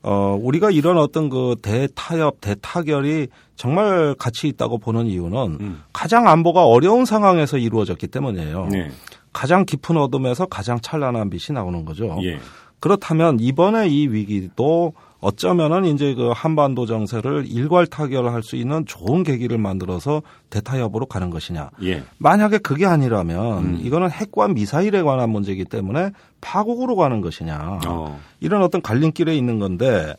어, 0.03 0.37
우리가 0.39 0.69
이런 0.69 0.97
어떤 0.97 1.29
그 1.29 1.55
대타협, 1.61 2.41
대타결이 2.41 3.27
정말 3.55 4.15
가치 4.19 4.49
있다고 4.49 4.77
보는 4.77 5.07
이유는 5.07 5.57
음. 5.61 5.83
가장 5.93 6.27
안보가 6.27 6.65
어려운 6.65 7.05
상황에서 7.05 7.57
이루어졌기 7.57 8.07
때문이에요. 8.07 8.67
네. 8.67 8.91
가장 9.31 9.65
깊은 9.65 9.97
어둠에서 9.97 10.45
가장 10.45 10.79
찬란한 10.81 11.29
빛이 11.29 11.55
나오는 11.55 11.85
거죠. 11.85 12.19
예. 12.23 12.37
그렇다면 12.79 13.39
이번에 13.39 13.87
이 13.87 14.07
위기도 14.07 14.93
어쩌면은 15.23 15.85
이제 15.85 16.13
그 16.15 16.31
한반도 16.35 16.85
정세를 16.85 17.45
일괄 17.47 17.87
타결할 17.87 18.43
수 18.43 18.57
있는 18.57 18.85
좋은 18.85 19.23
계기를 19.23 19.57
만들어서 19.57 20.21
대타협으로 20.49 21.05
가는 21.05 21.29
것이냐. 21.29 21.69
예. 21.83 22.03
만약에 22.17 22.57
그게 22.57 22.85
아니라면 22.85 23.57
음. 23.57 23.79
이거는 23.81 24.11
핵과 24.11 24.49
미사일에 24.49 25.01
관한 25.01 25.29
문제이기 25.29 25.63
때문에 25.63 26.11
파국으로 26.41 26.97
가는 26.97 27.21
것이냐. 27.21 27.79
어. 27.87 28.19
이런 28.41 28.63
어떤 28.63 28.81
갈림길에 28.81 29.33
있는 29.33 29.59
건데 29.59 30.13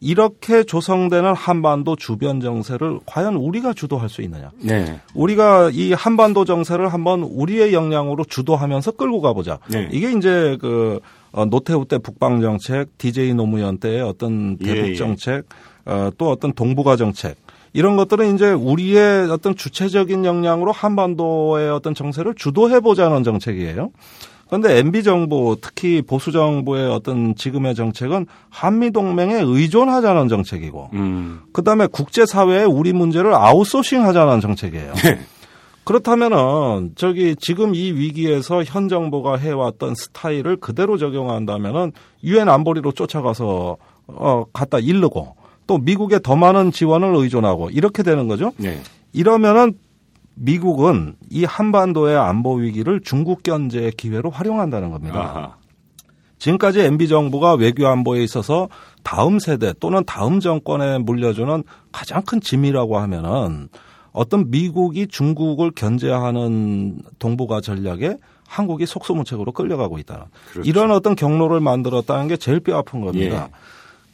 이렇게 0.00 0.64
조성되는 0.64 1.34
한반도 1.34 1.94
주변 1.94 2.40
정세를 2.40 3.00
과연 3.04 3.36
우리가 3.36 3.74
주도할 3.74 4.08
수 4.08 4.22
있느냐. 4.22 4.50
네. 4.58 5.00
우리가 5.14 5.70
이 5.72 5.92
한반도 5.92 6.46
정세를 6.46 6.92
한번 6.92 7.22
우리의 7.22 7.74
역량으로 7.74 8.24
주도하면서 8.24 8.92
끌고 8.92 9.20
가보자. 9.20 9.58
네. 9.68 9.88
이게 9.92 10.12
이제 10.12 10.56
그 10.60 11.00
어, 11.32 11.44
노태우 11.44 11.84
때 11.84 11.98
북방 11.98 12.40
정책, 12.40 12.96
DJ 12.98 13.34
노무현 13.34 13.78
때의 13.78 14.00
어떤 14.00 14.56
예, 14.62 14.64
대북 14.64 14.88
예. 14.90 14.94
정책, 14.94 15.44
어, 15.84 16.10
또 16.16 16.30
어떤 16.30 16.52
동북아 16.52 16.96
정책 16.96 17.36
이런 17.72 17.96
것들은 17.96 18.34
이제 18.34 18.50
우리의 18.50 19.30
어떤 19.30 19.54
주체적인 19.54 20.24
역량으로 20.24 20.72
한반도의 20.72 21.70
어떤 21.70 21.94
정세를 21.94 22.34
주도해 22.34 22.80
보자는 22.80 23.22
정책이에요. 23.22 23.90
그런데 24.50 24.78
MB 24.78 25.04
정부, 25.04 25.56
특히 25.60 26.02
보수 26.02 26.32
정부의 26.32 26.90
어떤 26.90 27.36
지금의 27.36 27.76
정책은 27.76 28.26
한미 28.50 28.90
동맹에 28.90 29.34
의존하자는 29.44 30.26
정책이고, 30.26 30.90
음. 30.92 31.40
그다음에 31.52 31.86
국제 31.86 32.26
사회에 32.26 32.64
우리 32.64 32.92
문제를 32.92 33.32
아웃소싱 33.32 34.04
하자는 34.04 34.40
정책이에요. 34.40 34.92
네. 34.94 35.20
그렇다면은 35.84 36.92
저기 36.96 37.36
지금 37.36 37.76
이 37.76 37.92
위기에서 37.92 38.64
현 38.64 38.88
정부가 38.88 39.36
해왔던 39.36 39.94
스타일을 39.94 40.56
그대로 40.56 40.98
적용한다면은 40.98 41.92
유엔 42.24 42.48
안보리로 42.48 42.92
쫓아가서 42.92 43.76
어 44.08 44.44
갖다 44.52 44.78
일르고 44.78 45.36
또 45.68 45.78
미국에 45.78 46.18
더 46.20 46.34
많은 46.34 46.72
지원을 46.72 47.14
의존하고 47.14 47.70
이렇게 47.70 48.02
되는 48.02 48.26
거죠. 48.26 48.52
네. 48.56 48.80
이러면은 49.12 49.74
미국은 50.42 51.16
이 51.28 51.44
한반도의 51.44 52.16
안보 52.16 52.54
위기를 52.54 53.00
중국 53.04 53.42
견제의 53.42 53.92
기회로 53.92 54.30
활용한다는 54.30 54.90
겁니다. 54.90 55.20
아하. 55.20 55.54
지금까지 56.38 56.80
MB 56.80 57.08
정부가 57.08 57.52
외교 57.52 57.86
안보에 57.86 58.22
있어서 58.24 58.70
다음 59.02 59.38
세대 59.38 59.74
또는 59.78 60.02
다음 60.06 60.40
정권에 60.40 60.96
물려주는 60.96 61.62
가장 61.92 62.22
큰 62.22 62.40
짐이라고 62.40 62.98
하면은 62.98 63.68
어떤 64.12 64.50
미국이 64.50 65.06
중국을 65.06 65.72
견제하는 65.72 67.02
동북아 67.18 67.60
전략에 67.60 68.16
한국이 68.48 68.86
속수무책으로 68.86 69.52
끌려가고 69.52 69.98
있다는 69.98 70.24
그렇죠. 70.50 70.68
이런 70.68 70.90
어떤 70.90 71.14
경로를 71.14 71.60
만들었다는 71.60 72.28
게 72.28 72.38
제일 72.38 72.60
뼈 72.60 72.78
아픈 72.78 73.02
겁니다. 73.02 73.50
예. 73.52 73.56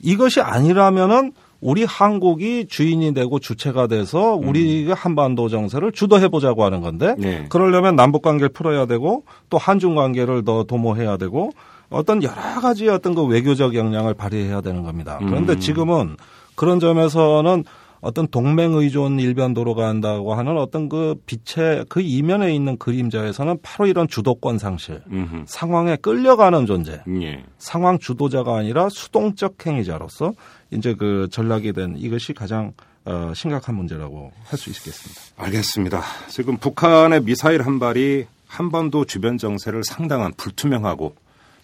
이것이 0.00 0.40
아니라면은 0.40 1.32
우리 1.60 1.84
한국이 1.84 2.66
주인이 2.68 3.14
되고 3.14 3.38
주체가 3.38 3.86
돼서 3.86 4.34
우리가 4.34 4.94
한반도 4.94 5.48
정세를 5.48 5.92
주도해 5.92 6.28
보자고 6.28 6.64
하는 6.64 6.80
건데 6.80 7.14
네. 7.18 7.46
그러려면 7.48 7.96
남북 7.96 8.22
관계를 8.22 8.50
풀어야 8.50 8.86
되고 8.86 9.24
또 9.50 9.58
한중 9.58 9.94
관계를 9.94 10.44
더 10.44 10.64
도모해야 10.64 11.16
되고 11.16 11.50
어떤 11.88 12.22
여러 12.22 12.60
가지 12.60 12.88
어떤 12.88 13.14
그 13.14 13.24
외교적 13.24 13.74
역량을 13.74 14.14
발휘해야 14.14 14.60
되는 14.60 14.82
겁니다. 14.82 15.18
그런데 15.20 15.54
음. 15.54 15.60
지금은 15.60 16.16
그런 16.54 16.80
점에서는 16.80 17.64
어떤 18.00 18.28
동맹 18.28 18.74
의존 18.74 19.18
일변도로 19.18 19.74
간다고 19.74 20.34
하는 20.34 20.58
어떤 20.58 20.88
그 20.88 21.16
빛의 21.26 21.86
그 21.88 22.00
이면에 22.00 22.54
있는 22.54 22.76
그림자에서는 22.76 23.58
바로 23.62 23.88
이런 23.88 24.06
주도권 24.06 24.58
상실, 24.58 25.02
음흠. 25.10 25.44
상황에 25.46 25.96
끌려가는 25.96 26.66
존재, 26.66 27.00
예. 27.22 27.42
상황 27.58 27.98
주도자가 27.98 28.56
아니라 28.58 28.88
수동적 28.88 29.66
행위자로서 29.66 30.34
이제 30.70 30.94
그 30.94 31.28
전락이 31.30 31.72
된 31.72 31.96
이것이 31.96 32.32
가장 32.32 32.72
어, 33.04 33.32
심각한 33.34 33.76
문제라고 33.76 34.32
할 34.44 34.58
수 34.58 34.70
있겠습니다. 34.70 35.20
알겠습니다. 35.36 36.02
지금 36.28 36.56
북한의 36.56 37.22
미사일 37.22 37.62
한 37.62 37.78
발이 37.78 38.26
한반도 38.46 39.04
주변 39.04 39.38
정세를 39.38 39.84
상당한 39.84 40.32
불투명하고 40.36 41.14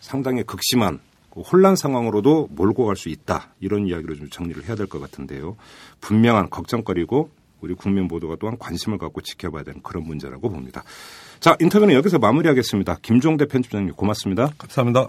상당히 0.00 0.42
극심한 0.44 1.00
그 1.30 1.40
혼란 1.40 1.74
상황으로도 1.76 2.48
몰고 2.52 2.86
갈 2.86 2.94
수 2.96 3.08
있다. 3.08 3.48
이런 3.60 3.86
이야기로 3.86 4.14
좀 4.16 4.28
정리를 4.30 4.64
해야 4.66 4.76
될 4.76 4.86
것 4.86 5.00
같은데요. 5.00 5.56
분명한 6.00 6.50
걱정거리고 6.50 7.30
우리 7.60 7.74
국민 7.74 8.06
모두가 8.08 8.36
또한 8.40 8.58
관심을 8.58 8.98
갖고 8.98 9.20
지켜봐야 9.20 9.62
되는 9.62 9.80
그런 9.82 10.04
문제라고 10.04 10.48
봅니다. 10.50 10.82
자, 11.40 11.56
인터뷰는 11.60 11.94
여기서 11.94 12.18
마무리하겠습니다. 12.18 12.98
김종대 13.02 13.46
편집장님 13.46 13.94
고맙습니다. 13.94 14.50
감사합니다. 14.58 15.08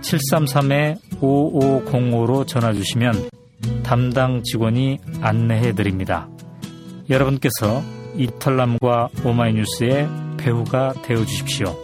733-5505로 0.00 2.46
전화 2.46 2.72
주시면 2.72 3.28
담당 3.82 4.42
직원이 4.42 4.98
안내해 5.20 5.72
드립니다. 5.72 6.28
여러분께서 7.08 7.82
이털남과 8.16 9.08
오마이뉴스의 9.24 10.08
배우가 10.36 10.92
되어 11.02 11.24
주십시오. 11.24 11.74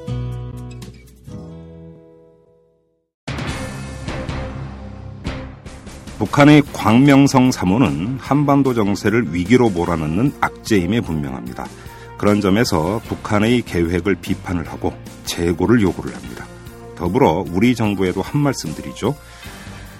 북한의 6.19 6.63
광명성 6.73 7.51
3호는 7.51 8.19
한반도 8.19 8.73
정세를 8.73 9.35
위기로 9.35 9.71
몰아넣는 9.71 10.35
악재임에 10.41 11.01
분명합니다. 11.01 11.67
그런 12.19 12.41
점에서 12.41 13.01
북한의 13.05 13.63
계획을 13.63 14.17
비판을 14.17 14.69
하고 14.69 14.93
재고를 15.25 15.83
요구를 15.83 16.15
합니다. 16.15 16.47
더불어 16.97 17.45
우리 17.51 17.75
정부에도 17.75 18.23
한 18.23 18.41
말씀 18.41 18.75
드리죠. 18.75 19.17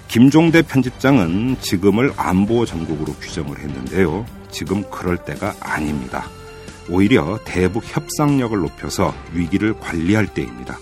김종대 0.07 0.61
편집장은 0.61 1.57
지금을 1.59 2.13
안보 2.15 2.65
정국으로 2.65 3.13
규정을 3.15 3.59
했는데요. 3.59 4.25
지금 4.49 4.89
그럴 4.89 5.17
때가 5.17 5.55
아닙니다. 5.59 6.29
오히려 6.89 7.39
대북 7.43 7.83
협상력을 7.85 8.57
높여서 8.57 9.13
위기를 9.33 9.77
관리할 9.79 10.27
때입니다. 10.27 10.77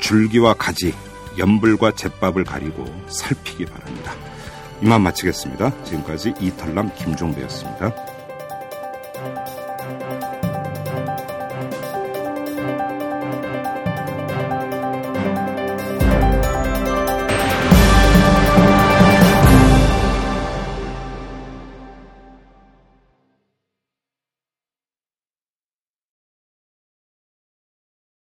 줄기와 0.00 0.54
가지, 0.54 0.94
연불과 1.38 1.92
잿밥을 1.92 2.44
가리고 2.44 2.84
살피기 3.08 3.66
바랍니다. 3.66 4.12
이만 4.82 5.02
마치겠습니다. 5.02 5.84
지금까지 5.84 6.34
이털남 6.40 6.94
김종배였습니다. 6.94 8.13